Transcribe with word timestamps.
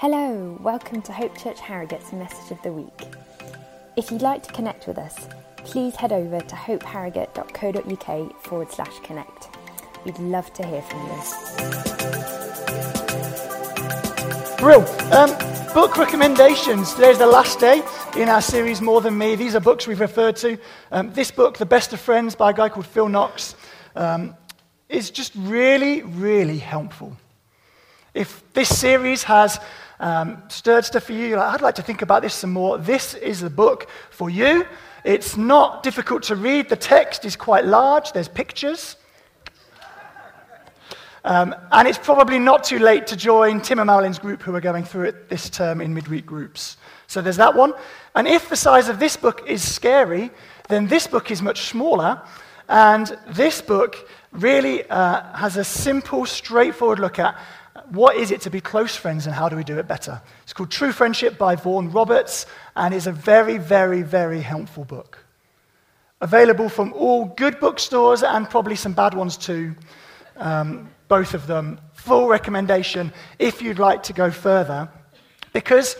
Hello, 0.00 0.56
welcome 0.60 1.02
to 1.02 1.12
Hope 1.12 1.36
Church 1.36 1.58
Harrogate's 1.58 2.12
Message 2.12 2.52
of 2.52 2.62
the 2.62 2.72
Week. 2.72 3.02
If 3.96 4.12
you'd 4.12 4.22
like 4.22 4.44
to 4.44 4.52
connect 4.52 4.86
with 4.86 4.96
us, 4.96 5.26
please 5.56 5.96
head 5.96 6.12
over 6.12 6.38
to 6.38 6.54
hopeharrogate.co.uk 6.54 8.42
forward 8.44 8.70
slash 8.70 8.96
connect. 9.00 9.48
We'd 10.04 10.16
love 10.20 10.52
to 10.52 10.64
hear 10.64 10.82
from 10.82 11.00
you. 11.00 11.16
Brill. 14.58 14.86
Um, 15.12 15.30
book 15.74 15.96
recommendations. 15.96 16.94
Today's 16.94 17.18
the 17.18 17.26
last 17.26 17.58
day 17.58 17.82
in 18.16 18.28
our 18.28 18.40
series 18.40 18.80
More 18.80 19.00
Than 19.00 19.18
Me. 19.18 19.34
These 19.34 19.56
are 19.56 19.60
books 19.60 19.88
we've 19.88 19.98
referred 19.98 20.36
to. 20.36 20.58
Um, 20.92 21.12
this 21.12 21.32
book, 21.32 21.58
The 21.58 21.66
Best 21.66 21.92
of 21.92 21.98
Friends 21.98 22.36
by 22.36 22.50
a 22.50 22.54
guy 22.54 22.68
called 22.68 22.86
Phil 22.86 23.08
Knox, 23.08 23.56
um, 23.96 24.36
is 24.88 25.10
just 25.10 25.32
really, 25.34 26.02
really 26.02 26.58
helpful. 26.58 27.16
If 28.14 28.44
this 28.52 28.68
series 28.68 29.24
has 29.24 29.58
um, 30.00 30.42
stirred 30.48 30.84
stuff 30.84 31.04
for 31.04 31.12
you, 31.12 31.36
like, 31.36 31.54
I'd 31.54 31.60
like 31.60 31.74
to 31.76 31.82
think 31.82 32.02
about 32.02 32.22
this 32.22 32.34
some 32.34 32.52
more, 32.52 32.78
this 32.78 33.14
is 33.14 33.40
the 33.40 33.50
book 33.50 33.88
for 34.10 34.30
you. 34.30 34.66
It's 35.04 35.36
not 35.36 35.82
difficult 35.82 36.22
to 36.24 36.36
read. 36.36 36.68
The 36.68 36.76
text 36.76 37.24
is 37.24 37.36
quite 37.36 37.64
large. 37.64 38.12
There's 38.12 38.28
pictures. 38.28 38.96
Um, 41.24 41.54
and 41.72 41.86
it's 41.88 41.98
probably 41.98 42.38
not 42.38 42.64
too 42.64 42.78
late 42.78 43.06
to 43.08 43.16
join 43.16 43.60
Tim 43.60 43.80
and 43.80 43.88
Marilyn's 43.88 44.18
group 44.18 44.40
who 44.40 44.54
are 44.54 44.60
going 44.60 44.84
through 44.84 45.08
it 45.08 45.28
this 45.28 45.50
term 45.50 45.80
in 45.80 45.92
midweek 45.92 46.24
groups. 46.24 46.76
So 47.06 47.20
there's 47.20 47.36
that 47.36 47.54
one. 47.54 47.72
And 48.14 48.28
if 48.28 48.48
the 48.48 48.56
size 48.56 48.88
of 48.88 48.98
this 48.98 49.16
book 49.16 49.42
is 49.46 49.62
scary, 49.62 50.30
then 50.68 50.86
this 50.86 51.06
book 51.06 51.30
is 51.30 51.42
much 51.42 51.62
smaller. 51.62 52.22
And 52.68 53.16
this 53.28 53.60
book 53.60 54.08
really 54.32 54.88
uh, 54.88 55.36
has 55.36 55.56
a 55.56 55.64
simple, 55.64 56.26
straightforward 56.26 56.98
look 56.98 57.18
at 57.18 57.36
what 57.90 58.16
is 58.16 58.30
it 58.30 58.40
to 58.42 58.50
be 58.50 58.60
close 58.60 58.96
friends 58.96 59.26
and 59.26 59.34
how 59.34 59.48
do 59.48 59.56
we 59.56 59.64
do 59.64 59.78
it 59.78 59.88
better. 59.88 60.20
It's 60.42 60.52
called 60.52 60.70
True 60.70 60.92
Friendship 60.92 61.38
by 61.38 61.56
Vaughan 61.56 61.90
Roberts 61.90 62.46
and 62.76 62.94
is 62.94 63.06
a 63.06 63.12
very, 63.12 63.58
very, 63.58 64.02
very 64.02 64.40
helpful 64.40 64.84
book. 64.84 65.24
Available 66.20 66.68
from 66.68 66.92
all 66.94 67.26
good 67.26 67.60
bookstores 67.60 68.22
and 68.22 68.48
probably 68.48 68.76
some 68.76 68.92
bad 68.92 69.14
ones 69.14 69.36
too. 69.36 69.74
Um, 70.36 70.88
both 71.08 71.34
of 71.34 71.46
them. 71.46 71.80
Full 71.94 72.28
recommendation 72.28 73.12
if 73.38 73.62
you'd 73.62 73.78
like 73.78 74.04
to 74.04 74.12
go 74.12 74.30
further. 74.30 74.88
Because 75.52 75.96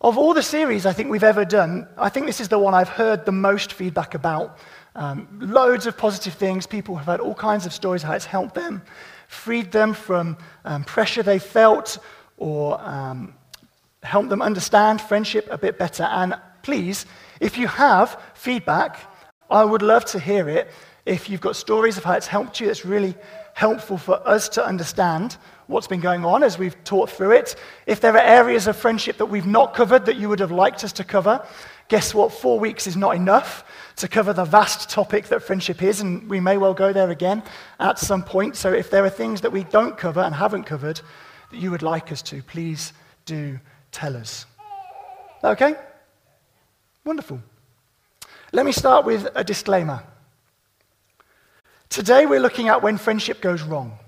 of 0.00 0.16
all 0.16 0.34
the 0.34 0.42
series 0.42 0.86
I 0.86 0.92
think 0.92 1.10
we've 1.10 1.24
ever 1.24 1.44
done, 1.44 1.86
I 1.98 2.08
think 2.08 2.26
this 2.26 2.40
is 2.40 2.48
the 2.48 2.58
one 2.58 2.74
I've 2.74 2.88
heard 2.88 3.26
the 3.26 3.32
most 3.32 3.72
feedback 3.72 4.14
about. 4.14 4.58
Um, 4.94 5.28
loads 5.40 5.86
of 5.86 5.96
positive 5.96 6.34
things. 6.34 6.66
People 6.66 6.96
have 6.96 7.06
had 7.06 7.20
all 7.20 7.34
kinds 7.34 7.66
of 7.66 7.72
stories 7.72 8.02
how 8.02 8.12
it's 8.12 8.24
helped 8.24 8.54
them, 8.54 8.82
freed 9.28 9.70
them 9.70 9.94
from 9.94 10.36
um, 10.64 10.84
pressure 10.84 11.22
they 11.22 11.38
felt, 11.38 11.98
or 12.36 12.80
um, 12.80 13.34
helped 14.02 14.30
them 14.30 14.42
understand 14.42 15.00
friendship 15.00 15.46
a 15.50 15.58
bit 15.58 15.78
better. 15.78 16.04
And 16.04 16.34
please, 16.62 17.06
if 17.40 17.56
you 17.56 17.68
have 17.68 18.20
feedback, 18.34 18.98
I 19.50 19.64
would 19.64 19.82
love 19.82 20.04
to 20.06 20.18
hear 20.18 20.48
it. 20.48 20.70
If 21.06 21.30
you've 21.30 21.40
got 21.40 21.56
stories 21.56 21.96
of 21.96 22.04
how 22.04 22.14
it's 22.14 22.26
helped 22.26 22.60
you, 22.60 22.66
that's 22.66 22.84
really 22.84 23.14
helpful 23.54 23.98
for 23.98 24.26
us 24.28 24.48
to 24.50 24.64
understand 24.64 25.36
what's 25.66 25.86
been 25.86 26.00
going 26.00 26.24
on 26.24 26.42
as 26.42 26.58
we've 26.58 26.82
taught 26.84 27.10
through 27.10 27.32
it. 27.32 27.56
If 27.86 28.00
there 28.00 28.14
are 28.14 28.18
areas 28.18 28.66
of 28.66 28.76
friendship 28.76 29.18
that 29.18 29.26
we've 29.26 29.46
not 29.46 29.74
covered 29.74 30.06
that 30.06 30.16
you 30.16 30.28
would 30.28 30.40
have 30.40 30.50
liked 30.52 30.84
us 30.84 30.92
to 30.94 31.04
cover, 31.04 31.46
guess 31.90 32.14
what? 32.14 32.32
Four 32.32 32.58
weeks 32.58 32.86
is 32.86 32.96
not 32.96 33.16
enough 33.16 33.64
to 33.96 34.08
cover 34.08 34.32
the 34.32 34.44
vast 34.44 34.88
topic 34.88 35.26
that 35.28 35.42
friendship 35.42 35.82
is, 35.82 36.00
and 36.00 36.30
we 36.30 36.40
may 36.40 36.56
well 36.56 36.72
go 36.72 36.92
there 36.92 37.10
again 37.10 37.42
at 37.78 37.98
some 37.98 38.22
point. 38.22 38.56
So 38.56 38.72
if 38.72 38.90
there 38.90 39.04
are 39.04 39.10
things 39.10 39.42
that 39.42 39.52
we 39.52 39.64
don't 39.64 39.98
cover 39.98 40.20
and 40.20 40.34
haven't 40.34 40.64
covered 40.64 41.02
that 41.50 41.58
you 41.58 41.70
would 41.70 41.82
like 41.82 42.10
us 42.10 42.22
to, 42.22 42.42
please 42.42 42.94
do 43.26 43.58
tell 43.92 44.16
us. 44.16 44.46
Okay? 45.44 45.74
Wonderful. 47.04 47.40
Let 48.52 48.64
me 48.64 48.72
start 48.72 49.04
with 49.04 49.28
a 49.34 49.44
disclaimer. 49.44 50.02
Today 51.88 52.24
we're 52.24 52.40
looking 52.40 52.68
at 52.68 52.82
when 52.82 52.98
friendship 52.98 53.40
goes 53.40 53.62
wrong. 53.62 53.98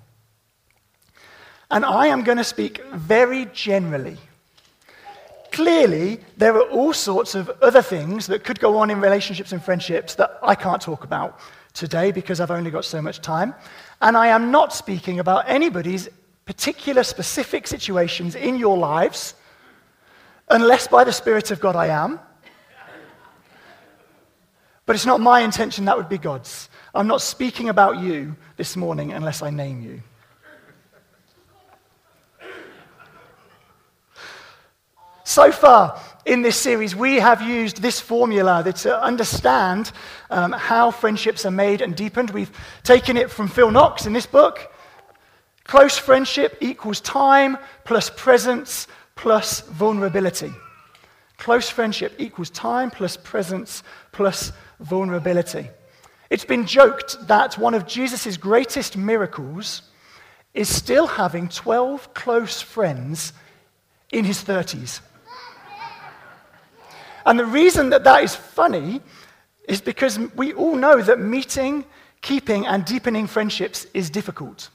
And 1.68 1.84
I 1.84 2.06
am 2.06 2.22
going 2.22 2.38
to 2.38 2.44
speak 2.44 2.80
very 2.92 3.46
generally. 3.46 4.18
Clearly, 5.52 6.18
there 6.38 6.56
are 6.56 6.68
all 6.70 6.94
sorts 6.94 7.34
of 7.34 7.50
other 7.60 7.82
things 7.82 8.26
that 8.26 8.42
could 8.42 8.58
go 8.58 8.78
on 8.78 8.90
in 8.90 9.00
relationships 9.00 9.52
and 9.52 9.62
friendships 9.62 10.14
that 10.14 10.38
I 10.42 10.54
can't 10.54 10.80
talk 10.80 11.04
about 11.04 11.38
today 11.74 12.10
because 12.10 12.40
I've 12.40 12.50
only 12.50 12.70
got 12.70 12.86
so 12.86 13.02
much 13.02 13.20
time. 13.20 13.54
And 14.00 14.16
I 14.16 14.28
am 14.28 14.50
not 14.50 14.72
speaking 14.72 15.20
about 15.20 15.44
anybody's 15.46 16.08
particular 16.46 17.02
specific 17.02 17.66
situations 17.66 18.34
in 18.34 18.58
your 18.58 18.78
lives, 18.78 19.34
unless 20.48 20.88
by 20.88 21.04
the 21.04 21.12
Spirit 21.12 21.50
of 21.50 21.60
God 21.60 21.76
I 21.76 21.88
am. 21.88 22.18
But 24.86 24.96
it's 24.96 25.06
not 25.06 25.20
my 25.20 25.40
intention, 25.40 25.84
that 25.84 25.96
would 25.96 26.08
be 26.08 26.18
God's. 26.18 26.70
I'm 26.94 27.06
not 27.06 27.20
speaking 27.20 27.68
about 27.68 28.00
you 28.00 28.36
this 28.56 28.74
morning 28.76 29.12
unless 29.12 29.42
I 29.42 29.50
name 29.50 29.82
you. 29.82 30.02
So 35.24 35.52
far 35.52 36.00
in 36.26 36.42
this 36.42 36.56
series, 36.56 36.96
we 36.96 37.16
have 37.16 37.42
used 37.42 37.80
this 37.80 38.00
formula 38.00 38.64
to 38.72 39.02
understand 39.02 39.92
um, 40.30 40.52
how 40.52 40.90
friendships 40.90 41.46
are 41.46 41.52
made 41.52 41.80
and 41.80 41.94
deepened. 41.94 42.30
We've 42.30 42.50
taken 42.82 43.16
it 43.16 43.30
from 43.30 43.48
Phil 43.48 43.70
Knox 43.70 44.06
in 44.06 44.12
this 44.12 44.26
book. 44.26 44.72
Close 45.64 45.96
friendship 45.96 46.58
equals 46.60 47.00
time 47.00 47.56
plus 47.84 48.10
presence 48.10 48.88
plus 49.14 49.60
vulnerability. 49.60 50.52
Close 51.38 51.70
friendship 51.70 52.14
equals 52.18 52.50
time 52.50 52.90
plus 52.90 53.16
presence 53.16 53.84
plus 54.10 54.52
vulnerability. 54.80 55.68
It's 56.30 56.44
been 56.44 56.66
joked 56.66 57.28
that 57.28 57.58
one 57.58 57.74
of 57.74 57.86
Jesus' 57.86 58.36
greatest 58.36 58.96
miracles 58.96 59.82
is 60.52 60.68
still 60.68 61.06
having 61.06 61.48
12 61.48 62.12
close 62.12 62.60
friends 62.60 63.32
in 64.10 64.24
his 64.24 64.42
30s. 64.42 65.00
And 67.24 67.38
the 67.38 67.46
reason 67.46 67.90
that 67.90 68.04
that 68.04 68.22
is 68.24 68.34
funny 68.34 69.00
is 69.68 69.80
because 69.80 70.18
we 70.34 70.52
all 70.52 70.76
know 70.76 71.00
that 71.00 71.20
meeting, 71.20 71.84
keeping, 72.20 72.66
and 72.66 72.84
deepening 72.84 73.26
friendships 73.26 73.86
is 73.94 74.10
difficult. 74.10 74.70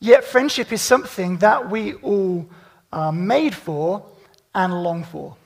Yet, 0.00 0.24
friendship 0.24 0.72
is 0.72 0.82
something 0.82 1.38
that 1.38 1.70
we 1.70 1.94
all 1.94 2.48
are 2.92 3.12
made 3.12 3.54
for 3.54 4.04
and 4.54 4.82
long 4.82 5.04
for. 5.04 5.36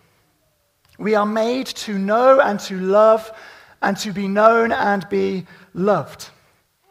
We 0.98 1.14
are 1.14 1.26
made 1.26 1.66
to 1.66 1.98
know 1.98 2.40
and 2.40 2.58
to 2.60 2.78
love 2.78 3.30
and 3.82 3.96
to 3.98 4.12
be 4.12 4.28
known 4.28 4.72
and 4.72 5.06
be 5.10 5.46
loved. 5.74 6.30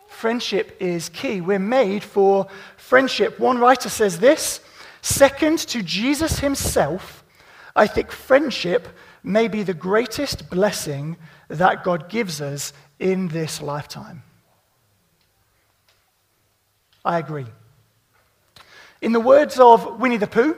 Friendship 0.08 0.78
is 0.80 1.10
key. 1.10 1.42
We're 1.42 1.60
made 1.60 2.04
for 2.04 2.48
friendship. 2.78 3.40
One 3.40 3.58
writer 3.58 3.90
says 3.90 4.20
this 4.20 4.60
Second 5.02 5.60
to 5.60 5.82
Jesus 5.82 6.40
himself, 6.40 7.24
I 7.76 7.88
think 7.88 8.12
friendship 8.12 8.88
may 9.24 9.48
be 9.48 9.64
the 9.64 9.74
greatest 9.74 10.50
blessing 10.50 11.18
that 11.50 11.84
God 11.84 12.10
gives 12.10 12.40
us 12.42 12.72
in 13.00 13.28
this 13.28 13.62
lifetime. 13.62 14.24
I 17.04 17.20
agree. 17.20 17.48
In 19.02 19.12
the 19.12 19.20
words 19.20 19.60
of 19.60 20.00
Winnie 20.00 20.18
the 20.18 20.28
Pooh, 20.28 20.58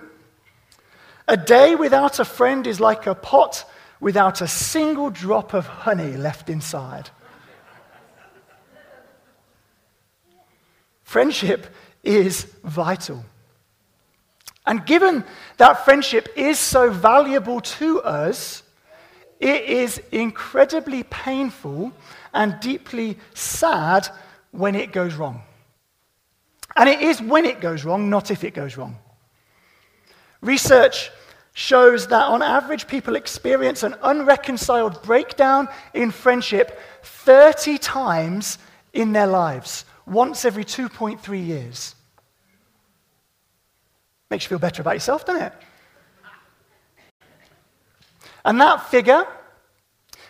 a 1.28 1.36
day 1.36 1.76
without 1.76 2.20
a 2.20 2.26
friend 2.26 2.66
is 2.68 2.80
like 2.80 3.08
a 3.08 3.16
pot 3.16 3.66
without 4.00 4.42
a 4.42 4.48
single 4.48 5.10
drop 5.10 5.54
of 5.54 5.66
honey 5.66 6.16
left 6.16 6.50
inside. 6.50 7.10
Friendship 11.04 11.68
is 12.04 12.44
vital. 12.64 13.26
And 14.68 14.86
given 14.86 15.24
that 15.56 15.86
friendship 15.86 16.28
is 16.36 16.60
so 16.60 16.92
valuable 16.92 17.62
to 17.62 18.02
us, 18.02 18.64
it 19.40 19.64
is 19.64 20.02
incredibly 20.12 21.04
painful 21.04 21.94
and 22.34 22.60
deeply 22.60 23.18
sad 23.34 24.10
when 24.52 24.76
it 24.76 24.92
goes 24.92 25.16
wrong. 25.16 25.42
And 26.76 26.90
it 26.90 27.02
is 27.02 27.22
when 27.22 27.46
it 27.46 27.62
goes 27.62 27.86
wrong, 27.86 28.10
not 28.10 28.30
if 28.30 28.44
it 28.44 28.54
goes 28.54 28.76
wrong. 28.76 28.98
Research 30.42 31.12
shows 31.54 32.08
that 32.08 32.26
on 32.26 32.42
average 32.42 32.88
people 32.88 33.16
experience 33.16 33.84
an 33.84 33.96
unreconciled 34.04 35.02
breakdown 35.02 35.70
in 35.94 36.12
friendship 36.12 36.80
30 37.04 37.78
times 37.78 38.58
in 38.92 39.14
their 39.14 39.28
lives, 39.28 39.86
once 40.06 40.44
every 40.44 40.66
2.3 40.66 41.48
years. 41.48 41.96
Makes 44.30 44.46
you 44.46 44.50
feel 44.50 44.60
better 44.60 44.82
about 44.82 44.96
yourself, 44.96 45.26
doesn't 45.26 45.42
it? 45.42 45.54
And 48.44 48.60
that 48.62 48.90
figure 48.90 49.26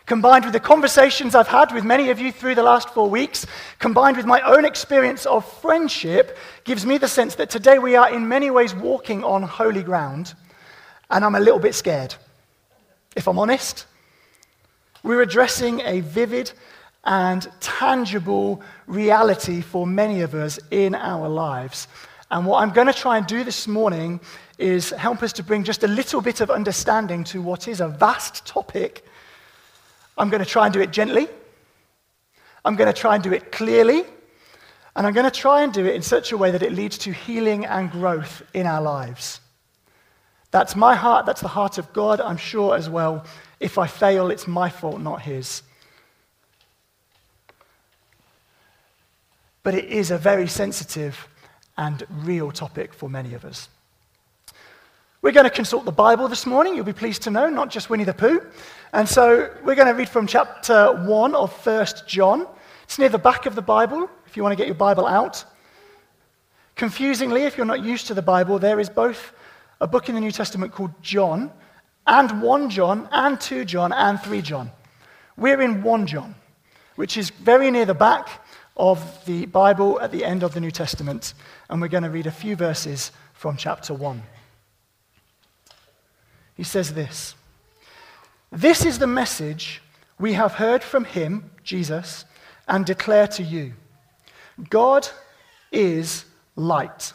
combined 0.07 0.45
with 0.45 0.53
the 0.53 0.59
conversations 0.59 1.35
I've 1.35 1.49
had 1.49 1.73
with 1.73 1.83
many 1.83 2.09
of 2.09 2.19
you 2.19 2.31
through 2.31 2.55
the 2.55 2.63
last 2.63 2.89
four 2.89 3.09
weeks, 3.09 3.45
combined 3.77 4.15
with 4.15 4.25
my 4.25 4.39
own 4.41 4.63
experience 4.63 5.25
of 5.25 5.45
friendship, 5.59 6.38
gives 6.63 6.85
me 6.85 6.97
the 6.97 7.09
sense 7.09 7.35
that 7.35 7.49
today 7.49 7.77
we 7.77 7.95
are 7.97 8.09
in 8.11 8.27
many 8.27 8.49
ways 8.49 8.73
walking 8.73 9.23
on 9.23 9.44
holy 9.44 9.83
ground, 9.83 10.33
and 11.11 11.25
I'm 11.25 11.35
a 11.35 11.41
little 11.41 11.59
bit 11.59 11.75
scared. 11.75 12.15
If 13.17 13.27
I'm 13.27 13.38
honest, 13.38 13.85
we're 15.03 15.21
addressing 15.21 15.81
a 15.81 15.99
vivid 15.99 16.53
and 17.03 17.45
tangible 17.59 18.61
reality 18.88 19.59
for 19.61 19.85
many 19.85 20.21
of 20.21 20.33
us 20.33 20.57
in 20.71 20.95
our 20.95 21.27
lives. 21.27 21.89
And 22.29 22.45
what 22.45 22.62
I'm 22.62 22.71
going 22.71 22.88
to 22.88 22.94
try 22.94 23.18
and 23.18 23.25
do 23.25 23.44
this 23.44 23.68
morning 23.68 24.19
is 24.57 24.89
help 24.89 25.24
us 25.24 25.33
to 25.33 25.44
bring 25.44 25.63
just 25.63 25.83
a 25.83 25.88
little 25.88 26.21
bit 26.21 26.41
of 26.41 26.51
understanding 26.51 27.24
to 27.25 27.41
what 27.41 27.68
is 27.68 27.79
a 27.79 27.88
vast 27.88 28.45
topic. 28.45 29.06
I'm 30.18 30.29
going 30.29 30.44
to 30.44 30.50
try 30.50 30.65
and 30.65 30.74
do 30.74 30.81
it 30.81 30.91
gently. 30.91 31.27
I'm 32.65 32.75
going 32.75 32.91
to 32.91 33.00
try 33.00 33.15
and 33.15 33.24
do 33.24 33.31
it 33.31 33.51
clearly. 33.51 34.03
And 34.95 35.06
I'm 35.06 35.13
going 35.13 35.29
to 35.29 35.39
try 35.39 35.62
and 35.62 35.71
do 35.71 35.85
it 35.85 35.95
in 35.95 36.01
such 36.01 36.31
a 36.31 36.38
way 36.38 36.51
that 36.51 36.63
it 36.63 36.74
leads 36.74 36.97
to 37.00 37.13
healing 37.13 37.65
and 37.65 37.89
growth 37.89 38.41
in 38.53 38.65
our 38.65 38.81
lives. 38.81 39.39
That's 40.51 40.75
my 40.75 40.95
heart. 40.95 41.25
That's 41.25 41.41
the 41.41 41.47
heart 41.47 41.77
of 41.77 41.94
God, 41.94 42.19
I'm 42.19 42.38
sure, 42.38 42.75
as 42.75 42.89
well. 42.89 43.23
If 43.59 43.77
I 43.77 43.88
fail, 43.88 44.31
it's 44.31 44.47
my 44.47 44.69
fault, 44.69 45.00
not 45.00 45.21
His. 45.21 45.62
But 49.62 49.75
it 49.75 49.85
is 49.85 50.09
a 50.09 50.18
very 50.18 50.47
sensitive 50.47 51.27
and 51.77 52.03
real 52.09 52.51
topic 52.51 52.94
for 52.94 53.09
many 53.09 53.33
of 53.33 53.45
us. 53.45 53.69
We're 55.21 55.31
going 55.31 55.45
to 55.45 55.50
consult 55.50 55.85
the 55.85 55.91
Bible 55.91 56.27
this 56.27 56.45
morning, 56.45 56.75
you'll 56.75 56.85
be 56.85 56.94
pleased 56.94 57.24
to 57.24 57.31
know, 57.31 57.50
not 57.50 57.69
just 57.69 57.89
Winnie 57.89 58.03
the 58.03 58.13
Pooh. 58.13 58.41
And 58.94 59.09
so 59.09 59.51
we're 59.63 59.75
going 59.75 59.88
to 59.88 59.94
read 59.94 60.09
from 60.09 60.27
chapter 60.27 60.94
1 61.06 61.35
of 61.35 61.65
1 61.65 61.85
John. 62.06 62.47
It's 62.83 63.00
near 63.00 63.09
the 63.09 63.18
back 63.18 63.45
of 63.45 63.56
the 63.56 63.62
Bible, 63.62 64.09
if 64.25 64.38
you 64.38 64.44
want 64.44 64.53
to 64.53 64.56
get 64.56 64.68
your 64.68 64.75
Bible 64.75 65.06
out. 65.06 65.44
Confusingly, 66.75 67.44
if 67.44 67.57
you're 67.57 67.65
not 67.65 67.83
used 67.83 68.07
to 68.07 68.13
the 68.13 68.21
Bible, 68.21 68.59
there 68.59 68.80
is 68.80 68.89
both 68.89 69.33
a 69.81 69.88
book 69.88 70.07
in 70.07 70.15
the 70.15 70.21
New 70.21 70.31
Testament 70.31 70.71
called 70.71 70.91
John, 71.01 71.51
and 72.06 72.41
1 72.41 72.69
John, 72.69 73.09
and 73.12 73.41
2 73.41 73.65
John, 73.65 73.91
and 73.91 74.19
3 74.21 74.41
John. 74.41 74.71
We're 75.35 75.62
in 75.62 75.83
1 75.83 76.07
John, 76.07 76.35
which 76.95 77.18
is 77.18 77.31
very 77.31 77.71
near 77.71 77.85
the 77.85 77.94
back 77.94 78.30
of 78.77 79.25
the 79.25 79.45
Bible 79.47 80.00
at 80.00 80.12
the 80.12 80.24
end 80.24 80.44
of 80.44 80.53
the 80.53 80.62
New 80.62 80.71
Testament. 80.71 81.33
And 81.69 81.81
we're 81.81 81.88
going 81.88 82.03
to 82.03 82.09
read 82.09 82.27
a 82.27 82.31
few 82.31 82.56
verses 82.56 83.12
from 83.33 83.57
chapter 83.57 83.94
1. 83.94 84.21
He 86.56 86.63
says 86.63 86.94
this 86.94 87.35
This 88.51 88.85
is 88.85 89.00
the 89.00 89.07
message 89.07 89.81
we 90.19 90.33
have 90.33 90.53
heard 90.53 90.83
from 90.83 91.06
him, 91.06 91.51
Jesus, 91.63 92.25
and 92.68 92.85
declare 92.85 93.27
to 93.27 93.44
you 93.44 93.74
God 94.69 95.07
is 95.71 96.25
light. 96.56 97.13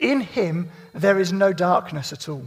In 0.00 0.20
him 0.20 0.70
there 0.94 1.18
is 1.18 1.32
no 1.32 1.52
darkness 1.52 2.12
at 2.12 2.28
all. 2.28 2.44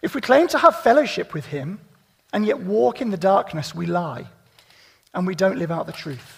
If 0.00 0.14
we 0.14 0.20
claim 0.20 0.48
to 0.48 0.58
have 0.58 0.80
fellowship 0.80 1.34
with 1.34 1.46
him 1.46 1.80
and 2.32 2.46
yet 2.46 2.60
walk 2.60 3.00
in 3.00 3.10
the 3.10 3.16
darkness, 3.16 3.74
we 3.74 3.86
lie 3.86 4.26
and 5.14 5.26
we 5.26 5.34
don't 5.34 5.58
live 5.58 5.70
out 5.70 5.86
the 5.86 5.92
truth. 5.92 6.37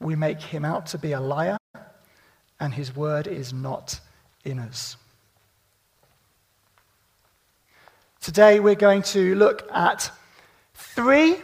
we 0.00 0.16
make 0.16 0.40
him 0.40 0.64
out 0.64 0.86
to 0.86 0.98
be 0.98 1.12
a 1.12 1.20
liar, 1.20 1.58
and 2.58 2.74
his 2.74 2.96
word 2.96 3.26
is 3.26 3.52
not 3.52 4.00
in 4.44 4.58
us. 4.58 4.96
Today, 8.20 8.60
we're 8.60 8.74
going 8.74 9.02
to 9.02 9.34
look 9.34 9.66
at 9.72 10.10
three 10.74 11.36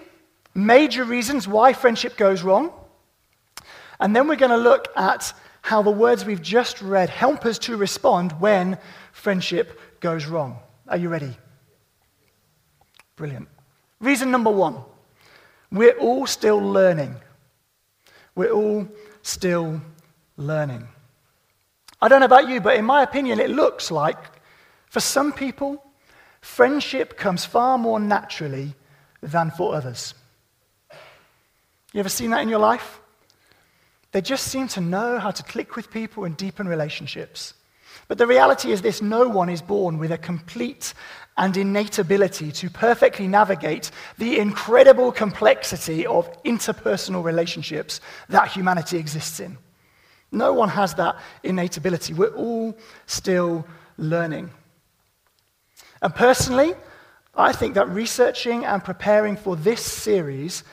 major 0.54 1.04
reasons 1.04 1.46
why 1.46 1.72
friendship 1.72 2.16
goes 2.16 2.42
wrong. 2.42 2.72
And 4.00 4.14
then 4.14 4.28
we're 4.28 4.36
going 4.36 4.50
to 4.50 4.56
look 4.56 4.88
at 4.96 5.32
how 5.62 5.82
the 5.82 5.90
words 5.90 6.24
we've 6.24 6.42
just 6.42 6.80
read 6.82 7.08
help 7.08 7.44
us 7.44 7.58
to 7.60 7.76
respond 7.76 8.32
when 8.32 8.78
friendship 9.12 9.80
goes 10.00 10.26
wrong. 10.26 10.58
Are 10.88 10.96
you 10.96 11.08
ready? 11.08 11.36
Brilliant. 13.16 13.48
Reason 14.00 14.30
number 14.30 14.50
one 14.50 14.76
we're 15.72 15.98
all 15.98 16.26
still 16.26 16.58
learning. 16.58 17.16
We're 18.36 18.52
all 18.52 18.86
still 19.22 19.80
learning. 20.36 20.86
I 22.00 22.08
don't 22.08 22.20
know 22.20 22.26
about 22.26 22.48
you, 22.48 22.60
but 22.60 22.76
in 22.76 22.84
my 22.84 23.02
opinion, 23.02 23.40
it 23.40 23.50
looks 23.50 23.90
like 23.90 24.18
for 24.88 25.00
some 25.00 25.32
people, 25.32 25.82
friendship 26.40 27.16
comes 27.16 27.44
far 27.44 27.78
more 27.78 27.98
naturally 27.98 28.74
than 29.22 29.50
for 29.50 29.74
others. 29.74 30.14
You 31.92 32.00
ever 32.00 32.08
seen 32.10 32.30
that 32.30 32.42
in 32.42 32.48
your 32.48 32.58
life? 32.58 33.00
They 34.12 34.20
just 34.20 34.48
seem 34.48 34.68
to 34.68 34.80
know 34.80 35.18
how 35.18 35.30
to 35.30 35.42
click 35.42 35.74
with 35.74 35.90
people 35.90 36.24
and 36.24 36.36
deepen 36.36 36.68
relationships. 36.68 37.54
But 38.08 38.18
the 38.18 38.26
reality 38.26 38.70
is 38.70 38.82
this 38.82 39.00
no 39.00 39.28
one 39.28 39.48
is 39.48 39.62
born 39.62 39.98
with 39.98 40.12
a 40.12 40.18
complete 40.18 40.92
and 41.36 41.56
innate 41.56 41.98
ability 41.98 42.50
to 42.50 42.70
perfectly 42.70 43.28
navigate 43.28 43.90
the 44.18 44.38
incredible 44.38 45.12
complexity 45.12 46.06
of 46.06 46.30
interpersonal 46.44 47.22
relationships 47.22 48.00
that 48.28 48.48
humanity 48.48 48.96
exists 48.96 49.40
in. 49.40 49.58
No 50.32 50.52
one 50.52 50.70
has 50.70 50.94
that 50.94 51.16
innate 51.42 51.76
ability. 51.76 52.14
We're 52.14 52.28
all 52.28 52.76
still 53.06 53.66
learning. 53.98 54.50
And 56.02 56.14
personally, 56.14 56.74
I 57.34 57.52
think 57.52 57.74
that 57.74 57.88
researching 57.88 58.64
and 58.64 58.82
preparing 58.82 59.36
for 59.36 59.56
this 59.56 59.84
series 59.84 60.64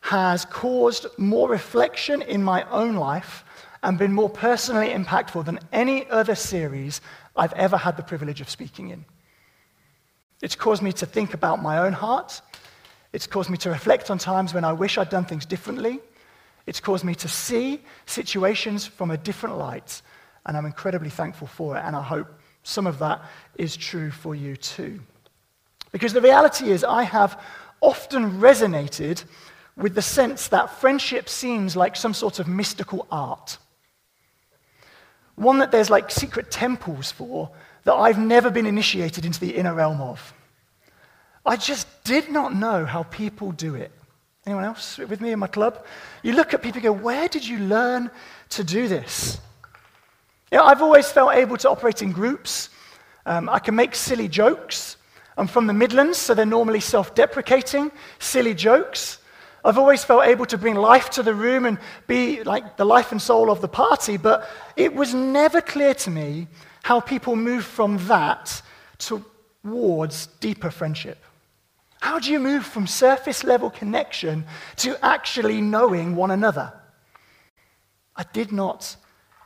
has 0.00 0.44
caused 0.44 1.06
more 1.16 1.48
reflection 1.48 2.22
in 2.22 2.42
my 2.42 2.68
own 2.70 2.94
life 2.96 3.44
and 3.82 3.98
been 3.98 4.12
more 4.12 4.30
personally 4.30 4.90
impactful 4.90 5.44
than 5.44 5.58
any 5.72 6.08
other 6.08 6.34
series 6.34 7.00
I've 7.36 7.52
ever 7.54 7.76
had 7.76 7.96
the 7.96 8.02
privilege 8.02 8.40
of 8.40 8.48
speaking 8.48 8.90
in. 8.90 9.04
It's 10.44 10.54
caused 10.54 10.82
me 10.82 10.92
to 10.92 11.06
think 11.06 11.32
about 11.32 11.62
my 11.62 11.78
own 11.78 11.94
heart. 11.94 12.42
It's 13.14 13.26
caused 13.26 13.48
me 13.48 13.56
to 13.56 13.70
reflect 13.70 14.10
on 14.10 14.18
times 14.18 14.52
when 14.52 14.62
I 14.62 14.74
wish 14.74 14.98
I'd 14.98 15.08
done 15.08 15.24
things 15.24 15.46
differently. 15.46 16.00
It's 16.66 16.80
caused 16.80 17.02
me 17.02 17.14
to 17.14 17.28
see 17.28 17.80
situations 18.04 18.86
from 18.86 19.10
a 19.10 19.16
different 19.16 19.56
light, 19.56 20.02
and 20.44 20.54
I'm 20.54 20.66
incredibly 20.66 21.08
thankful 21.08 21.46
for 21.46 21.78
it, 21.78 21.80
and 21.80 21.96
I 21.96 22.02
hope 22.02 22.28
some 22.62 22.86
of 22.86 22.98
that 22.98 23.22
is 23.56 23.74
true 23.74 24.10
for 24.10 24.34
you 24.34 24.54
too. 24.54 25.00
Because 25.92 26.12
the 26.12 26.20
reality 26.20 26.70
is, 26.70 26.84
I 26.84 27.04
have 27.04 27.40
often 27.80 28.38
resonated 28.38 29.24
with 29.78 29.94
the 29.94 30.02
sense 30.02 30.48
that 30.48 30.78
friendship 30.78 31.30
seems 31.30 31.74
like 31.74 31.96
some 31.96 32.12
sort 32.12 32.38
of 32.38 32.46
mystical 32.46 33.06
art. 33.10 33.56
One 35.36 35.60
that 35.60 35.70
there's 35.70 35.88
like 35.88 36.10
secret 36.10 36.50
temples 36.50 37.10
for 37.10 37.50
that 37.84 37.94
I've 37.94 38.18
never 38.18 38.50
been 38.50 38.66
initiated 38.66 39.24
into 39.24 39.40
the 39.40 39.54
inner 39.54 39.74
realm 39.74 40.00
of. 40.00 40.34
I 41.46 41.56
just 41.56 41.86
did 42.04 42.30
not 42.30 42.54
know 42.54 42.84
how 42.86 43.02
people 43.04 43.52
do 43.52 43.74
it. 43.74 43.92
Anyone 44.46 44.64
else 44.64 44.98
with 44.98 45.20
me 45.20 45.32
in 45.32 45.38
my 45.38 45.46
club? 45.46 45.84
You 46.22 46.32
look 46.32 46.52
at 46.52 46.62
people 46.62 46.78
and 46.78 46.84
go, 46.84 46.92
Where 46.92 47.28
did 47.28 47.46
you 47.46 47.58
learn 47.58 48.10
to 48.50 48.64
do 48.64 48.88
this? 48.88 49.38
You 50.50 50.58
know, 50.58 50.64
I've 50.64 50.82
always 50.82 51.10
felt 51.10 51.34
able 51.34 51.56
to 51.58 51.70
operate 51.70 52.02
in 52.02 52.12
groups. 52.12 52.68
Um, 53.26 53.48
I 53.48 53.58
can 53.58 53.74
make 53.74 53.94
silly 53.94 54.28
jokes. 54.28 54.96
I'm 55.36 55.46
from 55.46 55.66
the 55.66 55.72
Midlands, 55.72 56.18
so 56.18 56.34
they're 56.34 56.46
normally 56.46 56.80
self 56.80 57.14
deprecating, 57.14 57.90
silly 58.18 58.54
jokes. 58.54 59.18
I've 59.64 59.78
always 59.78 60.04
felt 60.04 60.26
able 60.26 60.44
to 60.46 60.58
bring 60.58 60.74
life 60.74 61.08
to 61.10 61.22
the 61.22 61.34
room 61.34 61.64
and 61.64 61.78
be 62.06 62.42
like 62.42 62.76
the 62.76 62.84
life 62.84 63.12
and 63.12 63.20
soul 63.20 63.50
of 63.50 63.62
the 63.62 63.68
party, 63.68 64.18
but 64.18 64.48
it 64.76 64.94
was 64.94 65.14
never 65.14 65.62
clear 65.62 65.94
to 65.94 66.10
me 66.10 66.48
how 66.84 67.00
people 67.00 67.34
move 67.34 67.64
from 67.64 67.96
that 68.08 68.60
towards 68.98 70.26
deeper 70.38 70.70
friendship. 70.70 71.16
How 72.02 72.18
do 72.18 72.30
you 72.30 72.38
move 72.38 72.66
from 72.66 72.86
surface 72.86 73.42
level 73.42 73.70
connection 73.70 74.44
to 74.76 75.02
actually 75.02 75.62
knowing 75.62 76.14
one 76.14 76.30
another? 76.30 76.74
I 78.14 78.26
did 78.34 78.52
not 78.52 78.96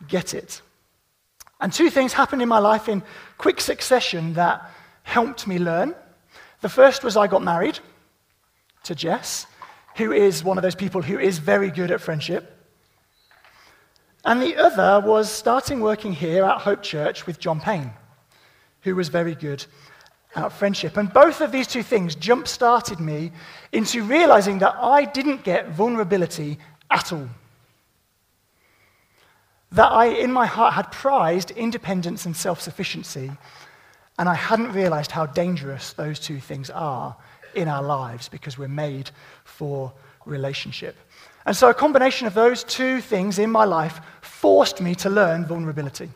get 0.09 0.35
it. 0.35 0.61
And 1.61 1.73
two 1.73 1.91
things 1.91 2.13
happened 2.13 2.43
in 2.43 2.49
my 2.49 2.59
life 2.59 2.89
in 2.89 3.05
quick 3.39 3.61
succession 3.61 4.35
that 4.35 4.69
helped 5.05 5.47
me 5.47 5.61
learn. 5.61 5.95
The 6.61 6.69
first 6.69 7.05
was 7.05 7.17
I 7.17 7.29
got 7.29 7.45
married 7.45 7.79
to 8.83 8.97
Jess 8.97 9.47
who 9.95 10.11
is 10.11 10.43
one 10.43 10.59
of 10.59 10.63
those 10.63 10.75
people 10.75 11.03
who 11.03 11.21
is 11.21 11.39
very 11.39 11.71
good 11.71 11.93
at 11.93 12.01
friendship. 12.01 12.58
And 14.29 14.43
the 14.43 14.57
other 14.57 15.01
was 15.01 15.31
starting 15.31 15.81
working 15.81 16.13
here 16.13 16.45
at 16.45 16.61
Hope 16.61 16.83
Church 16.83 17.27
with 17.27 17.41
John 17.41 17.63
Payne, 17.63 17.91
who 18.83 18.95
was 18.95 19.09
very 19.09 19.35
good 19.35 19.65
at 20.37 20.53
friendship. 20.53 20.99
And 20.99 21.11
both 21.11 21.41
of 21.41 21.51
these 21.51 21.67
two 21.67 21.83
things 21.83 22.15
jump 22.15 22.47
started 22.47 23.01
me 23.01 23.33
into 23.73 24.03
realizing 24.03 24.59
that 24.59 24.77
I 24.79 25.07
didn't 25.07 25.45
get 25.45 25.71
vulnerability 25.71 26.59
at 26.91 27.11
all. 27.11 27.27
That 29.73 29.91
I, 29.91 30.09
in 30.09 30.31
my 30.31 30.45
heart, 30.45 30.75
had 30.75 30.93
prized 30.93 31.53
independence 31.53 32.27
and 32.27 32.37
self 32.37 32.61
sufficiency, 32.61 33.33
and 34.19 34.29
I 34.29 34.35
hadn't 34.35 34.73
realized 34.73 35.11
how 35.11 35.25
dangerous 35.25 35.95
those 35.95 36.21
two 36.21 36.39
things 36.39 36.69
are 36.69 37.17
in 37.55 37.67
our 37.67 37.83
lives 37.83 38.29
because 38.29 38.59
we're 38.59 38.69
made 38.69 39.11
for 39.45 39.91
relationship. 40.27 40.99
And 41.47 41.57
so, 41.57 41.71
a 41.71 41.75
combination 41.75 42.27
of 42.27 42.35
those 42.35 42.65
two 42.65 43.01
things 43.01 43.39
in 43.39 43.51
my 43.51 43.65
life 43.65 44.01
forced 44.21 44.81
me 44.81 44.95
to 44.97 45.11
learn 45.11 45.47
vulnerability. 45.47 46.11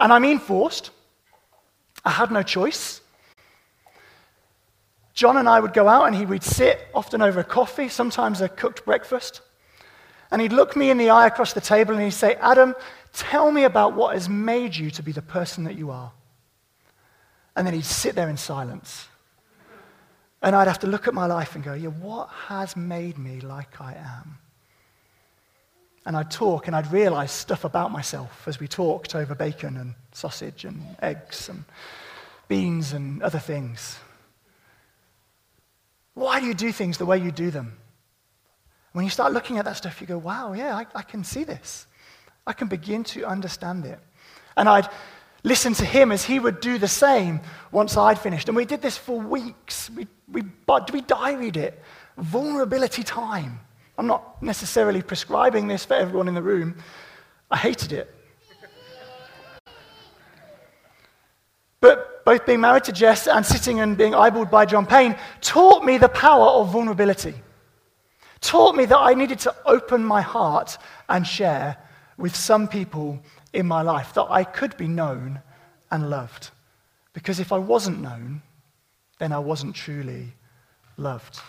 And 0.00 0.12
I 0.12 0.18
mean 0.18 0.38
forced. 0.38 0.90
I 2.04 2.10
had 2.10 2.30
no 2.30 2.42
choice. 2.42 3.00
John 5.14 5.38
and 5.38 5.48
I 5.48 5.60
would 5.60 5.72
go 5.72 5.88
out 5.88 6.06
and 6.06 6.14
he 6.14 6.26
would 6.26 6.42
sit, 6.42 6.88
often 6.94 7.22
over 7.22 7.40
a 7.40 7.44
coffee, 7.44 7.88
sometimes 7.88 8.42
a 8.42 8.48
cooked 8.50 8.84
breakfast. 8.84 9.40
And 10.30 10.42
he'd 10.42 10.52
look 10.52 10.76
me 10.76 10.90
in 10.90 10.98
the 10.98 11.10
eye 11.10 11.26
across 11.26 11.54
the 11.54 11.60
table 11.60 11.94
and 11.94 12.02
he'd 12.02 12.10
say, 12.10 12.34
Adam, 12.34 12.74
tell 13.14 13.50
me 13.50 13.64
about 13.64 13.94
what 13.94 14.14
has 14.14 14.28
made 14.28 14.76
you 14.76 14.90
to 14.90 15.02
be 15.02 15.12
the 15.12 15.22
person 15.22 15.64
that 15.64 15.76
you 15.76 15.90
are. 15.90 16.12
And 17.56 17.66
then 17.66 17.72
he'd 17.72 17.84
sit 17.86 18.14
there 18.14 18.28
in 18.28 18.36
silence. 18.36 19.08
And 20.42 20.54
I'd 20.54 20.68
have 20.68 20.80
to 20.80 20.86
look 20.86 21.08
at 21.08 21.14
my 21.14 21.26
life 21.26 21.54
and 21.54 21.64
go, 21.64 21.72
yeah, 21.72 21.88
what 21.88 22.28
has 22.48 22.76
made 22.76 23.16
me 23.16 23.40
like 23.40 23.80
I 23.80 23.94
am? 23.94 24.38
And 26.06 26.16
I'd 26.16 26.30
talk 26.30 26.68
and 26.68 26.76
I'd 26.76 26.90
realize 26.92 27.32
stuff 27.32 27.64
about 27.64 27.90
myself 27.90 28.46
as 28.46 28.60
we 28.60 28.68
talked 28.68 29.14
over 29.16 29.34
bacon 29.34 29.76
and 29.76 29.94
sausage 30.12 30.64
and 30.64 30.80
eggs 31.02 31.48
and 31.48 31.64
beans 32.48 32.92
and 32.92 33.22
other 33.22 33.40
things. 33.40 33.98
Why 36.14 36.40
do 36.40 36.46
you 36.46 36.54
do 36.54 36.70
things 36.70 36.96
the 36.96 37.04
way 37.04 37.18
you 37.18 37.32
do 37.32 37.50
them? 37.50 37.76
When 38.92 39.04
you 39.04 39.10
start 39.10 39.32
looking 39.32 39.58
at 39.58 39.64
that 39.66 39.76
stuff, 39.76 40.00
you 40.00 40.06
go, 40.06 40.16
wow, 40.16 40.54
yeah, 40.54 40.76
I, 40.76 40.86
I 40.94 41.02
can 41.02 41.24
see 41.24 41.44
this. 41.44 41.86
I 42.46 42.52
can 42.52 42.68
begin 42.68 43.04
to 43.04 43.26
understand 43.26 43.84
it. 43.84 43.98
And 44.56 44.68
I'd 44.68 44.88
listen 45.42 45.74
to 45.74 45.84
him 45.84 46.12
as 46.12 46.24
he 46.24 46.38
would 46.38 46.60
do 46.60 46.78
the 46.78 46.88
same 46.88 47.40
once 47.72 47.96
I'd 47.96 48.18
finished. 48.18 48.48
And 48.48 48.56
we 48.56 48.64
did 48.64 48.80
this 48.80 48.96
for 48.96 49.20
weeks. 49.20 49.90
We, 49.90 50.06
we, 50.32 50.42
we 50.42 51.02
diaried 51.02 51.56
it. 51.56 51.82
Vulnerability 52.16 53.02
time. 53.02 53.60
I'm 53.98 54.06
not 54.06 54.42
necessarily 54.42 55.02
prescribing 55.02 55.68
this 55.68 55.84
for 55.84 55.94
everyone 55.94 56.28
in 56.28 56.34
the 56.34 56.42
room. 56.42 56.76
I 57.50 57.56
hated 57.56 57.92
it. 57.92 58.14
But 61.80 62.24
both 62.24 62.44
being 62.44 62.60
married 62.60 62.84
to 62.84 62.92
Jess 62.92 63.26
and 63.28 63.46
sitting 63.46 63.80
and 63.80 63.96
being 63.96 64.12
eyeballed 64.12 64.50
by 64.50 64.66
John 64.66 64.86
Payne 64.86 65.16
taught 65.40 65.84
me 65.84 65.98
the 65.98 66.08
power 66.08 66.46
of 66.46 66.72
vulnerability. 66.72 67.34
Taught 68.40 68.76
me 68.76 68.84
that 68.86 68.98
I 68.98 69.14
needed 69.14 69.38
to 69.40 69.54
open 69.64 70.04
my 70.04 70.20
heart 70.20 70.78
and 71.08 71.26
share 71.26 71.76
with 72.18 72.34
some 72.34 72.66
people 72.66 73.20
in 73.52 73.66
my 73.66 73.82
life, 73.82 74.14
that 74.14 74.26
I 74.28 74.44
could 74.44 74.76
be 74.76 74.88
known 74.88 75.40
and 75.90 76.10
loved. 76.10 76.50
Because 77.12 77.40
if 77.40 77.52
I 77.52 77.58
wasn't 77.58 78.00
known, 78.00 78.42
then 79.18 79.32
I 79.32 79.38
wasn't 79.38 79.74
truly 79.74 80.34
loved. 80.96 81.40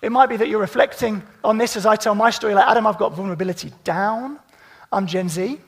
It 0.00 0.12
might 0.12 0.28
be 0.28 0.36
that 0.36 0.48
you're 0.48 0.60
reflecting 0.60 1.22
on 1.42 1.58
this 1.58 1.76
as 1.76 1.84
I 1.84 1.96
tell 1.96 2.14
my 2.14 2.30
story, 2.30 2.54
like, 2.54 2.68
Adam, 2.68 2.86
I've 2.86 2.98
got 2.98 3.14
vulnerability 3.14 3.72
down. 3.82 4.38
I'm 4.92 5.06
Gen 5.06 5.28
Z, 5.28 5.60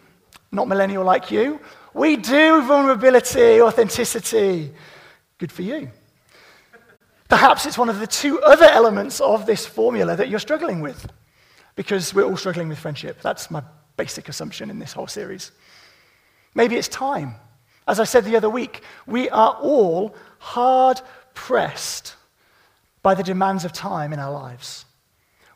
not 0.53 0.69
millennial 0.69 1.05
like 1.05 1.31
you. 1.31 1.61
We 1.95 2.17
do 2.17 2.63
vulnerability, 2.63 3.61
authenticity. 3.61 4.73
Good 5.39 5.51
for 5.51 5.63
you. 5.63 5.91
Perhaps 7.29 7.67
it's 7.67 7.79
one 7.79 7.89
of 7.89 7.99
the 7.99 8.07
two 8.07 8.41
other 8.43 8.67
elements 8.67 9.21
of 9.21 9.47
this 9.47 9.67
formula 9.67 10.17
that 10.17 10.29
you're 10.29 10.39
struggling 10.39 10.81
with, 10.81 11.11
because 11.75 12.15
we're 12.15 12.25
all 12.25 12.37
struggling 12.37 12.69
with 12.69 12.79
friendship. 12.79 13.21
That's 13.23 13.51
my 13.51 13.63
basic 13.97 14.29
assumption 14.29 14.71
in 14.71 14.79
this 14.79 14.93
whole 14.93 15.07
series. 15.07 15.51
Maybe 16.55 16.77
it's 16.77 16.89
time. 16.89 17.35
As 17.87 17.99
I 18.01 18.05
said 18.05 18.25
the 18.25 18.37
other 18.37 18.51
week, 18.51 18.83
we 19.07 19.29
are 19.31 19.57
all 19.61 20.15
hard 20.39 21.01
pressed 21.35 22.15
by 23.03 23.15
the 23.15 23.23
demands 23.23 23.65
of 23.65 23.73
time 23.73 24.13
in 24.13 24.19
our 24.19 24.33
lives. 24.33 24.85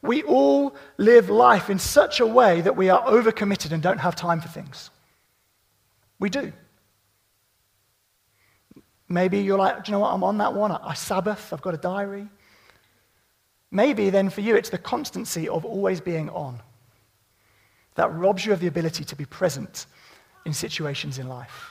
We 0.03 0.23
all 0.23 0.75
live 0.99 1.31
life 1.31 1.71
in 1.71 1.79
such 1.79 2.21
a 2.21 2.27
way 2.27 2.61
that 2.61 2.77
we 2.77 2.91
are 2.91 3.03
overcommitted 3.05 3.73
and 3.73 3.83
don't 3.83 3.99
have 3.99 4.17
time 4.17 4.41
for 4.41 4.49
things. 4.49 4.91
We 6.19 6.29
do. 6.31 6.53
Maybe 9.09 9.39
you're 9.39 9.59
like, 9.59 9.85
do 9.85 9.91
you 9.91 9.93
know 9.93 10.01
what? 10.01 10.13
I'm 10.13 10.25
on 10.25 10.39
that 10.39 10.55
one. 10.55 10.73
I 10.73 10.95
Sabbath, 10.95 11.53
I've 11.53 11.63
got 11.63 11.75
a 11.75 11.79
diary. 11.79 12.29
Maybe 13.71 14.11
then 14.11 14.31
for 14.31 14.41
you, 14.41 14.57
it's 14.57 14.71
the 14.71 14.79
constancy 14.79 15.49
of 15.49 15.65
always 15.65 16.01
being 16.01 16.31
on 16.31 16.61
that 17.97 18.13
robs 18.13 18.45
you 18.45 18.53
of 18.53 18.61
the 18.61 18.67
ability 18.67 19.05
to 19.05 19.17
be 19.17 19.25
present 19.25 19.87
in 20.45 20.53
situations 20.53 21.19
in 21.19 21.29
life. 21.29 21.71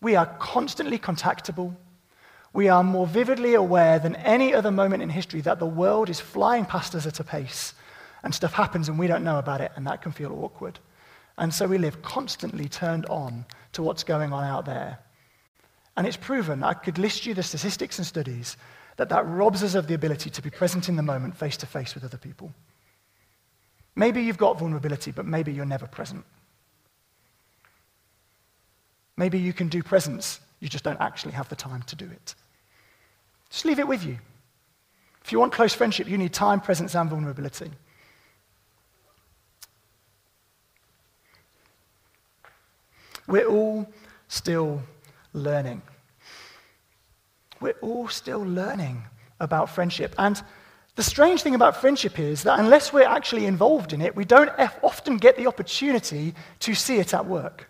We 0.00 0.16
are 0.16 0.26
constantly 0.38 0.98
contactable. 0.98 1.74
We 2.52 2.68
are 2.68 2.84
more 2.84 3.06
vividly 3.06 3.54
aware 3.54 3.98
than 3.98 4.16
any 4.16 4.52
other 4.52 4.70
moment 4.70 5.02
in 5.02 5.08
history 5.08 5.40
that 5.42 5.58
the 5.58 5.66
world 5.66 6.10
is 6.10 6.20
flying 6.20 6.66
past 6.66 6.94
us 6.94 7.06
at 7.06 7.20
a 7.20 7.24
pace 7.24 7.74
and 8.22 8.34
stuff 8.34 8.52
happens 8.52 8.88
and 8.88 8.98
we 8.98 9.06
don't 9.06 9.24
know 9.24 9.38
about 9.38 9.60
it, 9.60 9.72
and 9.74 9.86
that 9.86 10.02
can 10.02 10.12
feel 10.12 10.32
awkward. 10.32 10.78
And 11.38 11.52
so 11.52 11.66
we 11.66 11.78
live 11.78 12.02
constantly 12.02 12.68
turned 12.68 13.06
on 13.06 13.46
to 13.72 13.82
what's 13.82 14.04
going 14.04 14.32
on 14.32 14.44
out 14.44 14.64
there. 14.64 14.98
And 15.96 16.06
it's 16.06 16.16
proven, 16.16 16.62
I 16.62 16.74
could 16.74 16.98
list 16.98 17.26
you 17.26 17.34
the 17.34 17.42
statistics 17.42 17.98
and 17.98 18.06
studies, 18.06 18.56
that 18.96 19.08
that 19.08 19.26
robs 19.26 19.62
us 19.62 19.74
of 19.74 19.86
the 19.86 19.94
ability 19.94 20.30
to 20.30 20.42
be 20.42 20.50
present 20.50 20.88
in 20.88 20.96
the 20.96 21.02
moment 21.02 21.36
face 21.36 21.56
to 21.58 21.66
face 21.66 21.94
with 21.94 22.04
other 22.04 22.18
people. 22.18 22.52
Maybe 23.96 24.22
you've 24.22 24.38
got 24.38 24.58
vulnerability, 24.58 25.10
but 25.10 25.26
maybe 25.26 25.52
you're 25.52 25.64
never 25.64 25.86
present. 25.86 26.24
Maybe 29.16 29.38
you 29.38 29.52
can 29.52 29.68
do 29.68 29.82
presence, 29.82 30.40
you 30.60 30.68
just 30.68 30.84
don't 30.84 31.00
actually 31.00 31.32
have 31.32 31.48
the 31.48 31.56
time 31.56 31.82
to 31.82 31.96
do 31.96 32.06
it. 32.06 32.34
Just 33.52 33.66
leave 33.66 33.78
it 33.78 33.86
with 33.86 34.04
you. 34.04 34.18
If 35.22 35.30
you 35.30 35.38
want 35.38 35.52
close 35.52 35.74
friendship, 35.74 36.08
you 36.08 36.16
need 36.16 36.32
time, 36.32 36.60
presence, 36.60 36.96
and 36.96 37.08
vulnerability. 37.08 37.70
We're 43.28 43.46
all 43.46 43.86
still 44.28 44.82
learning. 45.34 45.82
We're 47.60 47.76
all 47.82 48.08
still 48.08 48.40
learning 48.40 49.04
about 49.38 49.68
friendship. 49.68 50.14
And 50.18 50.42
the 50.96 51.02
strange 51.02 51.42
thing 51.42 51.54
about 51.54 51.76
friendship 51.76 52.18
is 52.18 52.44
that 52.44 52.58
unless 52.58 52.90
we're 52.92 53.06
actually 53.06 53.44
involved 53.44 53.92
in 53.92 54.00
it, 54.00 54.16
we 54.16 54.24
don't 54.24 54.50
often 54.82 55.18
get 55.18 55.36
the 55.36 55.46
opportunity 55.46 56.34
to 56.60 56.74
see 56.74 56.98
it 56.98 57.12
at 57.12 57.26
work. 57.26 57.68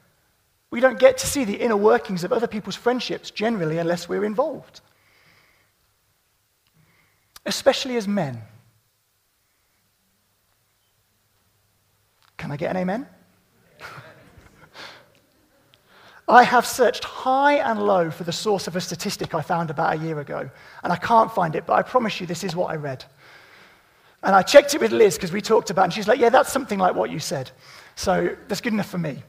We 0.71 0.81
don't 0.81 0.99
get 0.99 1.19
to 1.19 1.27
see 1.27 1.45
the 1.45 1.57
inner 1.57 1.77
workings 1.77 2.23
of 2.23 2.33
other 2.33 2.47
people's 2.47 2.77
friendships 2.77 3.33
generally 3.33 3.79
unless 3.79 4.09
we're 4.09 4.25
involved. 4.25 4.81
Especially 7.45 7.97
as 7.97 8.07
men. 8.07 8.41
Can 12.37 12.51
I 12.51 12.57
get 12.57 12.71
an 12.71 12.77
amen? 12.77 13.07
I 16.29 16.43
have 16.45 16.67
searched 16.67 17.05
high 17.05 17.55
and 17.55 17.83
low 17.83 18.11
for 18.11 18.25
the 18.25 18.33
source 18.33 18.67
of 18.67 18.77
a 18.77 18.81
statistic 18.81 19.35
I 19.35 19.43
found 19.43 19.71
about 19.71 19.95
a 19.95 19.99
year 19.99 20.19
ago, 20.21 20.51
and 20.83 20.93
I 20.93 20.97
can't 20.97 21.33
find 21.33 21.55
it, 21.55 21.67
but 21.67 21.75
I 21.75 21.83
promise 21.83 22.21
you 22.21 22.27
this 22.27 22.43
is 22.45 22.57
what 22.57 22.71
I 22.71 22.77
read. 22.77 23.05
And 24.23 24.35
I 24.35 24.43
checked 24.43 24.75
it 24.75 24.81
with 24.81 24.93
Liz 24.93 25.17
because 25.17 25.33
we 25.33 25.41
talked 25.41 25.71
about 25.71 25.83
it, 25.83 25.85
and 25.85 25.93
she's 25.95 26.09
like, 26.09 26.21
Yeah, 26.21 26.31
that's 26.31 26.53
something 26.53 26.79
like 26.79 26.95
what 26.95 27.11
you 27.11 27.19
said. 27.19 27.51
So 27.95 28.37
that's 28.49 28.61
good 28.61 28.73
enough 28.73 28.89
for 28.89 28.99
me. 28.99 29.23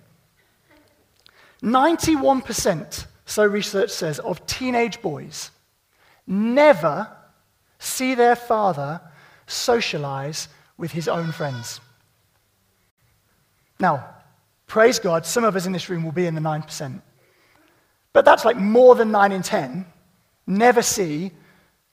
91%, 1.63 3.05
so 3.25 3.45
research 3.45 3.89
says, 3.89 4.19
of 4.19 4.45
teenage 4.45 5.01
boys 5.01 5.51
never 6.27 7.07
see 7.83 8.15
their 8.15 8.35
father 8.35 9.01
socialize 9.47 10.47
with 10.77 10.91
his 10.91 11.07
own 11.07 11.31
friends. 11.31 11.79
Now, 13.79 14.07
praise 14.67 14.99
God, 14.99 15.25
some 15.25 15.43
of 15.43 15.55
us 15.55 15.65
in 15.65 15.71
this 15.71 15.89
room 15.89 16.03
will 16.03 16.11
be 16.11 16.25
in 16.25 16.35
the 16.35 16.41
9%. 16.41 17.01
But 18.13 18.25
that's 18.25 18.45
like 18.45 18.57
more 18.57 18.95
than 18.95 19.11
9 19.11 19.31
in 19.31 19.41
10 19.41 19.85
never 20.45 20.81
see 20.81 21.31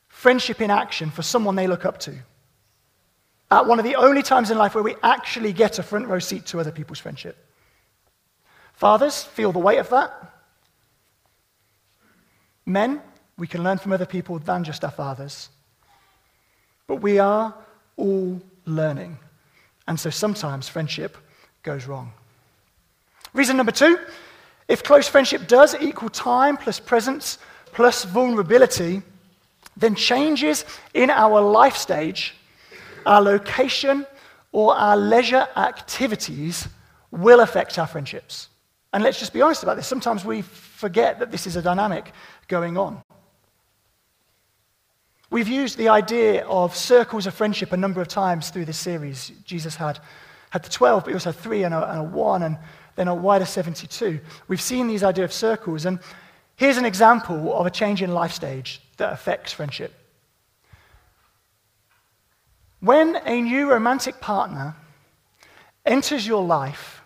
friendship 0.08 0.60
in 0.60 0.70
action 0.70 1.10
for 1.10 1.22
someone 1.22 1.54
they 1.54 1.66
look 1.66 1.84
up 1.84 1.98
to. 2.00 2.14
At 3.50 3.66
one 3.66 3.78
of 3.78 3.84
the 3.84 3.96
only 3.96 4.22
times 4.22 4.50
in 4.50 4.58
life 4.58 4.74
where 4.74 4.84
we 4.84 4.96
actually 5.02 5.52
get 5.52 5.78
a 5.78 5.82
front 5.82 6.06
row 6.06 6.18
seat 6.18 6.46
to 6.46 6.60
other 6.60 6.72
people's 6.72 6.98
friendship. 6.98 7.36
Fathers, 8.74 9.22
feel 9.22 9.52
the 9.52 9.58
weight 9.58 9.78
of 9.78 9.90
that. 9.90 10.12
Men, 12.66 13.02
we 13.36 13.46
can 13.46 13.62
learn 13.64 13.78
from 13.78 13.92
other 13.92 14.06
people 14.06 14.38
than 14.38 14.64
just 14.64 14.84
our 14.84 14.90
fathers. 14.90 15.48
But 16.90 17.02
we 17.02 17.20
are 17.20 17.54
all 17.96 18.42
learning. 18.66 19.16
And 19.86 20.00
so 20.00 20.10
sometimes 20.10 20.68
friendship 20.68 21.16
goes 21.62 21.86
wrong. 21.86 22.12
Reason 23.32 23.56
number 23.56 23.70
two 23.70 23.96
if 24.66 24.82
close 24.82 25.06
friendship 25.06 25.46
does 25.46 25.76
equal 25.80 26.08
time 26.08 26.56
plus 26.56 26.80
presence 26.80 27.38
plus 27.66 28.02
vulnerability, 28.02 29.02
then 29.76 29.94
changes 29.94 30.64
in 30.92 31.10
our 31.10 31.40
life 31.40 31.76
stage, 31.76 32.34
our 33.06 33.20
location, 33.20 34.04
or 34.50 34.74
our 34.74 34.96
leisure 34.96 35.46
activities 35.56 36.66
will 37.12 37.38
affect 37.38 37.78
our 37.78 37.86
friendships. 37.86 38.48
And 38.92 39.04
let's 39.04 39.20
just 39.20 39.32
be 39.32 39.42
honest 39.42 39.62
about 39.62 39.76
this. 39.76 39.86
Sometimes 39.86 40.24
we 40.24 40.42
forget 40.42 41.20
that 41.20 41.30
this 41.30 41.46
is 41.46 41.54
a 41.54 41.62
dynamic 41.62 42.10
going 42.48 42.76
on. 42.76 43.00
We've 45.30 45.48
used 45.48 45.78
the 45.78 45.88
idea 45.88 46.44
of 46.46 46.74
circles 46.74 47.26
of 47.26 47.34
friendship 47.34 47.72
a 47.72 47.76
number 47.76 48.00
of 48.00 48.08
times 48.08 48.50
through 48.50 48.64
this 48.64 48.78
series. 48.78 49.30
Jesus 49.44 49.76
had, 49.76 50.00
had 50.50 50.64
the 50.64 50.70
12, 50.70 51.04
but 51.04 51.10
he 51.10 51.14
also 51.14 51.30
had 51.30 51.40
three 51.40 51.62
and 51.62 51.72
a, 51.72 51.88
and 51.88 52.00
a 52.00 52.02
one, 52.02 52.42
and 52.42 52.58
then 52.96 53.06
a 53.06 53.14
wider 53.14 53.44
72. 53.44 54.20
We've 54.48 54.60
seen 54.60 54.88
these 54.88 55.04
idea 55.04 55.24
of 55.24 55.32
circles, 55.32 55.86
and 55.86 56.00
here's 56.56 56.78
an 56.78 56.84
example 56.84 57.54
of 57.54 57.64
a 57.64 57.70
change 57.70 58.02
in 58.02 58.12
life 58.12 58.32
stage 58.32 58.82
that 58.96 59.12
affects 59.12 59.52
friendship. 59.52 59.94
When 62.80 63.16
a 63.24 63.40
new 63.40 63.70
romantic 63.70 64.20
partner 64.20 64.74
enters 65.86 66.26
your 66.26 66.42
life, 66.42 67.02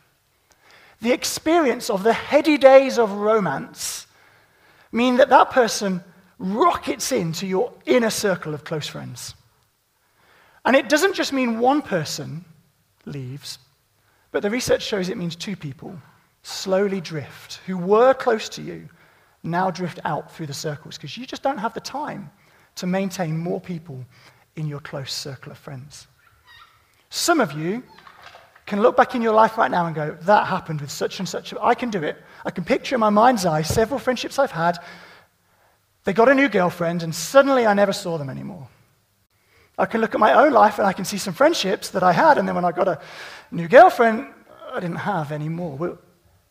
the 1.03 1.13
experience 1.13 1.91
of 1.91 2.05
the 2.05 2.15
heady 2.15 2.57
days 2.57 2.99
of 2.99 3.13
romance 3.13 4.07
mean 4.91 5.17
that 5.17 5.29
that 5.29 5.51
person 5.51 6.03
rockets 6.45 7.11
into 7.11 7.47
your 7.47 7.73
inner 7.87 8.11
circle 8.11 8.53
of 8.53 8.65
close 8.65 8.87
friends. 8.87 9.35
And 10.65 10.77
it 10.77 10.89
doesn't 10.89 11.15
just 11.15 11.33
mean 11.33 11.59
one 11.59 11.83
person 11.83 12.45
leaves, 13.07 13.59
but 14.31 14.43
the 14.43 14.51
research 14.51 14.83
shows 14.83 15.09
it 15.09 15.17
means 15.17 15.37
two 15.37 15.57
people 15.57 15.99
slowly 16.43 17.01
drift, 17.01 17.61
who 17.67 17.79
were 17.79 18.13
close 18.13 18.51
to 18.51 18.61
you, 18.61 18.87
now 19.43 19.71
drift 19.71 19.99
out 20.05 20.31
through 20.31 20.47
the 20.47 20.53
circles 20.53 20.97
because 20.97 21.17
you 21.17 21.25
just 21.25 21.43
don't 21.43 21.57
have 21.57 21.73
the 21.73 21.81
time 21.81 22.31
to 22.75 22.87
maintain 22.87 23.37
more 23.37 23.61
people 23.61 24.05
in 24.57 24.67
your 24.67 24.81
close 24.81 25.13
circle 25.13 25.51
of 25.53 25.57
friends. 25.57 26.07
Some 27.09 27.41
of 27.41 27.53
you 27.53 27.83
can 28.67 28.83
look 28.83 28.97
back 28.97 29.15
in 29.15 29.23
your 29.23 29.35
life 29.35 29.57
right 29.57 29.71
now 29.71 29.87
and 29.87 29.95
go, 29.95 30.17
that 30.23 30.47
happened 30.47 30.83
with 30.83 30.91
such 30.91 31.19
and 31.19 31.29
such. 31.29 31.55
I 31.63 31.75
can 31.75 31.89
do 31.89 32.03
it. 32.03 32.17
I 32.45 32.51
can 32.51 32.65
picture 32.65 32.97
in 32.97 33.01
my 33.01 33.11
mind's 33.11 33.47
eye 33.47 33.63
several 33.63 33.99
friendships 33.99 34.39
I've 34.39 34.51
had 34.51 34.79
they 36.05 36.13
got 36.13 36.29
a 36.29 36.35
new 36.35 36.49
girlfriend, 36.49 37.03
and 37.03 37.15
suddenly 37.15 37.67
I 37.67 37.75
never 37.75 37.93
saw 37.93 38.19
them 38.19 38.31
anymore. 38.31 38.69
I 39.77 39.87
can 39.87 40.01
look 40.01 40.15
at 40.15 40.21
my 40.21 40.35
own 40.35 40.53
life 40.53 40.79
and 40.79 40.87
I 40.87 40.93
can 40.93 41.05
see 41.05 41.19
some 41.19 41.35
friendships 41.35 41.91
that 41.91 42.03
I 42.03 42.13
had, 42.13 42.39
and 42.39 42.47
then 42.47 42.55
when 42.55 42.65
I 42.65 42.73
got 42.73 42.89
a 42.89 43.01
new 43.51 43.67
girlfriend, 43.67 44.29
I 44.73 44.81
didn't 44.81 44.97
have 44.97 45.33
anymore. 45.33 45.77
We're, 45.77 45.99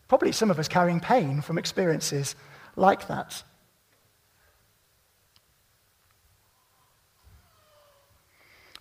probably 0.08 0.32
some 0.32 0.52
of 0.52 0.60
us 0.60 0.68
carrying 0.68 1.00
pain 1.00 1.42
from 1.42 1.58
experiences 1.58 2.36
like 2.76 3.08
that. 3.08 3.44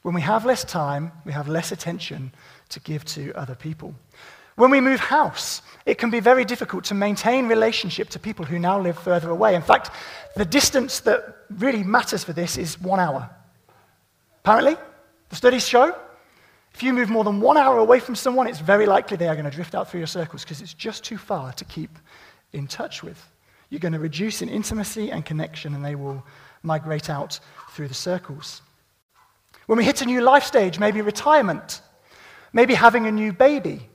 When 0.02 0.14
we 0.14 0.20
have 0.20 0.44
less 0.44 0.64
time, 0.64 1.12
we 1.24 1.32
have 1.32 1.48
less 1.48 1.72
attention 1.72 2.32
to 2.70 2.80
give 2.80 3.04
to 3.06 3.32
other 3.34 3.54
people. 3.54 3.94
When 4.62 4.70
we 4.70 4.80
move 4.80 5.00
house, 5.00 5.60
it 5.86 5.98
can 5.98 6.10
be 6.10 6.20
very 6.20 6.44
difficult 6.44 6.84
to 6.84 6.94
maintain 6.94 7.48
relationship 7.48 8.10
to 8.10 8.20
people 8.20 8.44
who 8.44 8.60
now 8.60 8.80
live 8.80 8.96
further 8.96 9.28
away. 9.28 9.56
In 9.56 9.60
fact, 9.60 9.90
the 10.36 10.44
distance 10.44 11.00
that 11.00 11.36
really 11.50 11.82
matters 11.82 12.22
for 12.22 12.32
this 12.32 12.56
is 12.56 12.80
one 12.80 13.00
hour. 13.00 13.28
Apparently, 14.44 14.76
the 15.30 15.34
studies 15.34 15.66
show 15.66 15.92
if 16.72 16.80
you 16.80 16.92
move 16.92 17.10
more 17.10 17.24
than 17.24 17.40
one 17.40 17.56
hour 17.56 17.78
away 17.78 17.98
from 17.98 18.14
someone, 18.14 18.46
it's 18.46 18.60
very 18.60 18.86
likely 18.86 19.16
they 19.16 19.26
are 19.26 19.34
going 19.34 19.50
to 19.50 19.50
drift 19.50 19.74
out 19.74 19.90
through 19.90 19.98
your 19.98 20.06
circles 20.06 20.44
because 20.44 20.62
it's 20.62 20.74
just 20.74 21.02
too 21.02 21.18
far 21.18 21.52
to 21.54 21.64
keep 21.64 21.98
in 22.52 22.68
touch 22.68 23.02
with. 23.02 23.20
You're 23.68 23.80
going 23.80 23.94
to 23.94 23.98
reduce 23.98 24.42
in 24.42 24.48
intimacy 24.48 25.10
and 25.10 25.24
connection, 25.24 25.74
and 25.74 25.84
they 25.84 25.96
will 25.96 26.24
migrate 26.62 27.10
out 27.10 27.40
through 27.72 27.88
the 27.88 27.94
circles. 27.94 28.62
When 29.66 29.76
we 29.76 29.84
hit 29.84 30.02
a 30.02 30.06
new 30.06 30.20
life 30.20 30.44
stage, 30.44 30.78
maybe 30.78 31.00
retirement, 31.00 31.82
maybe 32.52 32.74
having 32.74 33.08
a 33.08 33.10
new 33.10 33.32
baby, 33.32 33.88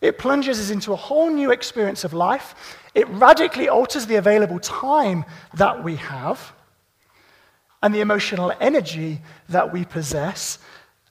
it 0.00 0.18
plunges 0.18 0.60
us 0.60 0.70
into 0.70 0.92
a 0.92 0.96
whole 0.96 1.30
new 1.30 1.50
experience 1.50 2.04
of 2.04 2.12
life. 2.12 2.54
It 2.94 3.08
radically 3.08 3.68
alters 3.68 4.06
the 4.06 4.16
available 4.16 4.58
time 4.60 5.24
that 5.54 5.82
we 5.82 5.96
have 5.96 6.52
and 7.82 7.94
the 7.94 8.00
emotional 8.00 8.52
energy 8.60 9.20
that 9.48 9.72
we 9.72 9.84
possess. 9.84 10.58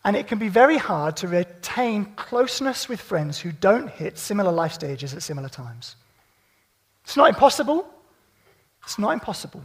And 0.03 0.15
it 0.15 0.27
can 0.27 0.37
be 0.37 0.49
very 0.49 0.77
hard 0.77 1.17
to 1.17 1.27
retain 1.27 2.05
closeness 2.15 2.87
with 2.87 3.01
friends 3.01 3.39
who 3.39 3.51
don't 3.51 3.89
hit 3.89 4.17
similar 4.17 4.51
life 4.51 4.73
stages 4.73 5.13
at 5.13 5.23
similar 5.23 5.49
times. 5.49 5.95
It's 7.03 7.17
not 7.17 7.29
impossible. 7.29 7.87
It's 8.83 8.99
not 8.99 9.11
impossible. 9.11 9.63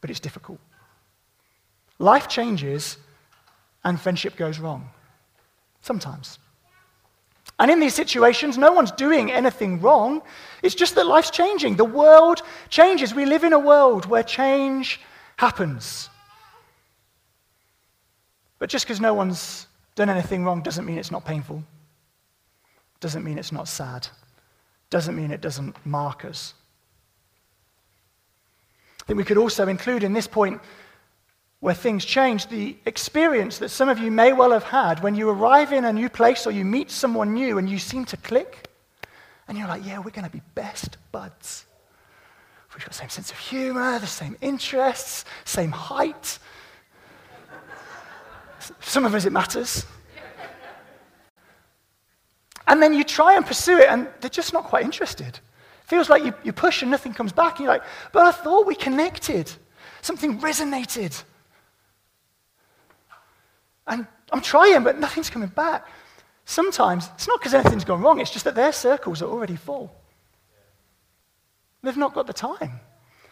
But 0.00 0.10
it's 0.10 0.20
difficult. 0.20 0.60
Life 1.98 2.28
changes 2.28 2.96
and 3.84 4.00
friendship 4.00 4.36
goes 4.36 4.60
wrong. 4.60 4.88
Sometimes. 5.82 6.38
And 7.58 7.70
in 7.70 7.80
these 7.80 7.94
situations, 7.94 8.56
no 8.56 8.72
one's 8.72 8.92
doing 8.92 9.32
anything 9.32 9.80
wrong. 9.80 10.22
It's 10.62 10.76
just 10.76 10.94
that 10.94 11.06
life's 11.06 11.30
changing. 11.30 11.76
The 11.76 11.84
world 11.84 12.42
changes. 12.68 13.14
We 13.14 13.26
live 13.26 13.42
in 13.42 13.52
a 13.52 13.58
world 13.58 14.06
where 14.06 14.22
change 14.22 15.00
happens. 15.36 16.08
But 18.58 18.70
just 18.70 18.84
because 18.84 19.00
no 19.00 19.14
one's 19.14 19.66
done 19.94 20.08
anything 20.08 20.44
wrong 20.44 20.62
doesn't 20.62 20.84
mean 20.84 20.98
it's 20.98 21.10
not 21.10 21.24
painful, 21.24 21.62
doesn't 23.00 23.24
mean 23.24 23.38
it's 23.38 23.52
not 23.52 23.68
sad, 23.68 24.08
doesn't 24.90 25.16
mean 25.16 25.30
it 25.30 25.40
doesn't 25.40 25.74
mark 25.84 26.24
us. 26.24 26.54
I 29.02 29.04
think 29.06 29.16
we 29.16 29.24
could 29.24 29.38
also 29.38 29.68
include 29.68 30.04
in 30.04 30.12
this 30.12 30.26
point 30.26 30.60
where 31.60 31.74
things 31.74 32.04
change, 32.04 32.46
the 32.46 32.76
experience 32.86 33.58
that 33.58 33.70
some 33.70 33.88
of 33.88 33.98
you 33.98 34.10
may 34.10 34.32
well 34.32 34.52
have 34.52 34.62
had 34.62 35.02
when 35.02 35.14
you 35.14 35.28
arrive 35.28 35.72
in 35.72 35.84
a 35.84 35.92
new 35.92 36.08
place 36.08 36.46
or 36.46 36.52
you 36.52 36.64
meet 36.64 36.90
someone 36.90 37.34
new 37.34 37.58
and 37.58 37.68
you 37.68 37.78
seem 37.78 38.04
to 38.04 38.16
click, 38.16 38.68
and 39.48 39.58
you're 39.58 39.66
like, 39.66 39.84
yeah, 39.84 39.98
we're 39.98 40.10
going 40.10 40.26
to 40.26 40.30
be 40.30 40.42
best 40.54 40.98
buds. 41.10 41.64
We've 42.74 42.84
got 42.84 42.90
the 42.90 42.98
same 42.98 43.08
sense 43.08 43.32
of 43.32 43.38
humor, 43.38 43.98
the 43.98 44.06
same 44.06 44.36
interests, 44.40 45.24
same 45.44 45.72
height. 45.72 46.38
Some 48.80 49.04
of 49.04 49.14
us 49.14 49.24
it 49.24 49.32
matters. 49.32 49.84
And 52.68 52.80
then 52.80 52.92
you 52.92 53.02
try 53.02 53.34
and 53.34 53.44
pursue 53.44 53.78
it, 53.78 53.88
and 53.88 54.06
they're 54.20 54.30
just 54.30 54.52
not 54.52 54.64
quite 54.64 54.84
interested. 54.84 55.40
Feels 55.86 56.08
like 56.08 56.22
you, 56.24 56.34
you 56.44 56.52
push 56.52 56.82
and 56.82 56.90
nothing 56.90 57.14
comes 57.14 57.32
back, 57.32 57.56
and 57.56 57.60
you're 57.64 57.72
like, 57.72 57.82
but 58.12 58.26
I 58.26 58.30
thought 58.30 58.66
we 58.66 58.76
connected. 58.76 59.50
Something 60.02 60.38
resonated. 60.38 61.20
And 63.88 64.06
I'm 64.30 64.40
trying, 64.40 64.84
but 64.84 64.98
nothing's 64.98 65.30
coming 65.30 65.48
back. 65.48 65.88
Sometimes 66.44 67.10
it's 67.14 67.26
not 67.26 67.40
because 67.40 67.54
anything's 67.54 67.84
gone 67.84 68.00
wrong, 68.00 68.20
it's 68.20 68.30
just 68.30 68.44
that 68.44 68.54
their 68.54 68.72
circles 68.72 69.22
are 69.22 69.28
already 69.28 69.56
full. 69.56 69.94
They've 71.82 71.96
not 71.96 72.14
got 72.14 72.26
the 72.26 72.32
time. 72.32 72.80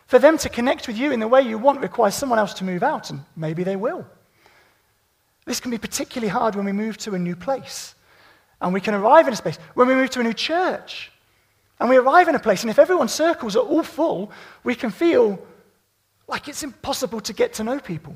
For 0.07 0.19
them 0.19 0.39
to 0.39 0.49
connect 0.49 0.87
with 0.87 0.97
you 0.97 1.13
in 1.13 1.21
the 1.21 1.29
way 1.29 1.43
you 1.43 1.59
want 1.59 1.81
requires 1.81 2.15
someone 2.15 2.39
else 2.39 2.55
to 2.55 2.65
move 2.65 2.83
out, 2.83 3.11
and 3.11 3.25
maybe 3.35 3.65
they 3.65 3.77
will. 3.77 4.07
This 5.45 5.61
can 5.61 5.71
be 5.71 5.79
particularly 5.79 6.29
hard 6.29 6.55
when 6.55 6.65
we 6.65 6.73
move 6.73 6.97
to 6.99 7.15
a 7.15 7.19
new 7.19 7.37
place. 7.37 7.95
And 8.61 8.73
we 8.73 8.81
can 8.81 8.95
arrive 8.95 9.27
in 9.27 9.33
a 9.33 9.37
space. 9.37 9.59
When 9.75 9.89
we 9.89 9.95
move 9.95 10.11
to 10.11 10.21
a 10.21 10.25
new 10.25 10.33
church, 10.33 11.11
and 11.79 11.89
we 11.91 11.97
arrive 11.97 12.29
in 12.29 12.35
a 12.35 12.41
place, 12.41 12.63
and 12.63 12.71
if 12.71 12.79
everyone's 12.79 13.13
circles 13.13 13.57
are 13.57 13.65
all 13.65 13.83
full, 13.83 14.31
we 14.65 14.75
can 14.75 14.91
feel 14.91 15.39
like 16.29 16.49
it's 16.49 16.63
impossible 16.63 17.21
to 17.21 17.33
get 17.33 17.55
to 17.55 17.65
know 17.65 17.79
people. 17.79 18.15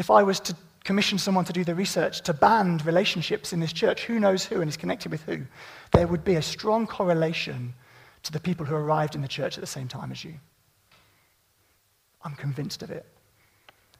If 0.00 0.10
I 0.10 0.22
was 0.22 0.40
to 0.40 0.56
commission 0.82 1.18
someone 1.18 1.44
to 1.44 1.52
do 1.52 1.62
the 1.62 1.74
research 1.74 2.22
to 2.22 2.32
band 2.32 2.86
relationships 2.86 3.52
in 3.52 3.60
this 3.60 3.70
church, 3.70 4.06
who 4.06 4.18
knows 4.18 4.46
who 4.46 4.62
and 4.62 4.68
is 4.70 4.78
connected 4.78 5.12
with 5.12 5.22
who, 5.24 5.42
there 5.92 6.06
would 6.06 6.24
be 6.24 6.36
a 6.36 6.42
strong 6.42 6.86
correlation 6.86 7.74
to 8.22 8.32
the 8.32 8.40
people 8.40 8.64
who 8.64 8.74
arrived 8.74 9.14
in 9.14 9.20
the 9.20 9.28
church 9.28 9.58
at 9.58 9.60
the 9.60 9.66
same 9.66 9.88
time 9.88 10.10
as 10.10 10.24
you. 10.24 10.32
I'm 12.24 12.34
convinced 12.34 12.82
of 12.82 12.90
it. 12.90 13.04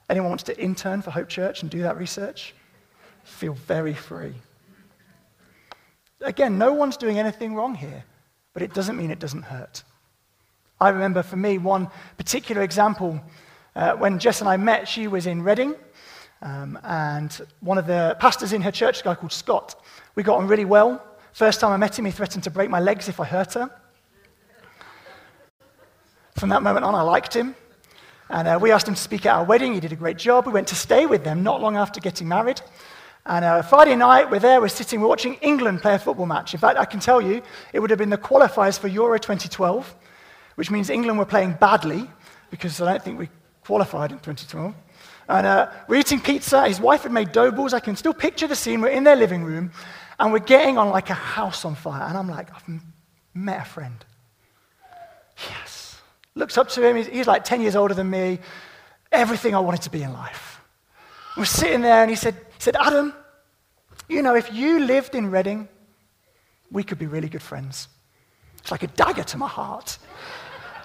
Anyone 0.09 0.31
wants 0.31 0.45
to 0.45 0.59
intern 0.59 1.03
for 1.03 1.11
Hope 1.11 1.29
Church 1.29 1.61
and 1.61 1.71
do 1.71 1.83
that 1.83 1.99
research? 1.99 2.55
Feel 3.23 3.53
very 3.53 3.93
free. 3.93 4.33
Again, 6.23 6.57
no 6.57 6.73
one's 6.73 6.97
doing 6.97 7.19
anything 7.19 7.55
wrong 7.55 7.75
here, 7.75 8.05
but 8.55 8.63
it 8.63 8.73
doesn't 8.73 8.97
mean 8.97 9.11
it 9.11 9.19
doesn't 9.19 9.43
hurt. 9.43 9.83
I 10.81 10.89
remember 10.89 11.23
for 11.23 11.37
me 11.37 11.59
one 11.59 11.91
particular 12.17 12.63
example 12.63 13.21
uh, 13.77 13.93
when 13.93 14.19
Jess 14.19 14.41
and 14.41 14.49
I 14.49 14.57
met, 14.57 14.89
she 14.89 15.07
was 15.07 15.27
in 15.27 15.43
Reading 15.43 15.75
um, 16.42 16.79
and 16.85 17.46
one 17.61 17.79
of 17.79 17.87
the 17.87 18.16
pastors 18.18 18.53
in 18.53 18.62
her 18.62 18.70
church, 18.70 19.00
a 19.00 19.05
guy 19.05 19.14
called 19.14 19.33
Scott, 19.33 19.83
we 20.14 20.22
got 20.22 20.38
on 20.38 20.46
really 20.46 20.64
well. 20.64 21.05
First 21.33 21.61
time 21.61 21.72
I 21.72 21.76
met 21.76 21.98
him, 21.98 22.05
he 22.05 22.11
threatened 22.11 22.44
to 22.44 22.50
break 22.50 22.70
my 22.70 22.81
legs 22.81 23.09
if 23.09 23.20
I 23.20 23.24
hurt 23.24 23.55
her. 23.55 23.70
From 26.37 26.48
that 26.48 26.62
moment 26.62 26.85
on, 26.85 26.94
I 26.94 27.03
liked 27.03 27.35
him. 27.35 27.55
And 28.31 28.48
uh, 28.48 28.59
we 28.61 28.70
asked 28.70 28.88
him 28.88 28.94
to 28.94 29.00
speak 29.00 29.26
at 29.26 29.35
our 29.35 29.44
wedding. 29.44 29.74
He 29.74 29.81
did 29.81 29.92
a 29.92 29.96
great 29.96 30.16
job. 30.16 30.46
We 30.46 30.53
went 30.53 30.68
to 30.68 30.74
stay 30.74 31.05
with 31.05 31.24
them 31.24 31.42
not 31.42 31.61
long 31.61 31.76
after 31.76 32.00
getting 32.00 32.29
married. 32.29 32.62
And 33.26 33.44
uh, 33.44 33.62
Friday 33.62 33.96
night, 33.96 34.31
we're 34.31 34.38
there, 34.38 34.61
we're 34.61 34.68
sitting, 34.68 35.00
we're 35.00 35.09
watching 35.09 35.35
England 35.42 35.83
play 35.83 35.94
a 35.94 35.98
football 35.98 36.26
match. 36.26 36.55
In 36.55 36.61
fact, 36.61 36.79
I 36.79 36.85
can 36.85 37.00
tell 37.00 37.20
you, 37.20 37.42
it 37.72 37.81
would 37.81 37.90
have 37.90 37.98
been 37.98 38.09
the 38.09 38.16
qualifiers 38.16 38.79
for 38.79 38.88
Euro 38.88 39.18
2012, 39.18 39.94
which 40.55 40.70
means 40.70 40.88
England 40.88 41.18
were 41.18 41.26
playing 41.26 41.53
badly, 41.61 42.09
because 42.50 42.81
I 42.81 42.90
don't 42.90 43.03
think 43.03 43.18
we 43.18 43.29
qualified 43.64 44.11
in 44.11 44.18
2012. 44.18 44.74
And 45.31 45.47
uh, 45.47 45.71
we're 45.87 46.01
eating 46.01 46.21
pizza. 46.21 46.66
His 46.66 46.81
wife 46.81 47.05
had 47.05 47.12
made 47.12 47.31
dough 47.31 47.53
balls. 47.53 47.73
I 47.73 47.79
can 47.79 47.95
still 47.95 48.12
picture 48.12 48.49
the 48.49 48.57
scene. 48.57 48.81
We're 48.81 48.88
in 48.88 49.05
their 49.05 49.14
living 49.14 49.45
room, 49.45 49.71
and 50.19 50.33
we're 50.33 50.40
getting 50.40 50.77
on 50.77 50.90
like 50.90 51.09
a 51.09 51.14
house 51.14 51.64
on 51.64 51.77
fire. 51.77 52.03
And 52.03 52.19
I'm 52.19 52.29
like, 52.29 52.53
I've 52.53 52.64
met 53.33 53.62
a 53.62 53.64
friend. 53.64 54.05
Yes. 55.49 56.01
Looks 56.35 56.59
up 56.59 56.69
to 56.71 56.85
him. 56.85 56.97
He's, 56.97 57.07
he's 57.07 57.27
like 57.29 57.45
10 57.45 57.61
years 57.61 57.77
older 57.77 57.95
than 57.95 58.11
me. 58.11 58.40
Everything 59.12 59.55
I 59.55 59.61
wanted 59.61 59.83
to 59.83 59.90
be 59.90 60.03
in 60.03 60.12
life. 60.12 60.61
We're 61.37 61.45
sitting 61.45 61.83
there, 61.83 62.03
and 62.03 62.11
he 62.11 62.16
said, 62.16 62.35
he 62.35 62.61
said, 62.62 62.75
Adam, 62.75 63.14
you 64.09 64.23
know, 64.23 64.35
if 64.35 64.53
you 64.53 64.81
lived 64.81 65.14
in 65.14 65.31
Reading, 65.31 65.69
we 66.73 66.83
could 66.83 66.99
be 66.99 67.07
really 67.07 67.29
good 67.29 67.43
friends. 67.43 67.87
It's 68.59 68.73
like 68.73 68.83
a 68.83 68.88
dagger 68.88 69.23
to 69.23 69.38
my 69.38 69.49
heart. 69.49 69.97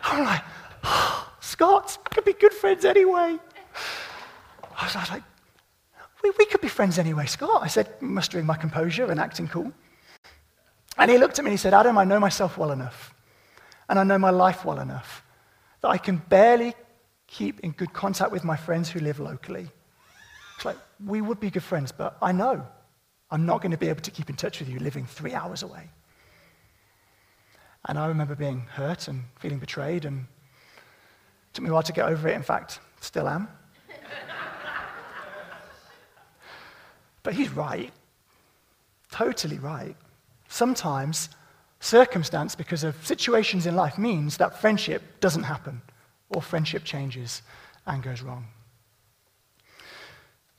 I'm 0.03 0.23
like, 0.23 0.43
oh, 0.83 1.31
Scott, 1.39 1.97
we 1.97 2.13
could 2.13 2.25
be 2.25 2.33
good 2.33 2.53
friends 2.53 2.85
anyway. 2.85 3.39
I 4.77 4.85
was, 4.85 5.09
like, 5.09 5.23
we, 6.23 6.31
we 6.37 6.45
could 6.45 6.61
be 6.61 6.67
friends 6.67 6.99
anyway, 6.99 7.25
Scott. 7.25 7.61
I 7.63 7.67
said, 7.67 8.01
mustering 8.01 8.45
my 8.45 8.57
composure 8.57 9.05
and 9.05 9.19
acting 9.19 9.47
cool. 9.47 9.71
And 10.97 11.11
he 11.11 11.17
looked 11.17 11.39
at 11.39 11.45
me 11.45 11.49
and 11.49 11.53
he 11.53 11.61
said, 11.61 11.73
Adam, 11.73 11.97
I 11.97 12.05
know 12.05 12.19
myself 12.19 12.57
well 12.57 12.71
enough, 12.71 13.13
and 13.89 13.99
I 13.99 14.03
know 14.03 14.17
my 14.17 14.29
life 14.29 14.65
well 14.65 14.79
enough, 14.79 15.23
that 15.81 15.89
I 15.89 15.97
can 15.97 16.17
barely 16.17 16.73
keep 17.27 17.59
in 17.61 17.71
good 17.71 17.93
contact 17.93 18.31
with 18.31 18.43
my 18.43 18.55
friends 18.55 18.89
who 18.89 18.99
live 18.99 19.19
locally. 19.19 19.67
It's 20.55 20.65
like, 20.65 20.77
we 21.05 21.21
would 21.21 21.39
be 21.39 21.49
good 21.49 21.63
friends, 21.63 21.91
but 21.91 22.17
I 22.21 22.31
know 22.31 22.65
I'm 23.29 23.45
not 23.45 23.61
going 23.61 23.71
to 23.71 23.77
be 23.77 23.89
able 23.89 24.01
to 24.01 24.11
keep 24.11 24.29
in 24.29 24.35
touch 24.35 24.59
with 24.59 24.69
you 24.69 24.79
living 24.79 25.05
three 25.05 25.33
hours 25.33 25.63
away. 25.63 25.89
And 27.87 27.99
I 27.99 28.07
remember 28.07 28.35
being 28.35 28.61
hurt 28.71 29.07
and 29.07 29.23
feeling 29.39 29.59
betrayed, 29.59 30.05
and 30.05 30.19
it 30.19 31.53
took 31.53 31.63
me 31.63 31.69
a 31.69 31.73
while 31.73 31.83
to 31.83 31.93
get 31.93 32.07
over 32.07 32.27
it. 32.29 32.35
In 32.35 32.43
fact, 32.43 32.79
still 33.01 33.27
am. 33.27 33.47
But 37.25 37.33
he's 37.33 37.49
right. 37.49 37.91
Totally 39.11 39.57
right. 39.57 39.95
Sometimes 40.47 41.29
circumstance, 41.79 42.55
because 42.55 42.83
of 42.83 42.95
situations 43.05 43.65
in 43.65 43.75
life, 43.75 43.97
means 43.97 44.37
that 44.37 44.61
friendship 44.61 45.01
doesn't 45.19 45.43
happen, 45.43 45.81
or 46.29 46.41
friendship 46.41 46.83
changes 46.83 47.41
and 47.87 48.01
goes 48.01 48.21
wrong. 48.21 48.45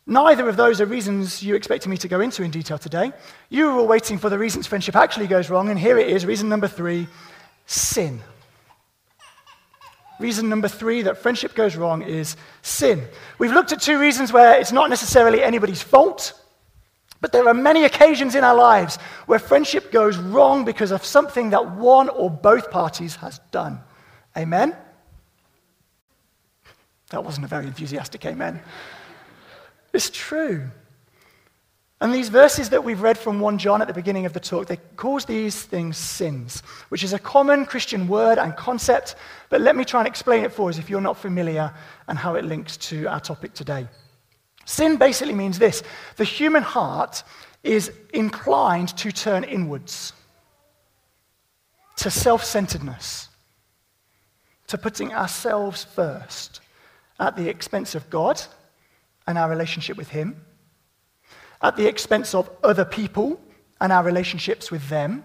Neither 0.07 0.49
of 0.49 0.57
those 0.57 0.81
are 0.81 0.87
reasons 0.87 1.43
you 1.43 1.55
expected 1.55 1.89
me 1.89 1.97
to 1.99 2.09
go 2.09 2.21
into 2.21 2.43
in 2.43 2.51
detail 2.51 2.79
today. 2.79 3.13
You 3.49 3.67
were 3.67 3.73
all 3.81 3.87
waiting 3.87 4.19
for 4.19 4.29
the 4.29 4.39
reasons 4.39 4.67
friendship 4.67 4.97
actually 4.97 5.29
goes 5.29 5.49
wrong, 5.49 5.71
and 5.71 5.79
here 5.79 5.99
it 5.99 6.09
is 6.09 6.27
reason 6.27 6.49
number 6.49 6.69
three 6.69 7.07
sin. 7.67 8.21
Reason 10.19 10.49
number 10.49 10.69
three 10.69 11.03
that 11.03 11.19
friendship 11.19 11.55
goes 11.55 11.77
wrong 11.77 12.03
is 12.03 12.37
sin. 12.63 13.05
We've 13.39 13.53
looked 13.53 13.73
at 13.73 13.81
two 13.81 14.01
reasons 14.01 14.33
where 14.33 14.59
it's 14.59 14.73
not 14.73 14.91
necessarily 14.91 15.43
anybody's 15.43 15.83
fault, 15.83 16.33
but 17.21 17.33
there 17.33 17.49
are 17.49 17.55
many 17.55 17.85
occasions 17.85 18.35
in 18.35 18.45
our 18.45 18.55
lives 18.55 18.97
where 19.27 19.39
friendship 19.39 19.91
goes 19.91 20.19
wrong 20.19 20.65
because 20.65 20.91
of 20.91 21.05
something 21.05 21.51
that 21.51 21.73
one 21.77 22.09
or 22.09 22.31
both 22.31 22.71
parties 22.71 23.17
has 23.17 23.41
done. 23.51 23.81
Amen? 24.37 24.77
That 27.11 27.25
wasn't 27.25 27.47
a 27.47 27.49
very 27.49 27.67
enthusiastic 27.67 28.25
amen. 28.27 28.61
It's 29.93 30.11
true. 30.11 30.69
And 32.01 32.13
these 32.13 32.29
verses 32.29 32.69
that 32.71 32.85
we've 32.85 33.01
read 33.01 33.17
from 33.17 33.41
1 33.41 33.57
John 33.57 33.81
at 33.81 33.89
the 33.89 33.95
beginning 33.95 34.27
of 34.27 34.35
the 34.35 34.41
talk, 34.41 34.67
they 34.67 34.77
call 34.97 35.19
these 35.21 35.63
things 35.63 35.97
sins, 35.97 36.61
which 36.91 37.03
is 37.03 37.15
a 37.15 37.19
common 37.19 37.65
Christian 37.65 38.07
word 38.07 38.37
and 38.37 38.55
concept, 38.55 39.15
but 39.49 39.63
let 39.63 39.77
me 39.77 39.85
try 39.85 40.01
and 40.01 40.07
explain 40.07 40.45
it 40.45 40.53
for 40.53 40.69
us 40.69 40.79
if 40.79 40.91
you're 40.91 41.01
not 41.01 41.17
familiar 41.17 41.73
and 42.07 42.19
how 42.19 42.35
it 42.35 42.45
links 42.45 42.77
to 42.77 43.07
our 43.07 43.21
topic 43.21 43.55
today. 43.55 43.89
Sin 44.67 44.97
basically 44.97 45.33
means 45.33 45.59
this. 45.59 45.83
The 46.17 46.25
human 46.25 46.63
heart 46.63 47.23
is 47.63 47.91
inclined 48.13 48.89
to 48.99 49.13
turn 49.13 49.45
inwards, 49.45 50.13
to 51.97 52.11
self 52.11 52.45
centeredness, 52.45 53.29
to 54.67 54.77
putting 54.77 55.15
ourselves 55.15 55.85
first 55.85 56.61
at 57.19 57.37
the 57.37 57.49
expense 57.49 57.95
of 57.95 58.11
God 58.11 58.43
and 59.27 59.39
our 59.39 59.49
relationship 59.49 59.97
with 59.97 60.09
Him, 60.09 60.45
at 61.63 61.77
the 61.77 61.87
expense 61.87 62.35
of 62.35 62.51
other 62.65 62.85
people 62.85 63.41
and 63.81 63.93
our 63.93 64.03
relationships 64.03 64.73
with 64.73 64.89
them, 64.89 65.25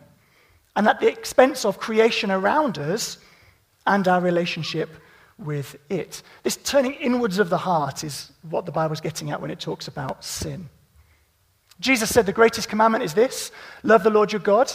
and 0.75 0.87
at 0.87 0.99
the 0.99 1.07
expense 1.07 1.65
of 1.65 1.79
creation 1.79 2.29
around 2.29 2.77
us 2.77 3.17
and 3.87 4.07
our 4.07 4.21
relationship 4.21 4.89
with 5.41 5.75
it. 5.89 6.21
This 6.43 6.57
turning 6.57 6.93
inwards 6.93 7.39
of 7.39 7.49
the 7.49 7.57
heart 7.57 8.03
is 8.03 8.31
what 8.49 8.65
the 8.65 8.71
Bible's 8.71 9.01
getting 9.01 9.31
at 9.31 9.41
when 9.41 9.51
it 9.51 9.59
talks 9.59 9.87
about 9.87 10.23
sin. 10.23 10.69
Jesus 11.79 12.13
said 12.13 12.25
the 12.25 12.33
greatest 12.33 12.69
commandment 12.69 13.03
is 13.03 13.13
this 13.13 13.51
love 13.83 14.03
the 14.03 14.09
Lord 14.09 14.31
your 14.31 14.39
God 14.41 14.71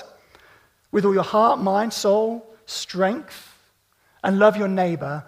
with 0.90 1.04
all 1.04 1.14
your 1.14 1.22
heart, 1.22 1.60
mind, 1.60 1.92
soul, 1.92 2.54
strength, 2.66 3.54
and 4.24 4.38
love 4.38 4.56
your 4.56 4.68
neighbor 4.68 5.24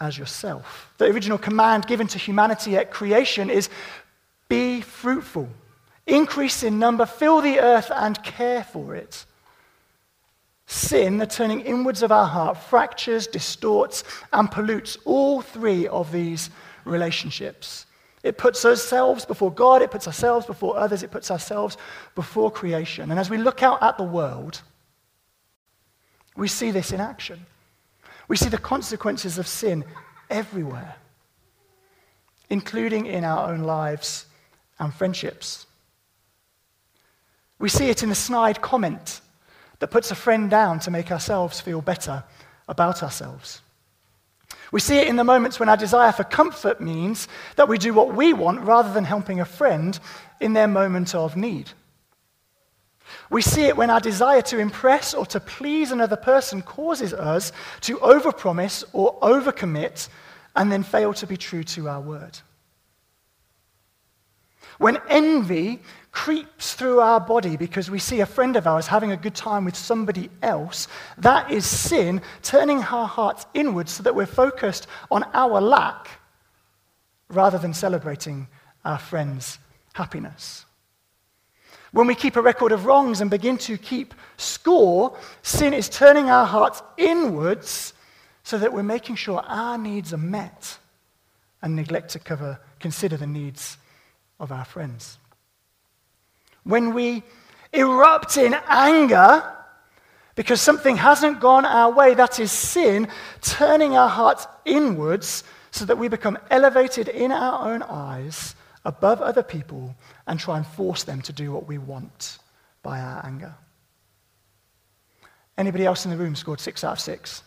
as 0.00 0.16
yourself. 0.18 0.92
The 0.98 1.06
original 1.06 1.38
command 1.38 1.86
given 1.86 2.06
to 2.08 2.18
humanity 2.18 2.76
at 2.76 2.90
creation 2.90 3.50
is 3.50 3.68
be 4.48 4.80
fruitful, 4.80 5.48
increase 6.06 6.62
in 6.62 6.78
number, 6.78 7.06
fill 7.06 7.40
the 7.40 7.60
earth, 7.60 7.90
and 7.94 8.22
care 8.22 8.64
for 8.64 8.94
it. 8.94 9.24
Sin, 10.72 11.18
the 11.18 11.26
turning 11.26 11.60
inwards 11.60 12.02
of 12.02 12.10
our 12.10 12.24
heart, 12.26 12.56
fractures, 12.56 13.26
distorts, 13.26 14.04
and 14.32 14.50
pollutes 14.50 14.96
all 15.04 15.42
three 15.42 15.86
of 15.86 16.10
these 16.10 16.48
relationships. 16.86 17.84
It 18.22 18.38
puts 18.38 18.64
ourselves 18.64 19.26
before 19.26 19.52
God, 19.52 19.82
it 19.82 19.90
puts 19.90 20.06
ourselves 20.06 20.46
before 20.46 20.78
others, 20.78 21.02
it 21.02 21.10
puts 21.10 21.30
ourselves 21.30 21.76
before 22.14 22.50
creation. 22.50 23.10
And 23.10 23.20
as 23.20 23.28
we 23.28 23.36
look 23.36 23.62
out 23.62 23.82
at 23.82 23.98
the 23.98 24.02
world, 24.02 24.62
we 26.36 26.48
see 26.48 26.70
this 26.70 26.90
in 26.90 27.02
action. 27.02 27.44
We 28.26 28.38
see 28.38 28.48
the 28.48 28.56
consequences 28.56 29.36
of 29.36 29.46
sin 29.46 29.84
everywhere, 30.30 30.94
including 32.48 33.04
in 33.04 33.24
our 33.24 33.52
own 33.52 33.64
lives 33.64 34.24
and 34.78 34.94
friendships. 34.94 35.66
We 37.58 37.68
see 37.68 37.90
it 37.90 38.02
in 38.02 38.08
the 38.08 38.14
snide 38.14 38.62
comment 38.62 39.20
that 39.82 39.90
puts 39.90 40.12
a 40.12 40.14
friend 40.14 40.48
down 40.48 40.78
to 40.78 40.92
make 40.92 41.10
ourselves 41.10 41.60
feel 41.60 41.82
better 41.82 42.22
about 42.68 43.02
ourselves. 43.02 43.62
We 44.70 44.78
see 44.78 44.98
it 44.98 45.08
in 45.08 45.16
the 45.16 45.24
moments 45.24 45.58
when 45.58 45.68
our 45.68 45.76
desire 45.76 46.12
for 46.12 46.22
comfort 46.22 46.80
means 46.80 47.26
that 47.56 47.68
we 47.68 47.78
do 47.78 47.92
what 47.92 48.14
we 48.14 48.32
want 48.32 48.60
rather 48.60 48.92
than 48.92 49.02
helping 49.02 49.40
a 49.40 49.44
friend 49.44 49.98
in 50.38 50.52
their 50.52 50.68
moment 50.68 51.16
of 51.16 51.36
need. 51.36 51.68
We 53.28 53.42
see 53.42 53.62
it 53.62 53.76
when 53.76 53.90
our 53.90 53.98
desire 53.98 54.42
to 54.42 54.60
impress 54.60 55.14
or 55.14 55.26
to 55.26 55.40
please 55.40 55.90
another 55.90 56.14
person 56.14 56.62
causes 56.62 57.12
us 57.12 57.50
to 57.80 57.96
overpromise 57.96 58.84
or 58.92 59.18
overcommit 59.18 60.08
and 60.54 60.70
then 60.70 60.84
fail 60.84 61.12
to 61.14 61.26
be 61.26 61.36
true 61.36 61.64
to 61.64 61.88
our 61.88 62.00
word. 62.00 62.38
When 64.78 64.98
envy 65.08 65.80
creeps 66.12 66.74
through 66.74 67.00
our 67.00 67.18
body 67.18 67.56
because 67.56 67.90
we 67.90 67.98
see 67.98 68.20
a 68.20 68.26
friend 68.26 68.54
of 68.54 68.66
ours 68.66 68.86
having 68.86 69.10
a 69.10 69.16
good 69.16 69.34
time 69.34 69.64
with 69.64 69.74
somebody 69.74 70.30
else, 70.42 70.86
that 71.18 71.50
is 71.50 71.66
sin 71.66 72.20
turning 72.42 72.78
our 72.78 73.08
hearts 73.08 73.46
inward 73.54 73.88
so 73.88 74.02
that 74.02 74.14
we're 74.14 74.26
focused 74.26 74.86
on 75.10 75.24
our 75.32 75.60
lack 75.60 76.08
rather 77.28 77.58
than 77.58 77.72
celebrating 77.72 78.46
our 78.84 78.98
friend's 78.98 79.58
happiness. 79.94 80.66
When 81.92 82.06
we 82.06 82.14
keep 82.14 82.36
a 82.36 82.42
record 82.42 82.72
of 82.72 82.86
wrongs 82.86 83.20
and 83.20 83.30
begin 83.30 83.58
to 83.58 83.76
keep 83.76 84.14
score, 84.36 85.16
sin 85.42 85.74
is 85.74 85.88
turning 85.88 86.30
our 86.30 86.46
hearts 86.46 86.82
inwards 86.96 87.94
so 88.44 88.58
that 88.58 88.72
we're 88.72 88.82
making 88.82 89.16
sure 89.16 89.40
our 89.40 89.78
needs 89.78 90.12
are 90.12 90.18
met 90.18 90.78
and 91.62 91.76
neglect 91.76 92.10
to 92.10 92.18
cover, 92.18 92.60
consider 92.80 93.16
the 93.16 93.26
needs 93.26 93.78
of 94.40 94.52
our 94.52 94.64
friends. 94.64 95.18
When 96.64 96.94
we 96.94 97.22
erupt 97.72 98.36
in 98.36 98.54
anger 98.68 99.42
because 100.34 100.60
something 100.60 100.96
hasn't 100.96 101.40
gone 101.40 101.64
our 101.64 101.92
way, 101.92 102.14
that 102.14 102.40
is 102.40 102.50
sin, 102.50 103.08
turning 103.40 103.96
our 103.96 104.08
hearts 104.08 104.46
inwards 104.64 105.44
so 105.70 105.84
that 105.84 105.98
we 105.98 106.08
become 106.08 106.38
elevated 106.50 107.08
in 107.08 107.32
our 107.32 107.70
own 107.72 107.82
eyes 107.82 108.54
above 108.84 109.20
other 109.20 109.42
people 109.42 109.94
and 110.26 110.40
try 110.40 110.56
and 110.56 110.66
force 110.66 111.04
them 111.04 111.20
to 111.22 111.32
do 111.32 111.52
what 111.52 111.66
we 111.66 111.78
want 111.78 112.38
by 112.82 113.00
our 113.00 113.24
anger. 113.24 113.54
Anybody 115.58 115.84
else 115.84 116.04
in 116.04 116.10
the 116.10 116.16
room 116.16 116.34
scored 116.34 116.60
six 116.60 116.82
out 116.82 116.94
of 116.94 117.00
six? 117.00 117.42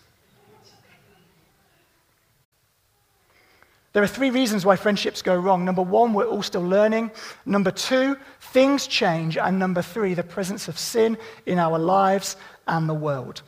There 3.96 4.04
are 4.04 4.08
three 4.08 4.30
reasons 4.30 4.66
why 4.66 4.76
friendships 4.76 5.22
go 5.22 5.34
wrong. 5.38 5.64
Number 5.64 5.82
one, 5.82 6.12
we're 6.12 6.26
all 6.26 6.44
still 6.44 6.68
learning. 6.68 7.12
Number 7.46 7.72
two, 7.72 8.18
things 8.42 8.88
change. 8.88 9.38
And 9.38 9.58
number 9.58 9.82
three, 9.82 10.14
the 10.14 10.22
presence 10.22 10.68
of 10.68 10.78
sin 10.78 11.18
in 11.46 11.60
our 11.60 11.80
lives 11.80 12.36
and 12.68 12.90
the 12.90 12.94
world. 12.94 13.42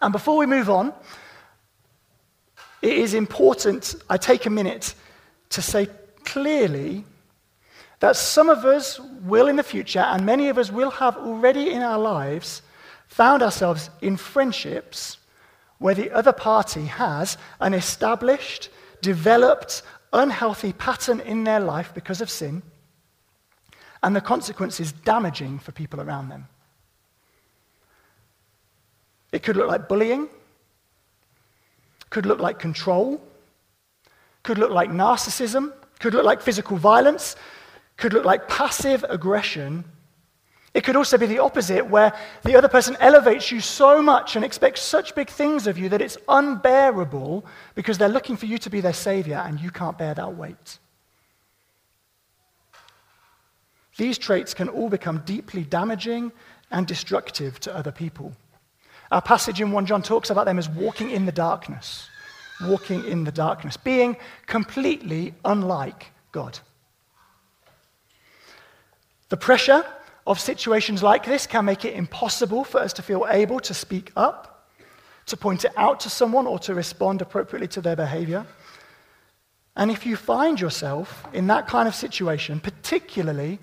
And 0.00 0.10
before 0.10 0.36
we 0.36 0.46
move 0.46 0.68
on, 0.68 0.92
it 2.82 2.92
is 2.92 3.14
important 3.14 3.94
I 4.10 4.16
take 4.16 4.46
a 4.46 4.50
minute 4.50 4.96
to 5.50 5.62
say 5.62 5.86
clearly 6.24 7.04
that 8.00 8.16
some 8.16 8.48
of 8.48 8.64
us 8.64 8.98
will 8.98 9.46
in 9.46 9.54
the 9.54 9.62
future, 9.62 10.00
and 10.00 10.26
many 10.26 10.48
of 10.48 10.58
us 10.58 10.72
will 10.72 10.90
have 10.90 11.16
already 11.16 11.70
in 11.70 11.82
our 11.82 12.00
lives, 12.00 12.62
found 13.06 13.44
ourselves 13.44 13.90
in 14.00 14.16
friendships 14.16 15.18
where 15.78 15.94
the 15.94 16.10
other 16.10 16.32
party 16.32 16.86
has 16.86 17.38
an 17.60 17.74
established, 17.74 18.70
developed 19.00 19.82
unhealthy 20.12 20.72
pattern 20.72 21.20
in 21.20 21.44
their 21.44 21.60
life 21.60 21.92
because 21.94 22.20
of 22.20 22.30
sin, 22.30 22.62
and 24.02 24.14
the 24.14 24.20
consequence 24.20 24.80
is 24.80 24.92
damaging 24.92 25.58
for 25.58 25.72
people 25.72 26.00
around 26.00 26.28
them. 26.28 26.46
It 29.32 29.42
could 29.42 29.56
look 29.56 29.68
like 29.68 29.88
bullying, 29.88 30.28
could 32.10 32.26
look 32.26 32.40
like 32.40 32.58
control, 32.58 33.20
could 34.42 34.58
look 34.58 34.70
like 34.70 34.90
narcissism, 34.90 35.72
could 35.98 36.14
look 36.14 36.24
like 36.24 36.40
physical 36.40 36.76
violence, 36.76 37.36
could 37.96 38.12
look 38.12 38.24
like 38.24 38.48
passive 38.48 39.04
aggression, 39.08 39.84
it 40.78 40.84
could 40.84 40.94
also 40.94 41.18
be 41.18 41.26
the 41.26 41.40
opposite, 41.40 41.90
where 41.90 42.12
the 42.44 42.54
other 42.54 42.68
person 42.68 42.96
elevates 43.00 43.50
you 43.50 43.58
so 43.58 44.00
much 44.00 44.36
and 44.36 44.44
expects 44.44 44.80
such 44.80 45.12
big 45.16 45.28
things 45.28 45.66
of 45.66 45.76
you 45.76 45.88
that 45.88 46.00
it's 46.00 46.16
unbearable 46.28 47.44
because 47.74 47.98
they're 47.98 48.08
looking 48.08 48.36
for 48.36 48.46
you 48.46 48.58
to 48.58 48.70
be 48.70 48.80
their 48.80 48.92
savior 48.92 49.42
and 49.44 49.58
you 49.58 49.72
can't 49.72 49.98
bear 49.98 50.14
that 50.14 50.36
weight. 50.36 50.78
These 53.96 54.18
traits 54.18 54.54
can 54.54 54.68
all 54.68 54.88
become 54.88 55.24
deeply 55.24 55.64
damaging 55.64 56.30
and 56.70 56.86
destructive 56.86 57.58
to 57.58 57.74
other 57.74 57.90
people. 57.90 58.32
Our 59.10 59.20
passage 59.20 59.60
in 59.60 59.72
1 59.72 59.84
John 59.86 60.00
talks 60.00 60.30
about 60.30 60.44
them 60.44 60.60
as 60.60 60.68
walking 60.68 61.10
in 61.10 61.26
the 61.26 61.32
darkness, 61.32 62.08
walking 62.62 63.04
in 63.04 63.24
the 63.24 63.32
darkness, 63.32 63.76
being 63.76 64.16
completely 64.46 65.34
unlike 65.44 66.12
God. 66.30 66.60
The 69.28 69.36
pressure 69.36 69.84
of 70.28 70.38
situations 70.38 71.02
like 71.02 71.24
this 71.24 71.46
can 71.46 71.64
make 71.64 71.84
it 71.84 71.94
impossible 71.94 72.62
for 72.62 72.80
us 72.80 72.92
to 72.92 73.02
feel 73.02 73.26
able 73.28 73.58
to 73.60 73.74
speak 73.74 74.12
up, 74.14 74.68
to 75.26 75.36
point 75.36 75.64
it 75.64 75.72
out 75.76 76.00
to 76.00 76.10
someone, 76.10 76.46
or 76.46 76.58
to 76.60 76.74
respond 76.74 77.22
appropriately 77.22 77.66
to 77.68 77.80
their 77.80 77.96
behavior. 77.96 78.46
And 79.74 79.90
if 79.90 80.04
you 80.04 80.16
find 80.16 80.60
yourself 80.60 81.24
in 81.32 81.46
that 81.46 81.66
kind 81.66 81.88
of 81.88 81.94
situation, 81.94 82.60
particularly 82.60 83.58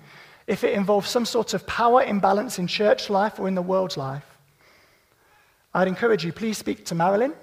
if 0.46 0.64
it 0.64 0.74
involves 0.74 1.08
some 1.08 1.24
sort 1.24 1.54
of 1.54 1.66
power 1.66 2.02
imbalance 2.02 2.58
in 2.58 2.66
church 2.66 3.10
life 3.10 3.38
or 3.38 3.48
in 3.48 3.54
the 3.54 3.62
world's 3.62 3.96
life, 3.96 4.24
I'd 5.72 5.88
encourage 5.88 6.24
you, 6.24 6.32
please 6.32 6.58
speak 6.58 6.84
to 6.86 6.94
Marilyn. 6.94 7.34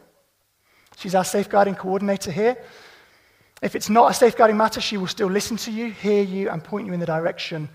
She's 0.97 1.15
our 1.15 1.23
safeguarding 1.23 1.75
coordinator 1.75 2.31
here. 2.31 2.57
If 3.61 3.75
it's 3.75 3.89
not 3.89 4.11
a 4.11 4.13
safeguarding 4.13 4.57
matter, 4.57 4.81
she 4.81 4.97
will 4.97 5.07
still 5.07 5.29
listen 5.29 5.55
to 5.57 5.71
you, 5.71 5.91
hear 5.91 6.23
you, 6.23 6.49
and 6.49 6.61
point 6.63 6.87
you 6.87 6.93
in 6.93 6.99
the 6.99 7.05
direction 7.05 7.69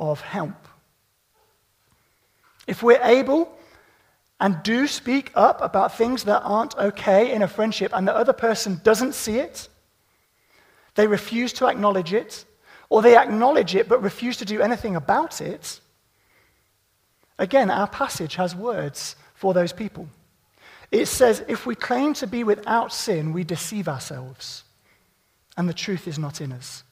of 0.00 0.20
help. 0.20 0.67
If 2.68 2.82
we're 2.82 3.02
able 3.02 3.50
and 4.38 4.62
do 4.62 4.86
speak 4.86 5.32
up 5.34 5.60
about 5.62 5.96
things 5.96 6.24
that 6.24 6.42
aren't 6.42 6.76
okay 6.76 7.32
in 7.32 7.42
a 7.42 7.48
friendship 7.48 7.92
and 7.94 8.06
the 8.06 8.14
other 8.14 8.34
person 8.34 8.80
doesn't 8.84 9.14
see 9.14 9.38
it, 9.38 9.68
they 10.94 11.06
refuse 11.06 11.52
to 11.54 11.66
acknowledge 11.66 12.12
it, 12.12 12.44
or 12.90 13.00
they 13.00 13.16
acknowledge 13.16 13.74
it 13.74 13.88
but 13.88 14.02
refuse 14.02 14.36
to 14.36 14.44
do 14.44 14.60
anything 14.60 14.96
about 14.96 15.40
it, 15.40 15.80
again, 17.38 17.70
our 17.70 17.88
passage 17.88 18.34
has 18.34 18.54
words 18.54 19.16
for 19.34 19.54
those 19.54 19.72
people. 19.72 20.06
It 20.90 21.06
says, 21.06 21.42
if 21.48 21.64
we 21.64 21.74
claim 21.74 22.12
to 22.14 22.26
be 22.26 22.44
without 22.44 22.92
sin, 22.92 23.32
we 23.32 23.44
deceive 23.44 23.88
ourselves, 23.88 24.64
and 25.56 25.68
the 25.68 25.74
truth 25.74 26.06
is 26.06 26.18
not 26.18 26.40
in 26.42 26.52
us. 26.52 26.84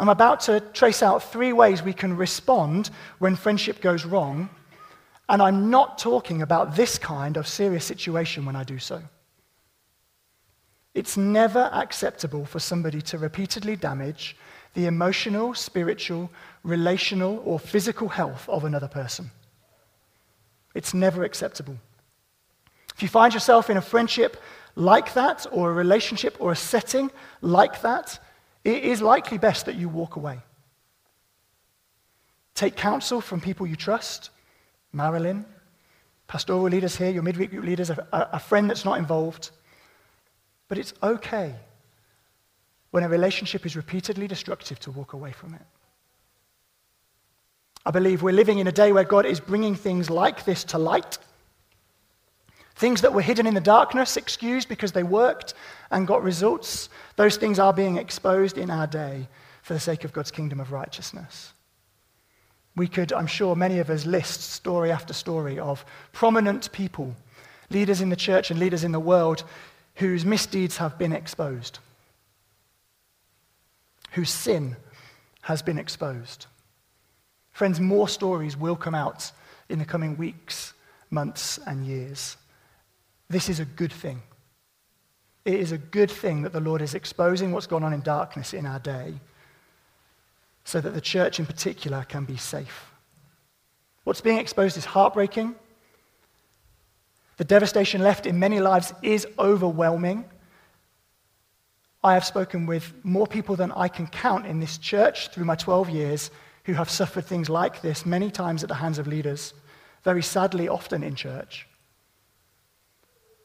I'm 0.00 0.08
about 0.08 0.40
to 0.40 0.60
trace 0.72 1.02
out 1.02 1.22
three 1.22 1.52
ways 1.52 1.82
we 1.82 1.92
can 1.92 2.16
respond 2.16 2.88
when 3.18 3.36
friendship 3.36 3.82
goes 3.82 4.06
wrong, 4.06 4.48
and 5.28 5.42
I'm 5.42 5.68
not 5.68 5.98
talking 5.98 6.40
about 6.40 6.74
this 6.74 6.98
kind 6.98 7.36
of 7.36 7.46
serious 7.46 7.84
situation 7.84 8.46
when 8.46 8.56
I 8.56 8.64
do 8.64 8.78
so. 8.78 9.02
It's 10.94 11.18
never 11.18 11.68
acceptable 11.74 12.46
for 12.46 12.60
somebody 12.60 13.02
to 13.02 13.18
repeatedly 13.18 13.76
damage 13.76 14.38
the 14.72 14.86
emotional, 14.86 15.52
spiritual, 15.52 16.30
relational, 16.64 17.42
or 17.44 17.58
physical 17.58 18.08
health 18.08 18.48
of 18.48 18.64
another 18.64 18.88
person. 18.88 19.30
It's 20.74 20.94
never 20.94 21.24
acceptable. 21.24 21.76
If 22.94 23.02
you 23.02 23.08
find 23.08 23.34
yourself 23.34 23.68
in 23.68 23.76
a 23.76 23.82
friendship 23.82 24.38
like 24.76 25.12
that, 25.12 25.46
or 25.52 25.70
a 25.70 25.74
relationship 25.74 26.36
or 26.40 26.52
a 26.52 26.56
setting 26.56 27.10
like 27.42 27.82
that, 27.82 28.18
it 28.64 28.84
is 28.84 29.00
likely 29.00 29.38
best 29.38 29.66
that 29.66 29.76
you 29.76 29.88
walk 29.88 30.16
away. 30.16 30.40
Take 32.54 32.76
counsel 32.76 33.20
from 33.20 33.40
people 33.40 33.66
you 33.66 33.76
trust, 33.76 34.30
Marilyn, 34.92 35.46
pastoral 36.26 36.68
leaders 36.68 36.96
here, 36.96 37.10
your 37.10 37.22
midweek 37.22 37.50
group 37.50 37.64
leaders, 37.64 37.90
a, 37.90 38.06
a 38.12 38.38
friend 38.38 38.68
that's 38.68 38.84
not 38.84 38.98
involved. 38.98 39.50
But 40.68 40.78
it's 40.78 40.94
okay 41.02 41.54
when 42.90 43.02
a 43.02 43.08
relationship 43.08 43.64
is 43.64 43.76
repeatedly 43.76 44.28
destructive 44.28 44.78
to 44.80 44.90
walk 44.90 45.12
away 45.12 45.32
from 45.32 45.54
it. 45.54 45.62
I 47.86 47.90
believe 47.90 48.22
we're 48.22 48.32
living 48.32 48.58
in 48.58 48.66
a 48.66 48.72
day 48.72 48.92
where 48.92 49.04
God 49.04 49.24
is 49.24 49.40
bringing 49.40 49.74
things 49.74 50.10
like 50.10 50.44
this 50.44 50.64
to 50.64 50.78
light. 50.78 51.18
Things 52.74 53.00
that 53.00 53.12
were 53.12 53.22
hidden 53.22 53.46
in 53.46 53.54
the 53.54 53.60
darkness, 53.60 54.16
excused 54.16 54.68
because 54.68 54.92
they 54.92 55.02
worked 55.02 55.54
and 55.90 56.06
got 56.06 56.22
results, 56.22 56.88
those 57.20 57.36
things 57.36 57.58
are 57.58 57.74
being 57.74 57.98
exposed 57.98 58.56
in 58.56 58.70
our 58.70 58.86
day 58.86 59.28
for 59.60 59.74
the 59.74 59.78
sake 59.78 60.04
of 60.04 60.12
God's 60.14 60.30
kingdom 60.30 60.58
of 60.58 60.72
righteousness. 60.72 61.52
We 62.76 62.88
could, 62.88 63.12
I'm 63.12 63.26
sure, 63.26 63.54
many 63.54 63.78
of 63.78 63.90
us 63.90 64.06
list 64.06 64.40
story 64.40 64.90
after 64.90 65.12
story 65.12 65.58
of 65.58 65.84
prominent 66.12 66.72
people, 66.72 67.14
leaders 67.68 68.00
in 68.00 68.08
the 68.08 68.16
church 68.16 68.50
and 68.50 68.58
leaders 68.58 68.84
in 68.84 68.92
the 68.92 68.98
world, 68.98 69.44
whose 69.96 70.24
misdeeds 70.24 70.78
have 70.78 70.96
been 70.96 71.12
exposed, 71.12 71.78
whose 74.12 74.30
sin 74.30 74.76
has 75.42 75.60
been 75.60 75.76
exposed. 75.76 76.46
Friends, 77.52 77.78
more 77.80 78.08
stories 78.08 78.56
will 78.56 78.76
come 78.76 78.94
out 78.94 79.30
in 79.68 79.78
the 79.78 79.84
coming 79.84 80.16
weeks, 80.16 80.72
months, 81.10 81.58
and 81.66 81.84
years. 81.84 82.38
This 83.28 83.50
is 83.50 83.60
a 83.60 83.66
good 83.66 83.92
thing. 83.92 84.22
It 85.44 85.54
is 85.54 85.72
a 85.72 85.78
good 85.78 86.10
thing 86.10 86.42
that 86.42 86.52
the 86.52 86.60
Lord 86.60 86.82
is 86.82 86.94
exposing 86.94 87.52
what's 87.52 87.66
gone 87.66 87.82
on 87.82 87.92
in 87.92 88.02
darkness 88.02 88.52
in 88.52 88.66
our 88.66 88.78
day 88.78 89.14
so 90.64 90.80
that 90.80 90.90
the 90.90 91.00
church 91.00 91.38
in 91.38 91.46
particular 91.46 92.04
can 92.08 92.24
be 92.24 92.36
safe. 92.36 92.92
What's 94.04 94.20
being 94.20 94.38
exposed 94.38 94.76
is 94.76 94.84
heartbreaking. 94.84 95.54
The 97.38 97.44
devastation 97.44 98.02
left 98.02 98.26
in 98.26 98.38
many 98.38 98.60
lives 98.60 98.92
is 99.02 99.26
overwhelming. 99.38 100.26
I 102.02 102.14
have 102.14 102.24
spoken 102.24 102.66
with 102.66 102.92
more 103.02 103.26
people 103.26 103.56
than 103.56 103.72
I 103.72 103.88
can 103.88 104.06
count 104.06 104.46
in 104.46 104.60
this 104.60 104.78
church 104.78 105.28
through 105.28 105.44
my 105.44 105.54
12 105.54 105.90
years 105.90 106.30
who 106.64 106.74
have 106.74 106.90
suffered 106.90 107.24
things 107.24 107.48
like 107.48 107.82
this 107.82 108.04
many 108.06 108.30
times 108.30 108.62
at 108.62 108.68
the 108.68 108.74
hands 108.74 108.98
of 108.98 109.06
leaders, 109.06 109.54
very 110.04 110.22
sadly, 110.22 110.68
often 110.68 111.02
in 111.02 111.14
church. 111.14 111.66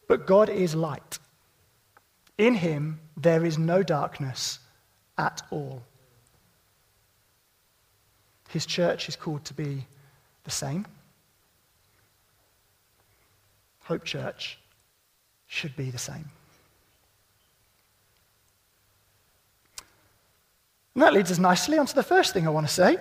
But 0.08 0.27
God 0.27 0.49
is 0.49 0.75
light. 0.75 1.19
In 2.38 2.56
him 2.56 3.00
there 3.15 3.45
is 3.45 3.58
no 3.58 3.84
darkness 3.84 4.60
at 5.17 5.41
all. 5.52 5.82
His 8.50 8.65
church 8.65 9.10
is 9.10 9.15
called 9.15 9.43
to 9.45 9.54
be 9.54 9.86
the 10.43 10.52
same. 10.52 10.86
Hope 13.84 14.04
Church 14.04 14.58
should 15.48 15.76
be 15.76 15.91
the 15.91 15.98
same. 15.98 16.30
And 20.93 21.04
that 21.04 21.13
leads 21.13 21.32
us 21.32 21.39
nicely 21.39 21.78
onto 21.78 21.93
the 21.93 22.04
first 22.04 22.34
thing 22.34 22.48
I 22.48 22.52
want 22.52 22.67
to 22.67 22.74
say 22.74 22.98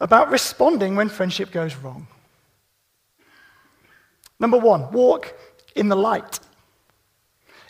about 0.00 0.30
responding 0.30 0.94
when 0.94 1.08
friendship 1.08 1.50
goes 1.50 1.74
wrong. 1.76 2.06
Number 4.38 4.58
one, 4.58 4.90
walk 4.92 5.34
in 5.74 5.88
the 5.88 5.96
light. 5.96 6.38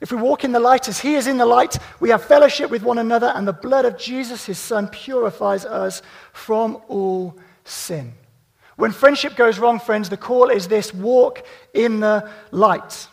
If 0.01 0.13
we 0.13 0.19
walk 0.19 0.45
in 0.45 0.53
the 0.53 0.61
light 0.61 0.89
as 0.89 1.01
he 1.01 1.15
is 1.15 1.27
in 1.27 1.39
the 1.39 1.47
light, 1.47 1.79
we 2.01 2.11
have 2.11 2.25
fellowship 2.25 2.71
with 2.71 2.83
one 2.83 2.99
another, 2.99 3.33
and 3.35 3.49
the 3.49 3.53
blood 3.53 3.85
of 3.85 3.97
Jesus, 3.99 4.45
his 4.45 4.59
son, 4.59 4.89
purifies 4.89 5.65
us 5.65 6.03
from 6.33 6.83
all 6.89 7.39
sin. 7.65 8.13
When 8.77 8.93
friendship 8.93 9.37
goes 9.37 9.59
wrong, 9.59 9.81
friends, 9.81 10.11
the 10.11 10.19
call 10.19 10.51
is 10.51 10.69
this 10.69 10.93
walk 10.93 11.47
in 11.73 12.01
the 12.01 12.31
light. 12.51 13.09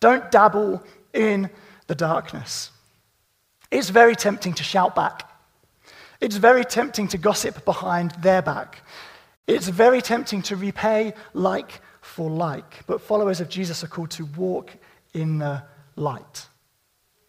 Don't 0.00 0.30
dabble 0.30 0.82
in 1.12 1.50
the 1.86 1.94
darkness. 1.94 2.70
It's 3.70 3.90
very 3.90 4.16
tempting 4.16 4.54
to 4.54 4.62
shout 4.62 4.94
back. 4.94 5.30
It's 6.20 6.36
very 6.36 6.64
tempting 6.64 7.08
to 7.08 7.18
gossip 7.18 7.64
behind 7.66 8.12
their 8.22 8.40
back. 8.40 8.82
It's 9.46 9.68
very 9.68 10.00
tempting 10.00 10.42
to 10.42 10.56
repay 10.56 11.12
like 11.34 11.82
for 12.00 12.30
like. 12.30 12.86
But 12.86 13.02
followers 13.02 13.40
of 13.40 13.50
Jesus 13.50 13.84
are 13.84 13.88
called 13.88 14.10
to 14.12 14.24
walk 14.24 14.70
in 15.12 15.38
the 15.38 15.62
light 15.96 16.46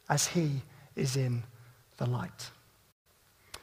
as 0.09 0.27
he 0.27 0.61
is 0.95 1.17
in 1.17 1.43
the 1.97 2.05
light. 2.05 2.51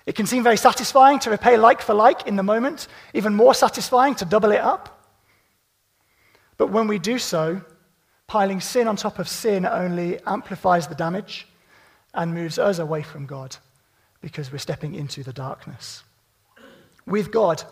It 0.06 0.14
can 0.14 0.26
seem 0.26 0.42
very 0.42 0.56
satisfying 0.56 1.18
to 1.20 1.30
repay 1.30 1.56
like 1.56 1.80
for 1.80 1.94
like 1.94 2.26
in 2.26 2.36
the 2.36 2.42
moment, 2.42 2.88
even 3.14 3.34
more 3.34 3.54
satisfying 3.54 4.14
to 4.16 4.24
double 4.24 4.52
it 4.52 4.60
up. 4.60 5.08
But 6.56 6.70
when 6.70 6.86
we 6.86 6.98
do 6.98 7.18
so, 7.18 7.62
piling 8.26 8.60
sin 8.60 8.86
on 8.86 8.96
top 8.96 9.18
of 9.18 9.28
sin 9.28 9.64
only 9.64 10.20
amplifies 10.26 10.86
the 10.86 10.94
damage 10.94 11.48
and 12.12 12.34
moves 12.34 12.58
us 12.58 12.78
away 12.78 13.02
from 13.02 13.26
God 13.26 13.56
because 14.20 14.52
we're 14.52 14.58
stepping 14.58 14.94
into 14.94 15.22
the 15.22 15.32
darkness. 15.32 16.04
With 17.06 17.30
God, 17.30 17.62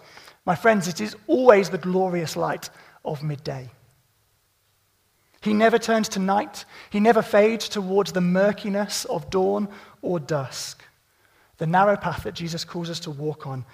my 0.45 0.55
friends, 0.55 0.89
it 0.89 1.01
is 1.01 1.17
always 1.27 1.71
the 1.71 1.79
glorious 1.79 2.37
light 2.37 2.71
of 3.05 3.23
midday. 3.23 3.71
He 5.43 5.53
never 5.53 5.79
turns 5.79 6.09
to 6.11 6.21
night. 6.21 6.65
He 6.91 7.01
never 7.01 7.21
fades 7.21 7.69
towards 7.69 8.13
the 8.13 8.21
murkiness 8.21 9.05
of 9.07 9.29
dawn 9.29 9.69
or 10.01 10.21
dusk. 10.21 10.85
The 11.59 11.67
narrow 11.67 11.97
path 11.97 12.23
that 12.23 12.35
Jesus 12.35 12.65
calls 12.65 12.89
us 12.89 13.01
to 13.01 13.11
walk 13.11 13.47
on 13.47 13.65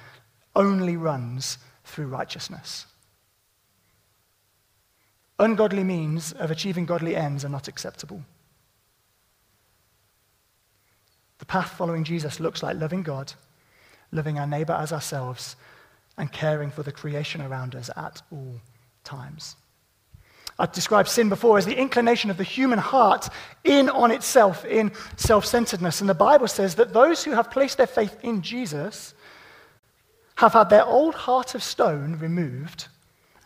only 0.57 0.97
runs 0.97 1.59
through 1.85 2.07
righteousness. 2.07 2.87
Ungodly 5.39 5.85
means 5.85 6.33
of 6.33 6.51
achieving 6.51 6.87
godly 6.87 7.15
ends 7.15 7.45
are 7.45 7.51
not 7.51 7.69
acceptable. 7.69 8.23
The 11.39 11.47
path 11.47 11.71
following 11.71 12.03
Jesus 12.03 12.41
looks 12.41 12.63
like 12.63 12.81
loving 12.81 13.03
God, 13.03 13.35
loving 14.11 14.39
our 14.39 14.47
neighbor 14.47 14.73
as 14.73 14.93
ourselves, 14.93 15.55
and 16.17 16.33
caring 16.33 16.71
for 16.71 16.83
the 16.83 16.93
creation 16.93 17.41
around 17.41 17.75
us 17.77 17.91
at 17.95 18.23
all 18.33 18.61
times. 19.05 19.55
I've 20.59 20.73
described 20.73 21.09
sin 21.09 21.29
before 21.29 21.57
as 21.57 21.67
the 21.67 21.79
inclination 21.79 22.31
of 22.31 22.37
the 22.37 22.45
human 22.45 22.81
heart 22.81 23.29
in 23.63 23.89
on 23.89 24.11
itself, 24.11 24.65
in 24.65 24.91
self 25.17 25.47
centeredness. 25.47 26.01
And 26.01 26.11
the 26.11 26.15
Bible 26.15 26.49
says 26.49 26.75
that 26.77 26.93
those 26.93 27.23
who 27.23 27.31
have 27.33 27.51
placed 27.51 27.77
their 27.77 27.87
faith 27.87 28.17
in 28.23 28.43
Jesus 28.43 29.15
have 30.37 30.53
had 30.53 30.71
their 30.71 30.85
old 30.85 31.15
heart 31.15 31.55
of 31.55 31.63
stone 31.63 32.19
removed 32.19 32.89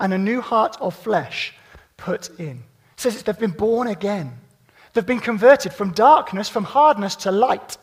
and 0.00 0.12
a 0.12 0.18
new 0.18 0.40
heart 0.40 0.76
of 0.80 0.94
flesh 0.94 1.54
put 1.96 2.28
in. 2.40 2.62
It 2.94 3.00
says 3.00 3.22
they've 3.22 3.38
been 3.38 3.50
born 3.50 3.88
again. 3.88 4.38
They've 4.92 5.06
been 5.06 5.20
converted 5.20 5.72
from 5.72 5.92
darkness, 5.92 6.48
from 6.48 6.64
hardness 6.64 7.16
to 7.16 7.30
light, 7.30 7.76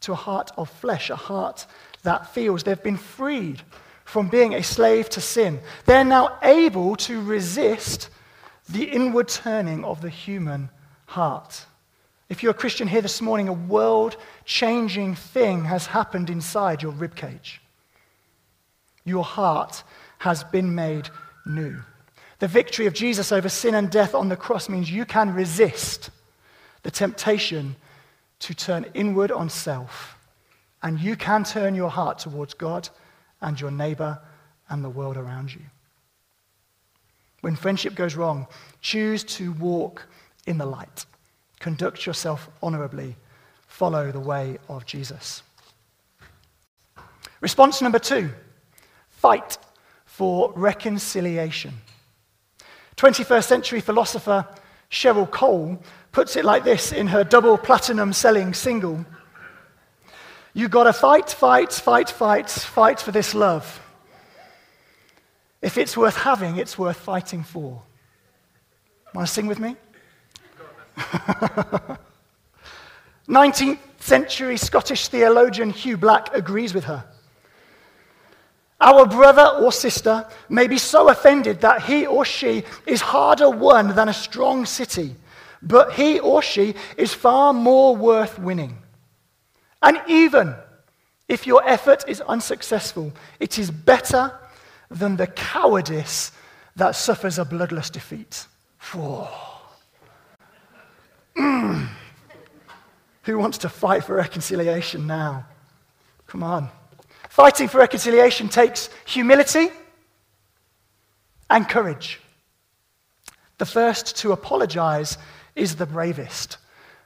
to 0.00 0.12
a 0.12 0.16
heart 0.16 0.50
of 0.56 0.68
flesh, 0.70 1.10
a 1.10 1.16
heart 1.16 1.66
that 2.02 2.32
feels. 2.34 2.62
They've 2.62 2.82
been 2.82 2.96
freed 2.96 3.62
from 4.04 4.28
being 4.28 4.54
a 4.54 4.62
slave 4.62 5.08
to 5.10 5.20
sin. 5.20 5.60
They're 5.86 6.04
now 6.04 6.38
able 6.42 6.96
to 6.96 7.22
resist 7.22 8.10
the 8.72 8.84
inward 8.84 9.28
turning 9.28 9.84
of 9.84 10.00
the 10.00 10.08
human 10.08 10.70
heart. 11.06 11.66
If 12.28 12.42
you're 12.42 12.52
a 12.52 12.54
Christian 12.54 12.86
here 12.86 13.02
this 13.02 13.20
morning, 13.20 13.48
a 13.48 13.52
world 13.52 14.16
changing 14.44 15.16
thing 15.16 15.64
has 15.64 15.86
happened 15.86 16.30
inside 16.30 16.82
your 16.82 16.92
ribcage. 16.92 17.58
Your 19.04 19.24
heart 19.24 19.82
has 20.18 20.44
been 20.44 20.74
made 20.74 21.08
new. 21.44 21.82
The 22.38 22.48
victory 22.48 22.86
of 22.86 22.94
Jesus 22.94 23.32
over 23.32 23.48
sin 23.48 23.74
and 23.74 23.90
death 23.90 24.14
on 24.14 24.28
the 24.28 24.36
cross 24.36 24.68
means 24.68 24.90
you 24.90 25.04
can 25.04 25.34
resist 25.34 26.10
the 26.82 26.90
temptation 26.90 27.76
to 28.38 28.54
turn 28.54 28.86
inward 28.94 29.32
on 29.32 29.50
self, 29.50 30.16
and 30.82 30.98
you 30.98 31.16
can 31.16 31.44
turn 31.44 31.74
your 31.74 31.90
heart 31.90 32.18
towards 32.18 32.54
God 32.54 32.88
and 33.40 33.60
your 33.60 33.70
neighbor 33.70 34.18
and 34.68 34.84
the 34.84 34.88
world 34.88 35.16
around 35.16 35.52
you. 35.52 35.60
When 37.40 37.56
friendship 37.56 37.94
goes 37.94 38.16
wrong, 38.16 38.46
choose 38.80 39.24
to 39.24 39.52
walk 39.52 40.06
in 40.46 40.58
the 40.58 40.66
light. 40.66 41.06
Conduct 41.58 42.06
yourself 42.06 42.48
honorably. 42.62 43.16
Follow 43.66 44.10
the 44.10 44.20
way 44.20 44.58
of 44.68 44.84
Jesus. 44.86 45.42
Response 47.40 47.80
number 47.80 47.98
two 47.98 48.30
fight 49.08 49.58
for 50.04 50.52
reconciliation. 50.56 51.74
21st 52.96 53.44
century 53.44 53.80
philosopher 53.80 54.46
Cheryl 54.90 55.30
Cole 55.30 55.82
puts 56.12 56.36
it 56.36 56.44
like 56.44 56.64
this 56.64 56.92
in 56.92 57.06
her 57.06 57.24
double 57.24 57.56
platinum 57.56 58.12
selling 58.12 58.52
single 58.54 59.04
You 60.52 60.68
gotta 60.68 60.92
fight, 60.92 61.30
fight, 61.30 61.72
fight, 61.72 62.10
fight, 62.10 62.50
fight 62.50 63.00
for 63.00 63.12
this 63.12 63.34
love. 63.34 63.80
If 65.62 65.76
it's 65.78 65.96
worth 65.96 66.16
having, 66.16 66.56
it's 66.56 66.78
worth 66.78 66.96
fighting 66.96 67.42
for. 67.42 67.82
Want 69.14 69.26
to 69.26 69.32
sing 69.32 69.46
with 69.46 69.58
me? 69.58 69.76
19th 73.28 73.78
century 74.00 74.56
Scottish 74.56 75.08
theologian 75.08 75.70
Hugh 75.70 75.96
Black 75.96 76.34
agrees 76.34 76.74
with 76.74 76.84
her. 76.84 77.04
Our 78.80 79.04
brother 79.06 79.46
or 79.62 79.72
sister 79.72 80.26
may 80.48 80.66
be 80.66 80.78
so 80.78 81.10
offended 81.10 81.60
that 81.60 81.82
he 81.82 82.06
or 82.06 82.24
she 82.24 82.64
is 82.86 83.02
harder 83.02 83.50
won 83.50 83.94
than 83.94 84.08
a 84.08 84.14
strong 84.14 84.64
city, 84.64 85.14
but 85.60 85.92
he 85.92 86.18
or 86.18 86.40
she 86.40 86.74
is 86.96 87.12
far 87.12 87.52
more 87.52 87.94
worth 87.94 88.38
winning. 88.38 88.78
And 89.82 90.00
even 90.08 90.54
if 91.28 91.46
your 91.46 91.62
effort 91.68 92.04
is 92.08 92.22
unsuccessful, 92.22 93.12
it 93.38 93.58
is 93.58 93.70
better 93.70 94.32
than 94.90 95.16
the 95.16 95.26
cowardice 95.26 96.32
that 96.76 96.92
suffers 96.92 97.38
a 97.38 97.44
bloodless 97.44 97.90
defeat. 97.90 98.46
Mm. 101.36 101.88
Who 103.24 103.38
wants 103.38 103.58
to 103.58 103.68
fight 103.68 104.04
for 104.04 104.14
reconciliation 104.14 105.06
now? 105.06 105.46
Come 106.26 106.42
on. 106.42 106.68
Fighting 107.28 107.68
for 107.68 107.78
reconciliation 107.78 108.48
takes 108.48 108.88
humility 109.06 109.68
and 111.48 111.68
courage. 111.68 112.20
The 113.58 113.66
first 113.66 114.16
to 114.18 114.32
apologize 114.32 115.18
is 115.54 115.76
the 115.76 115.86
bravest, 115.86 116.56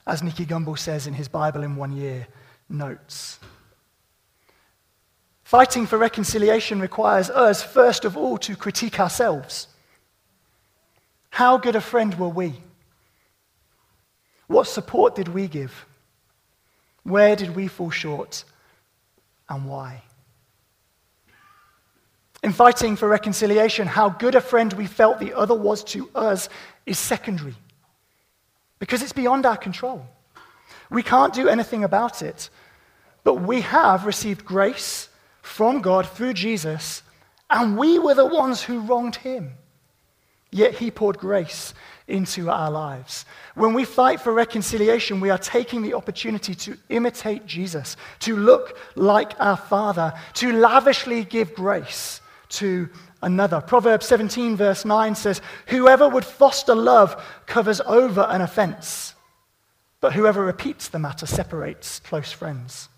as 0.06 0.22
Nicky 0.22 0.46
Gumbel 0.46 0.78
says 0.78 1.06
in 1.06 1.14
his 1.14 1.28
Bible 1.28 1.62
in 1.62 1.76
one 1.76 1.92
year 1.92 2.26
notes. 2.68 3.38
Fighting 5.44 5.86
for 5.86 5.98
reconciliation 5.98 6.80
requires 6.80 7.28
us, 7.28 7.62
first 7.62 8.06
of 8.06 8.16
all, 8.16 8.38
to 8.38 8.56
critique 8.56 8.98
ourselves. 8.98 9.68
How 11.28 11.58
good 11.58 11.76
a 11.76 11.82
friend 11.82 12.18
were 12.18 12.28
we? 12.28 12.54
What 14.46 14.66
support 14.66 15.14
did 15.14 15.28
we 15.28 15.46
give? 15.46 15.86
Where 17.02 17.36
did 17.36 17.54
we 17.54 17.68
fall 17.68 17.90
short? 17.90 18.44
And 19.48 19.68
why? 19.68 20.02
In 22.42 22.52
fighting 22.52 22.96
for 22.96 23.06
reconciliation, 23.06 23.86
how 23.86 24.08
good 24.08 24.34
a 24.34 24.40
friend 24.40 24.72
we 24.72 24.86
felt 24.86 25.18
the 25.18 25.34
other 25.34 25.54
was 25.54 25.84
to 25.84 26.08
us 26.14 26.48
is 26.86 26.98
secondary 26.98 27.54
because 28.78 29.02
it's 29.02 29.12
beyond 29.12 29.44
our 29.44 29.56
control. 29.56 30.06
We 30.90 31.02
can't 31.02 31.34
do 31.34 31.48
anything 31.48 31.84
about 31.84 32.22
it, 32.22 32.48
but 33.24 33.36
we 33.42 33.60
have 33.62 34.06
received 34.06 34.44
grace 34.44 35.08
from 35.44 35.82
God 35.82 36.08
through 36.08 36.32
Jesus, 36.32 37.02
and 37.50 37.76
we 37.76 37.98
were 37.98 38.14
the 38.14 38.24
ones 38.24 38.62
who 38.62 38.80
wronged 38.80 39.16
him. 39.16 39.52
Yet 40.50 40.72
he 40.74 40.90
poured 40.90 41.18
grace 41.18 41.74
into 42.08 42.48
our 42.48 42.70
lives. 42.70 43.26
When 43.54 43.74
we 43.74 43.84
fight 43.84 44.22
for 44.22 44.32
reconciliation, 44.32 45.20
we 45.20 45.28
are 45.28 45.38
taking 45.38 45.82
the 45.82 45.92
opportunity 45.92 46.54
to 46.54 46.78
imitate 46.88 47.44
Jesus, 47.44 47.98
to 48.20 48.36
look 48.36 48.78
like 48.94 49.38
our 49.38 49.58
Father, 49.58 50.14
to 50.34 50.50
lavishly 50.50 51.24
give 51.24 51.54
grace 51.54 52.22
to 52.48 52.88
another. 53.20 53.60
Proverbs 53.60 54.06
17, 54.06 54.56
verse 54.56 54.86
9 54.86 55.14
says, 55.14 55.42
Whoever 55.66 56.08
would 56.08 56.24
foster 56.24 56.74
love 56.74 57.22
covers 57.44 57.82
over 57.82 58.22
an 58.30 58.40
offense, 58.40 59.14
but 60.00 60.14
whoever 60.14 60.42
repeats 60.42 60.88
the 60.88 60.98
matter 60.98 61.26
separates 61.26 62.00
close 62.00 62.32
friends. 62.32 62.88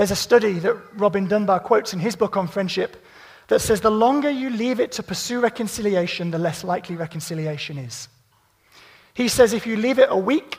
There's 0.00 0.10
a 0.10 0.16
study 0.16 0.54
that 0.60 0.78
Robin 0.94 1.26
Dunbar 1.26 1.60
quotes 1.60 1.92
in 1.92 1.98
his 1.98 2.16
book 2.16 2.34
on 2.34 2.48
friendship 2.48 3.04
that 3.48 3.60
says 3.60 3.82
the 3.82 3.90
longer 3.90 4.30
you 4.30 4.48
leave 4.48 4.80
it 4.80 4.92
to 4.92 5.02
pursue 5.02 5.40
reconciliation, 5.40 6.30
the 6.30 6.38
less 6.38 6.64
likely 6.64 6.96
reconciliation 6.96 7.76
is. 7.76 8.08
He 9.12 9.28
says 9.28 9.52
if 9.52 9.66
you 9.66 9.76
leave 9.76 9.98
it 9.98 10.08
a 10.10 10.16
week, 10.16 10.56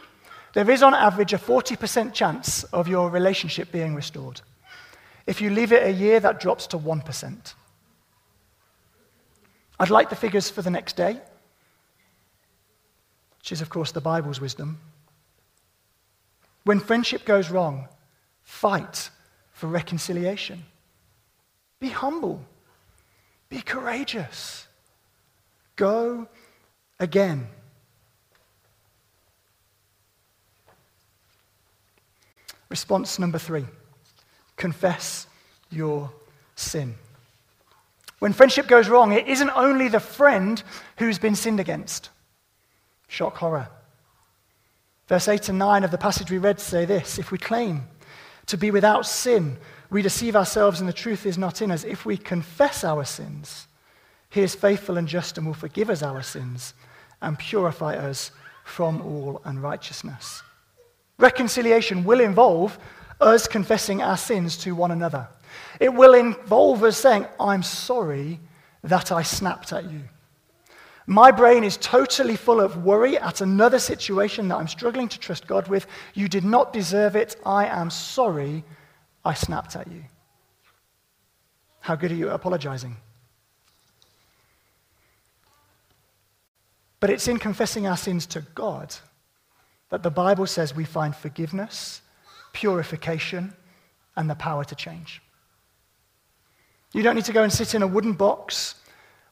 there 0.53 0.69
is 0.69 0.83
on 0.83 0.93
average 0.93 1.33
a 1.33 1.39
40% 1.39 2.13
chance 2.13 2.65
of 2.65 2.87
your 2.87 3.09
relationship 3.09 3.71
being 3.71 3.95
restored. 3.95 4.41
If 5.25 5.41
you 5.41 5.49
leave 5.49 5.71
it 5.71 5.87
a 5.87 5.91
year, 5.91 6.19
that 6.19 6.39
drops 6.39 6.67
to 6.67 6.77
1%. 6.77 7.53
I'd 9.79 9.89
like 9.89 10.11
the 10.11 10.15
figures 10.15 10.51
for 10.51 10.61
the 10.61 10.69
next 10.69 10.95
day, 10.95 11.19
which 13.39 13.51
is, 13.51 13.61
of 13.61 13.71
course, 13.71 13.91
the 13.91 14.01
Bible's 14.01 14.39
wisdom. 14.39 14.77
When 16.63 16.79
friendship 16.79 17.25
goes 17.25 17.49
wrong, 17.49 17.87
fight 18.43 19.09
for 19.61 19.67
reconciliation. 19.67 20.65
Be 21.79 21.89
humble. 21.89 22.43
Be 23.47 23.61
courageous. 23.61 24.65
Go 25.75 26.27
again. 26.99 27.47
Response 32.69 33.19
number 33.19 33.37
three 33.37 33.65
confess 34.57 35.27
your 35.69 36.11
sin. 36.55 36.95
When 38.17 38.33
friendship 38.33 38.67
goes 38.67 38.89
wrong, 38.89 39.11
it 39.11 39.27
isn't 39.27 39.51
only 39.51 39.89
the 39.89 39.99
friend 39.99 40.61
who's 40.97 41.19
been 41.19 41.35
sinned 41.35 41.59
against. 41.59 42.09
Shock 43.07 43.37
horror. 43.37 43.67
Verse 45.07 45.27
8 45.27 45.49
and 45.49 45.59
9 45.59 45.83
of 45.83 45.91
the 45.91 45.99
passage 45.99 46.31
we 46.31 46.39
read 46.39 46.59
say 46.59 46.85
this 46.85 47.19
If 47.19 47.31
we 47.31 47.37
claim 47.37 47.83
to 48.47 48.57
be 48.57 48.71
without 48.71 49.05
sin, 49.05 49.57
we 49.89 50.01
deceive 50.01 50.35
ourselves 50.35 50.79
and 50.79 50.87
the 50.87 50.93
truth 50.93 51.25
is 51.25 51.37
not 51.37 51.61
in 51.61 51.71
us. 51.71 51.83
If 51.83 52.05
we 52.05 52.17
confess 52.17 52.83
our 52.83 53.03
sins, 53.03 53.67
he 54.29 54.41
is 54.41 54.55
faithful 54.55 54.97
and 54.97 55.07
just 55.07 55.37
and 55.37 55.45
will 55.45 55.53
forgive 55.53 55.89
us 55.89 56.01
our 56.01 56.23
sins 56.23 56.73
and 57.21 57.37
purify 57.37 57.95
us 57.95 58.31
from 58.63 59.01
all 59.01 59.41
unrighteousness. 59.43 60.43
Reconciliation 61.17 62.03
will 62.03 62.21
involve 62.21 62.79
us 63.19 63.47
confessing 63.47 64.01
our 64.01 64.17
sins 64.17 64.57
to 64.57 64.73
one 64.73 64.91
another. 64.91 65.27
It 65.79 65.93
will 65.93 66.13
involve 66.13 66.83
us 66.83 66.97
saying, 66.97 67.27
I'm 67.39 67.63
sorry 67.63 68.39
that 68.83 69.11
I 69.11 69.21
snapped 69.21 69.73
at 69.73 69.91
you. 69.91 70.01
My 71.07 71.31
brain 71.31 71.63
is 71.63 71.77
totally 71.77 72.35
full 72.35 72.59
of 72.59 72.83
worry 72.83 73.17
at 73.17 73.41
another 73.41 73.79
situation 73.79 74.47
that 74.47 74.57
I'm 74.57 74.67
struggling 74.67 75.09
to 75.09 75.19
trust 75.19 75.47
God 75.47 75.67
with. 75.67 75.87
You 76.13 76.27
did 76.27 76.45
not 76.45 76.73
deserve 76.73 77.15
it. 77.15 77.35
I 77.45 77.65
am 77.65 77.89
sorry 77.89 78.63
I 79.25 79.33
snapped 79.33 79.75
at 79.75 79.87
you. 79.91 80.03
How 81.79 81.95
good 81.95 82.11
are 82.11 82.15
you 82.15 82.29
at 82.29 82.35
apologizing? 82.35 82.97
But 86.99 87.09
it's 87.09 87.27
in 87.27 87.39
confessing 87.39 87.87
our 87.87 87.97
sins 87.97 88.27
to 88.27 88.41
God 88.53 88.95
that 89.89 90.03
the 90.03 90.11
Bible 90.11 90.45
says 90.45 90.75
we 90.75 90.85
find 90.85 91.15
forgiveness, 91.15 92.01
purification, 92.53 93.53
and 94.15 94.29
the 94.29 94.35
power 94.35 94.63
to 94.63 94.75
change. 94.75 95.21
You 96.93 97.01
don't 97.01 97.15
need 97.15 97.25
to 97.25 97.33
go 97.33 97.41
and 97.41 97.51
sit 97.51 97.73
in 97.73 97.81
a 97.81 97.87
wooden 97.87 98.13
box 98.13 98.75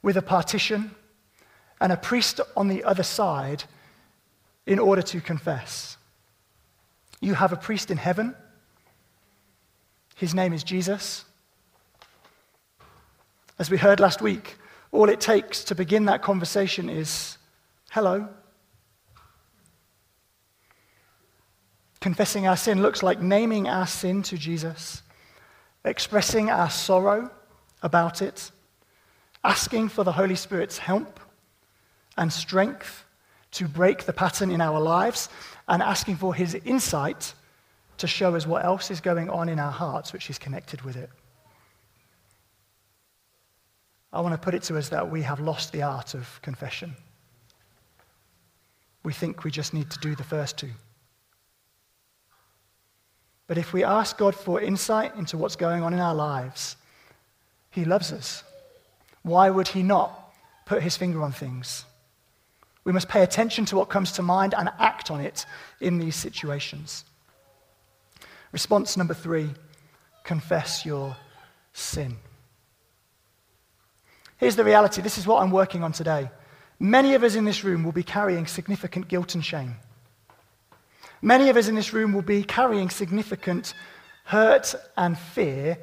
with 0.02 0.18
a 0.18 0.22
partition 0.22 0.96
and 1.82 1.92
a 1.92 1.98
priest 1.98 2.42
on 2.58 2.68
the 2.68 2.84
other 2.84 3.04
side 3.04 3.64
in 4.66 4.80
order 4.80 5.02
to 5.02 5.22
confess. 5.22 5.98
You 7.22 7.34
have 7.34 7.52
a 7.52 7.58
priest 7.58 7.92
in 7.92 7.98
heaven. 7.98 8.36
His 10.16 10.34
name 10.34 10.54
is 10.54 10.64
Jesus. 10.64 11.26
As 13.58 13.70
we 13.70 13.78
heard 13.78 14.00
last 14.00 14.22
week, 14.22 14.58
all 14.92 15.10
it 15.10 15.20
takes 15.20 15.64
to 15.66 15.76
begin 15.76 16.06
that 16.06 16.22
conversation 16.22 16.90
is 16.90 17.38
hello. 17.92 18.28
Confessing 22.00 22.48
our 22.48 22.56
sin 22.56 22.82
looks 22.82 23.04
like 23.04 23.22
naming 23.22 23.68
our 23.68 23.86
sin 23.86 24.24
to 24.24 24.38
Jesus, 24.38 25.02
expressing 25.84 26.50
our 26.50 26.70
sorrow 26.70 27.30
about 27.84 28.22
it, 28.22 28.52
asking 29.44 29.90
for 29.90 30.04
the 30.06 30.14
Holy 30.14 30.36
Spirit's 30.36 30.78
help 30.78 31.19
and 32.18 32.32
strength 32.32 33.06
to 33.52 33.68
break 33.68 34.06
the 34.06 34.14
pattern 34.14 34.52
in 34.52 34.62
our 34.62 34.80
lives, 34.80 35.30
and 35.68 35.82
asking 35.82 36.16
for 36.16 36.34
his 36.34 36.56
insight 36.56 37.34
to 37.98 38.08
show 38.08 38.36
us 38.36 38.48
what 38.48 38.66
else 38.66 38.92
is 38.92 39.02
going 39.02 39.30
on 39.30 39.50
in 39.50 39.60
our 39.60 39.72
hearts 39.72 40.14
which 40.14 40.30
is 40.30 40.38
connected 40.38 40.82
with 40.82 40.96
it. 40.96 41.10
I 44.12 44.22
want 44.22 44.34
to 44.34 44.40
put 44.40 44.56
it 44.56 44.64
to 44.64 44.78
us 44.78 44.90
that 44.90 45.12
we 45.12 45.22
have 45.22 45.40
lost 45.40 45.72
the 45.72 45.84
art 45.84 46.16
of 46.16 46.42
confession. 46.42 46.96
We 49.04 49.14
think 49.14 49.44
we 49.44 49.52
just 49.52 49.74
need 49.74 49.90
to 49.92 50.00
do 50.00 50.16
the 50.16 50.24
first 50.24 50.58
two. 50.58 50.72
But 53.48 53.58
if 53.58 53.74
we 53.74 53.84
ask 53.84 54.18
God 54.18 54.36
for 54.36 54.62
insight 54.62 55.16
into 55.16 55.38
what's 55.38 55.56
going 55.56 55.84
on 55.84 55.94
in 55.94 56.00
our 56.00 56.16
lives, 56.16 56.76
He 57.72 57.86
loves 57.86 58.12
us. 58.12 58.44
Why 59.24 59.50
would 59.50 59.70
He 59.70 59.84
not 59.84 60.34
put 60.66 60.84
His 60.84 60.98
finger 60.98 61.22
on 61.24 61.32
things? 61.32 61.86
We 62.84 62.92
must 62.92 63.10
pay 63.10 63.24
attention 63.24 63.66
to 63.66 63.76
what 63.76 63.90
comes 63.90 64.12
to 64.14 64.22
mind 64.22 64.54
and 64.58 64.70
act 64.80 65.12
on 65.12 65.22
it 65.22 65.46
in 65.82 66.00
these 66.00 66.16
situations. 66.16 67.04
Response 68.52 68.98
number 68.98 69.14
three 69.14 69.50
confess 70.24 70.86
your 70.86 71.16
sin. 71.74 72.18
Here's 74.38 74.56
the 74.56 74.64
reality 74.64 75.02
this 75.02 75.18
is 75.18 75.28
what 75.28 75.42
I'm 75.42 75.52
working 75.52 75.84
on 75.84 75.92
today. 75.92 76.30
Many 76.80 77.14
of 77.14 77.24
us 77.24 77.36
in 77.36 77.44
this 77.44 77.64
room 77.64 77.84
will 77.84 77.92
be 77.92 78.04
carrying 78.04 78.48
significant 78.48 79.10
guilt 79.10 79.36
and 79.36 79.44
shame. 79.44 79.76
Many 81.22 81.50
of 81.50 81.58
us 81.58 81.68
in 81.68 81.76
this 81.76 81.92
room 81.92 82.14
will 82.14 82.22
be 82.22 82.44
carrying 82.44 82.90
significant 82.90 83.74
hurt 84.24 84.74
and 84.96 85.18
fear 85.18 85.78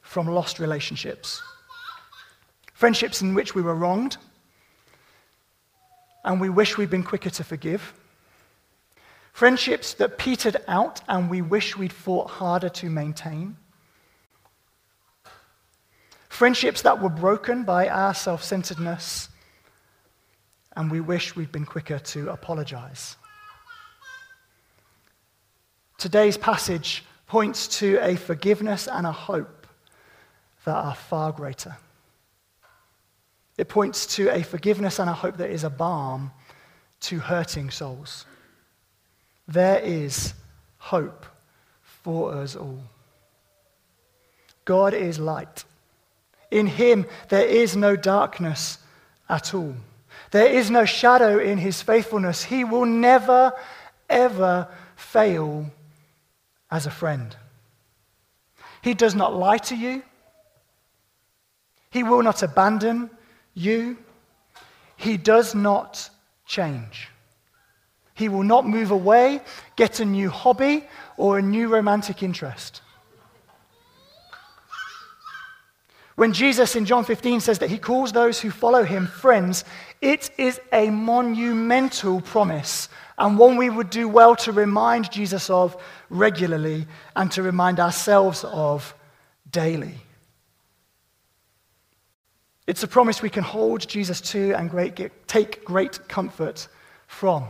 from 0.00 0.28
lost 0.28 0.60
relationships. 0.60 1.42
Friendships 2.74 3.20
in 3.20 3.34
which 3.34 3.56
we 3.56 3.62
were 3.62 3.74
wronged, 3.74 4.16
and 6.28 6.42
we 6.42 6.50
wish 6.50 6.76
we'd 6.76 6.90
been 6.90 7.02
quicker 7.02 7.30
to 7.30 7.42
forgive. 7.42 7.94
Friendships 9.32 9.94
that 9.94 10.18
petered 10.18 10.58
out, 10.68 11.00
and 11.08 11.30
we 11.30 11.40
wish 11.40 11.74
we'd 11.74 11.92
fought 11.92 12.28
harder 12.28 12.68
to 12.68 12.90
maintain. 12.90 13.56
Friendships 16.28 16.82
that 16.82 17.02
were 17.02 17.08
broken 17.08 17.64
by 17.64 17.88
our 17.88 18.12
self 18.12 18.44
centeredness, 18.44 19.30
and 20.76 20.90
we 20.90 21.00
wish 21.00 21.34
we'd 21.34 21.50
been 21.50 21.64
quicker 21.64 21.98
to 21.98 22.28
apologize. 22.28 23.16
Today's 25.96 26.36
passage 26.36 27.04
points 27.26 27.66
to 27.78 27.98
a 28.02 28.16
forgiveness 28.16 28.86
and 28.86 29.06
a 29.06 29.12
hope 29.12 29.66
that 30.66 30.76
are 30.76 30.94
far 30.94 31.32
greater. 31.32 31.78
It 33.58 33.68
points 33.68 34.06
to 34.14 34.30
a 34.30 34.42
forgiveness 34.42 35.00
and 35.00 35.10
a 35.10 35.12
hope 35.12 35.36
that 35.38 35.50
is 35.50 35.64
a 35.64 35.70
balm 35.70 36.30
to 37.00 37.18
hurting 37.18 37.70
souls. 37.70 38.24
There 39.48 39.80
is 39.80 40.32
hope 40.78 41.26
for 41.82 42.32
us 42.34 42.54
all. 42.54 42.78
God 44.64 44.94
is 44.94 45.18
light. 45.18 45.64
In 46.50 46.68
him 46.68 47.06
there 47.30 47.46
is 47.46 47.76
no 47.76 47.96
darkness 47.96 48.78
at 49.28 49.52
all. 49.54 49.74
There 50.30 50.46
is 50.46 50.70
no 50.70 50.84
shadow 50.84 51.38
in 51.38 51.58
his 51.58 51.82
faithfulness. 51.82 52.44
He 52.44 52.62
will 52.62 52.86
never, 52.86 53.52
ever 54.08 54.68
fail 54.94 55.66
as 56.70 56.86
a 56.86 56.90
friend. 56.90 57.34
He 58.82 58.94
does 58.94 59.14
not 59.14 59.34
lie 59.34 59.58
to 59.58 59.74
you. 59.74 60.02
He 61.90 62.02
will 62.02 62.22
not 62.22 62.42
abandon 62.42 63.10
you. 63.58 63.96
He 64.96 65.16
does 65.16 65.54
not 65.54 66.10
change. 66.46 67.08
He 68.14 68.28
will 68.28 68.42
not 68.42 68.66
move 68.66 68.90
away, 68.90 69.40
get 69.76 70.00
a 70.00 70.04
new 70.04 70.30
hobby, 70.30 70.84
or 71.16 71.38
a 71.38 71.42
new 71.42 71.68
romantic 71.68 72.22
interest. 72.22 72.82
When 76.16 76.32
Jesus 76.32 76.74
in 76.74 76.84
John 76.84 77.04
15 77.04 77.38
says 77.40 77.60
that 77.60 77.70
he 77.70 77.78
calls 77.78 78.10
those 78.10 78.40
who 78.40 78.50
follow 78.50 78.82
him 78.82 79.06
friends, 79.06 79.64
it 80.00 80.30
is 80.36 80.60
a 80.72 80.90
monumental 80.90 82.20
promise 82.20 82.88
and 83.18 83.38
one 83.38 83.56
we 83.56 83.68
would 83.68 83.90
do 83.90 84.08
well 84.08 84.36
to 84.36 84.52
remind 84.52 85.10
Jesus 85.10 85.50
of 85.50 85.76
regularly 86.08 86.86
and 87.16 87.30
to 87.32 87.42
remind 87.42 87.80
ourselves 87.80 88.44
of 88.44 88.94
daily. 89.50 89.94
It's 92.68 92.82
a 92.82 92.86
promise 92.86 93.22
we 93.22 93.30
can 93.30 93.44
hold 93.44 93.88
Jesus 93.88 94.20
to 94.32 94.52
and 94.52 94.68
great, 94.68 95.00
take 95.26 95.64
great 95.64 96.06
comfort 96.06 96.68
from. 97.06 97.46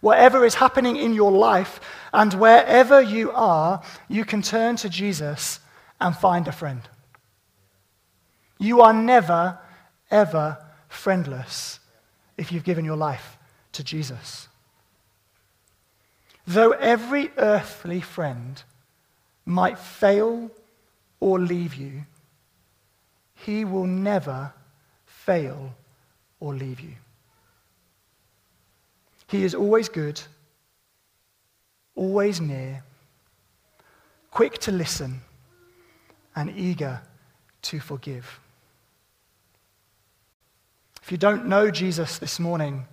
Whatever 0.00 0.44
is 0.44 0.56
happening 0.56 0.96
in 0.96 1.14
your 1.14 1.30
life 1.30 1.78
and 2.12 2.34
wherever 2.34 3.00
you 3.00 3.30
are, 3.30 3.80
you 4.08 4.24
can 4.24 4.42
turn 4.42 4.74
to 4.78 4.88
Jesus 4.88 5.60
and 6.00 6.16
find 6.16 6.48
a 6.48 6.52
friend. 6.52 6.82
You 8.58 8.80
are 8.80 8.92
never, 8.92 9.56
ever 10.10 10.58
friendless 10.88 11.78
if 12.36 12.50
you've 12.50 12.64
given 12.64 12.84
your 12.84 12.96
life 12.96 13.38
to 13.70 13.84
Jesus. 13.84 14.48
Though 16.44 16.72
every 16.72 17.30
earthly 17.36 18.00
friend 18.00 18.60
might 19.44 19.78
fail 19.78 20.50
or 21.20 21.38
leave 21.38 21.76
you, 21.76 22.02
he 23.36 23.64
will 23.64 23.86
never 23.86 24.52
fail 25.04 25.74
or 26.40 26.54
leave 26.54 26.80
you. 26.80 26.94
He 29.28 29.44
is 29.44 29.54
always 29.54 29.88
good, 29.88 30.20
always 31.94 32.40
near, 32.40 32.82
quick 34.30 34.58
to 34.58 34.72
listen, 34.72 35.20
and 36.34 36.50
eager 36.56 37.00
to 37.62 37.80
forgive. 37.80 38.40
If 41.02 41.12
you 41.12 41.18
don't 41.18 41.46
know 41.46 41.70
Jesus 41.70 42.18
this 42.18 42.40
morning, 42.40 42.86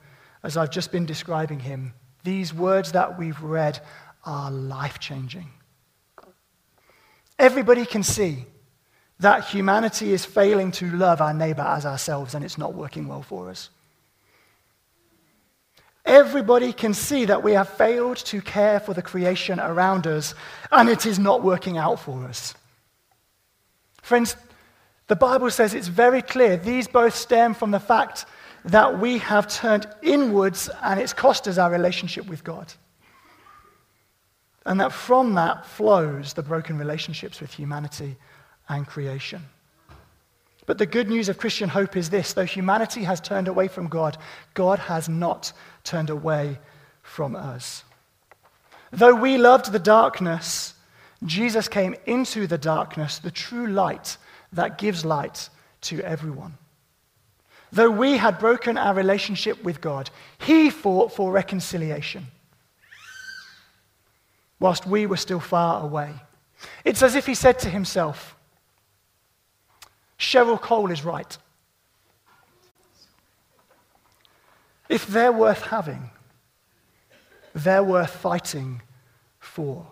as 0.44 0.58
I've 0.58 0.72
just 0.72 0.92
been 0.92 1.06
describing 1.06 1.60
him, 1.60 1.94
these 2.24 2.54
words 2.54 2.92
that 2.92 3.18
we've 3.18 3.42
read 3.42 3.80
are 4.26 4.52
life 4.52 5.00
changing. 5.00 5.50
Everybody 7.40 7.86
can 7.86 8.04
see 8.04 8.46
that 9.24 9.46
humanity 9.46 10.12
is 10.12 10.26
failing 10.26 10.70
to 10.70 10.92
love 10.92 11.22
our 11.22 11.34
neighbor 11.34 11.62
as 11.62 11.86
ourselves 11.86 12.36
and 12.36 12.44
it's 12.44 12.58
not 12.58 12.74
working 12.74 13.08
well 13.08 13.24
for 13.24 13.50
us. 13.50 13.70
Everybody 16.06 16.74
can 16.74 16.94
see 16.94 17.24
that 17.26 17.42
we 17.42 17.54
have 17.54 17.70
failed 17.70 18.18
to 18.18 18.42
care 18.42 18.82
for 18.82 18.94
the 18.94 19.02
creation 19.02 19.62
around 19.62 20.08
us 20.08 20.36
and 20.72 20.90
it 20.90 21.06
is 21.06 21.20
not 21.20 21.42
working 21.42 21.78
out 21.78 22.02
for 22.02 22.26
us. 22.26 22.54
Friends, 24.02 24.36
the 25.08 25.16
Bible 25.16 25.50
says 25.50 25.74
it's 25.74 25.88
very 25.88 26.22
clear 26.22 26.58
these 26.58 26.90
both 26.90 27.16
stem 27.16 27.54
from 27.54 27.72
the 27.72 27.80
fact 27.80 28.26
that 28.66 29.00
we 29.00 29.20
have 29.20 29.48
turned 29.48 29.88
inwards 30.02 30.70
and 30.82 31.00
it's 31.00 31.14
cost 31.14 31.48
us 31.48 31.58
our 31.58 31.72
relationship 31.72 32.28
with 32.28 32.44
God. 32.44 32.74
And 34.66 34.82
that 34.82 34.92
from 34.92 35.36
that 35.36 35.66
flows 35.66 36.34
the 36.34 36.44
broken 36.44 36.78
relationships 36.78 37.40
with 37.40 37.54
humanity 37.54 38.18
and 38.70 38.88
creation. 38.88 39.44
But 40.66 40.78
the 40.78 40.86
good 40.86 41.10
news 41.10 41.30
of 41.30 41.38
Christian 41.38 41.70
hope 41.70 41.98
is 41.98 42.10
this 42.10 42.34
though 42.34 42.46
humanity 42.46 43.04
has 43.04 43.20
turned 43.20 43.48
away 43.48 43.68
from 43.68 43.88
God, 43.88 44.18
God 44.54 44.80
has 44.80 45.10
not 45.10 45.52
turned 45.84 46.10
away 46.10 46.58
from 47.02 47.36
us. 47.36 47.84
Though 48.92 49.16
we 49.16 49.38
loved 49.38 49.72
the 49.72 49.80
darkness, 49.80 50.76
Jesus 51.26 51.68
came 51.68 51.96
into 52.06 52.48
the 52.48 52.58
darkness, 52.58 53.20
the 53.20 53.32
true 53.32 53.68
light 53.68 54.18
that 54.54 54.78
gives 54.78 55.04
light 55.04 55.50
to 55.82 56.02
everyone. 56.02 56.58
Though 57.72 57.90
we 57.90 58.18
had 58.18 58.38
broken 58.38 58.78
our 58.78 58.94
relationship 58.94 59.64
with 59.64 59.82
God, 59.82 60.12
He 60.38 60.70
fought 60.70 61.12
for 61.12 61.32
reconciliation 61.32 62.28
whilst 64.60 64.86
we 64.86 65.06
were 65.06 65.18
still 65.18 65.40
far 65.40 65.84
away. 65.84 66.14
It's 66.86 67.02
as 67.02 67.16
if 67.16 67.26
He 67.26 67.36
said 67.36 67.60
to 67.60 67.70
Himself, 67.70 68.36
Cheryl 70.24 70.60
Cole 70.60 70.90
is 70.90 71.04
right. 71.04 71.38
If 74.88 75.06
they're 75.08 75.34
worth 75.34 75.62
having, 75.64 76.12
they're 77.54 77.84
worth 77.84 78.10
fighting 78.10 78.82
for. 79.40 79.86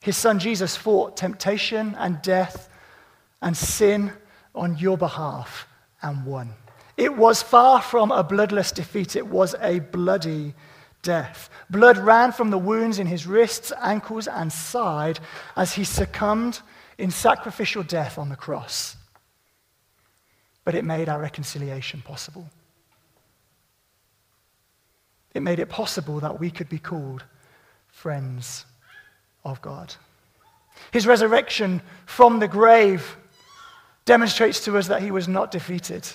His 0.00 0.16
son 0.16 0.38
Jesus 0.38 0.76
fought 0.76 1.16
temptation 1.16 1.94
and 1.98 2.22
death 2.22 2.68
and 3.42 3.56
sin 3.56 4.12
on 4.54 4.78
your 4.78 4.96
behalf 4.96 5.68
and 6.00 6.24
won. 6.24 6.54
It 6.96 7.16
was 7.16 7.42
far 7.42 7.82
from 7.82 8.10
a 8.10 8.24
bloodless 8.24 8.72
defeat, 8.72 9.14
it 9.14 9.26
was 9.26 9.54
a 9.60 9.80
bloody 9.80 10.54
death. 11.02 11.50
Blood 11.68 11.98
ran 11.98 12.32
from 12.32 12.50
the 12.50 12.58
wounds 12.58 12.98
in 12.98 13.06
his 13.06 13.26
wrists, 13.26 13.72
ankles, 13.82 14.26
and 14.26 14.50
side 14.50 15.20
as 15.54 15.74
he 15.74 15.84
succumbed 15.84 16.60
in 16.98 17.10
sacrificial 17.10 17.82
death 17.82 18.18
on 18.18 18.28
the 18.28 18.36
cross. 18.36 18.96
But 20.64 20.74
it 20.74 20.84
made 20.84 21.08
our 21.08 21.20
reconciliation 21.20 22.02
possible. 22.02 22.48
It 25.34 25.40
made 25.42 25.58
it 25.58 25.68
possible 25.68 26.20
that 26.20 26.40
we 26.40 26.50
could 26.50 26.68
be 26.68 26.78
called 26.78 27.22
friends 27.88 28.64
of 29.44 29.60
God. 29.60 29.94
His 30.92 31.06
resurrection 31.06 31.82
from 32.06 32.40
the 32.40 32.48
grave 32.48 33.16
demonstrates 34.04 34.64
to 34.64 34.78
us 34.78 34.88
that 34.88 35.02
he 35.02 35.10
was 35.10 35.28
not 35.28 35.50
defeated 35.50 36.06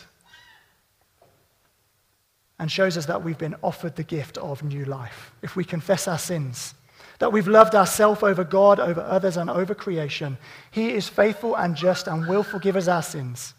and 2.59 2.71
shows 2.71 2.95
us 2.97 3.07
that 3.07 3.23
we've 3.23 3.37
been 3.37 3.55
offered 3.63 3.95
the 3.95 4.03
gift 4.03 4.37
of 4.37 4.63
new 4.63 4.85
life. 4.85 5.33
If 5.41 5.55
we 5.55 5.63
confess 5.63 6.07
our 6.07 6.19
sins, 6.19 6.75
that 7.21 7.31
we've 7.31 7.47
loved 7.47 7.75
ourselves 7.75 8.23
over 8.23 8.43
God, 8.43 8.79
over 8.79 8.99
others, 8.99 9.37
and 9.37 9.47
over 9.47 9.75
creation, 9.75 10.39
he 10.71 10.89
is 10.89 11.07
faithful 11.07 11.55
and 11.55 11.75
just 11.75 12.07
and 12.07 12.27
will 12.27 12.41
forgive 12.41 12.75
us 12.75 12.87
our 12.87 13.03
sins 13.03 13.53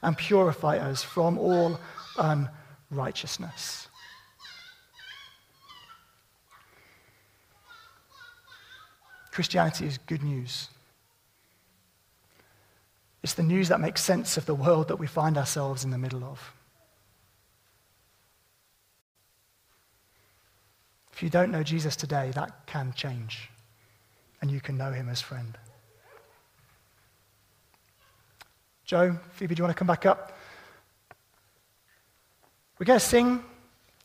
and 0.00 0.16
purify 0.16 0.78
us 0.78 1.02
from 1.02 1.36
all 1.36 1.78
unrighteousness. 2.90 3.88
Christianity 9.30 9.84
is 9.84 9.98
good 9.98 10.22
news. 10.22 10.70
It's 13.22 13.34
the 13.34 13.42
news 13.42 13.68
that 13.68 13.78
makes 13.78 14.02
sense 14.02 14.38
of 14.38 14.46
the 14.46 14.54
world 14.54 14.88
that 14.88 14.96
we 14.96 15.06
find 15.06 15.36
ourselves 15.36 15.84
in 15.84 15.90
the 15.90 15.98
middle 15.98 16.24
of. 16.24 16.40
If 21.22 21.26
you 21.26 21.30
don't 21.30 21.52
know 21.52 21.62
Jesus 21.62 21.94
today, 21.94 22.32
that 22.34 22.66
can 22.66 22.92
change, 22.96 23.48
and 24.40 24.50
you 24.50 24.60
can 24.60 24.76
know 24.76 24.90
him 24.90 25.08
as 25.08 25.20
friend. 25.20 25.56
Joe, 28.84 29.16
Phoebe, 29.30 29.54
do 29.54 29.60
you 29.60 29.64
want 29.64 29.72
to 29.72 29.78
come 29.78 29.86
back 29.86 30.04
up? 30.04 30.36
We're 32.76 32.86
going 32.86 32.98
to 32.98 33.06
sing 33.06 33.40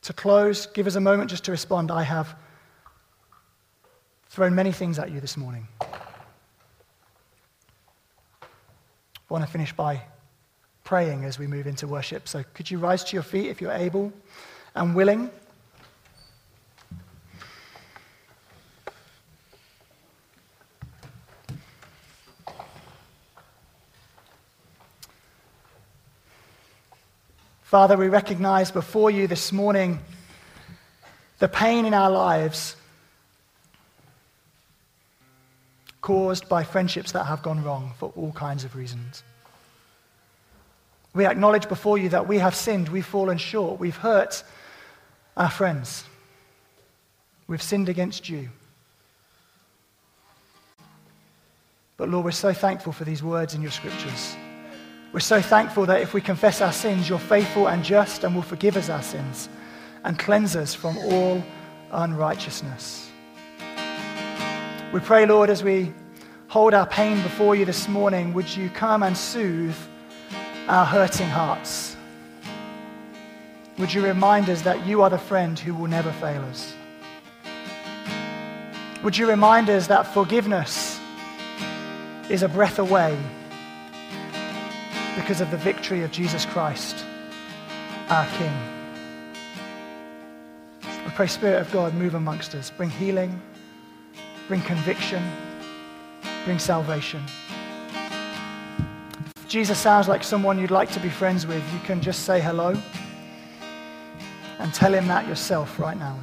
to 0.02 0.12
close. 0.12 0.66
Give 0.66 0.86
us 0.86 0.94
a 0.94 1.00
moment 1.00 1.28
just 1.28 1.42
to 1.46 1.50
respond. 1.50 1.90
I 1.90 2.04
have 2.04 2.36
thrown 4.28 4.54
many 4.54 4.70
things 4.70 5.00
at 5.00 5.10
you 5.10 5.20
this 5.20 5.36
morning. 5.36 5.66
I 5.80 5.96
want 9.28 9.44
to 9.44 9.50
finish 9.50 9.72
by 9.72 10.02
praying 10.84 11.24
as 11.24 11.36
we 11.36 11.48
move 11.48 11.66
into 11.66 11.88
worship. 11.88 12.28
So, 12.28 12.44
could 12.54 12.70
you 12.70 12.78
rise 12.78 13.02
to 13.02 13.16
your 13.16 13.24
feet 13.24 13.48
if 13.48 13.60
you're 13.60 13.72
able 13.72 14.12
and 14.76 14.94
willing? 14.94 15.32
Father, 27.68 27.98
we 27.98 28.08
recognize 28.08 28.70
before 28.70 29.10
you 29.10 29.26
this 29.26 29.52
morning 29.52 29.98
the 31.38 31.48
pain 31.48 31.84
in 31.84 31.92
our 31.92 32.10
lives 32.10 32.74
caused 36.00 36.48
by 36.48 36.64
friendships 36.64 37.12
that 37.12 37.24
have 37.24 37.42
gone 37.42 37.62
wrong 37.62 37.92
for 37.98 38.10
all 38.16 38.32
kinds 38.32 38.64
of 38.64 38.74
reasons. 38.74 39.22
We 41.12 41.26
acknowledge 41.26 41.68
before 41.68 41.98
you 41.98 42.08
that 42.08 42.26
we 42.26 42.38
have 42.38 42.54
sinned, 42.54 42.88
we've 42.88 43.04
fallen 43.04 43.36
short, 43.36 43.78
we've 43.78 43.98
hurt 43.98 44.42
our 45.36 45.50
friends, 45.50 46.04
we've 47.48 47.60
sinned 47.60 47.90
against 47.90 48.30
you. 48.30 48.48
But 51.98 52.08
Lord, 52.08 52.24
we're 52.24 52.30
so 52.30 52.54
thankful 52.54 52.94
for 52.94 53.04
these 53.04 53.22
words 53.22 53.52
in 53.52 53.60
your 53.60 53.72
scriptures. 53.72 54.36
We're 55.10 55.20
so 55.20 55.40
thankful 55.40 55.86
that 55.86 56.02
if 56.02 56.12
we 56.12 56.20
confess 56.20 56.60
our 56.60 56.72
sins, 56.72 57.08
you're 57.08 57.18
faithful 57.18 57.68
and 57.68 57.82
just 57.82 58.24
and 58.24 58.34
will 58.34 58.42
forgive 58.42 58.76
us 58.76 58.90
our 58.90 59.02
sins 59.02 59.48
and 60.04 60.18
cleanse 60.18 60.54
us 60.54 60.74
from 60.74 60.98
all 60.98 61.42
unrighteousness. 61.92 63.10
We 64.92 65.00
pray, 65.00 65.24
Lord, 65.24 65.48
as 65.48 65.64
we 65.64 65.94
hold 66.48 66.74
our 66.74 66.86
pain 66.86 67.22
before 67.22 67.56
you 67.56 67.64
this 67.64 67.88
morning, 67.88 68.34
would 68.34 68.54
you 68.54 68.68
come 68.68 69.02
and 69.02 69.16
soothe 69.16 69.76
our 70.68 70.84
hurting 70.84 71.28
hearts? 71.28 71.96
Would 73.78 73.94
you 73.94 74.04
remind 74.04 74.50
us 74.50 74.60
that 74.62 74.86
you 74.86 75.00
are 75.00 75.10
the 75.10 75.18
friend 75.18 75.58
who 75.58 75.74
will 75.74 75.88
never 75.88 76.12
fail 76.12 76.42
us? 76.42 76.74
Would 79.02 79.16
you 79.16 79.26
remind 79.26 79.70
us 79.70 79.86
that 79.86 80.12
forgiveness 80.12 81.00
is 82.28 82.42
a 82.42 82.48
breath 82.48 82.78
away 82.78 83.16
because 85.20 85.40
of 85.40 85.50
the 85.50 85.56
victory 85.58 86.02
of 86.02 86.10
Jesus 86.10 86.46
Christ, 86.46 87.04
our 88.08 88.26
King? 88.38 88.52
We 91.04 91.10
pray, 91.10 91.26
Spirit 91.26 91.60
of 91.60 91.70
God, 91.72 91.94
move 91.94 92.14
amongst 92.14 92.54
us, 92.54 92.70
bring 92.70 92.90
healing 92.90 93.40
bring 94.48 94.62
conviction, 94.62 95.22
bring 96.46 96.58
salvation. 96.58 97.22
If 99.36 99.46
Jesus 99.46 99.78
sounds 99.78 100.08
like 100.08 100.24
someone 100.24 100.58
you'd 100.58 100.70
like 100.70 100.90
to 100.92 101.00
be 101.00 101.10
friends 101.10 101.46
with, 101.46 101.62
you 101.72 101.78
can 101.80 102.00
just 102.00 102.24
say 102.24 102.40
hello 102.40 102.74
and 104.58 104.72
tell 104.72 104.92
him 104.92 105.06
that 105.08 105.28
yourself 105.28 105.78
right 105.78 105.98
now. 105.98 106.18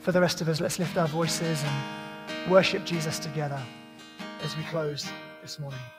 For 0.00 0.12
the 0.12 0.20
rest 0.20 0.40
of 0.40 0.48
us, 0.48 0.60
let's 0.60 0.78
lift 0.78 0.96
our 0.96 1.08
voices 1.08 1.62
and 1.62 2.50
worship 2.50 2.84
Jesus 2.84 3.18
together 3.18 3.60
as 4.46 4.56
we 4.56 4.62
close 4.62 5.10
this 5.42 5.58
morning. 5.58 5.95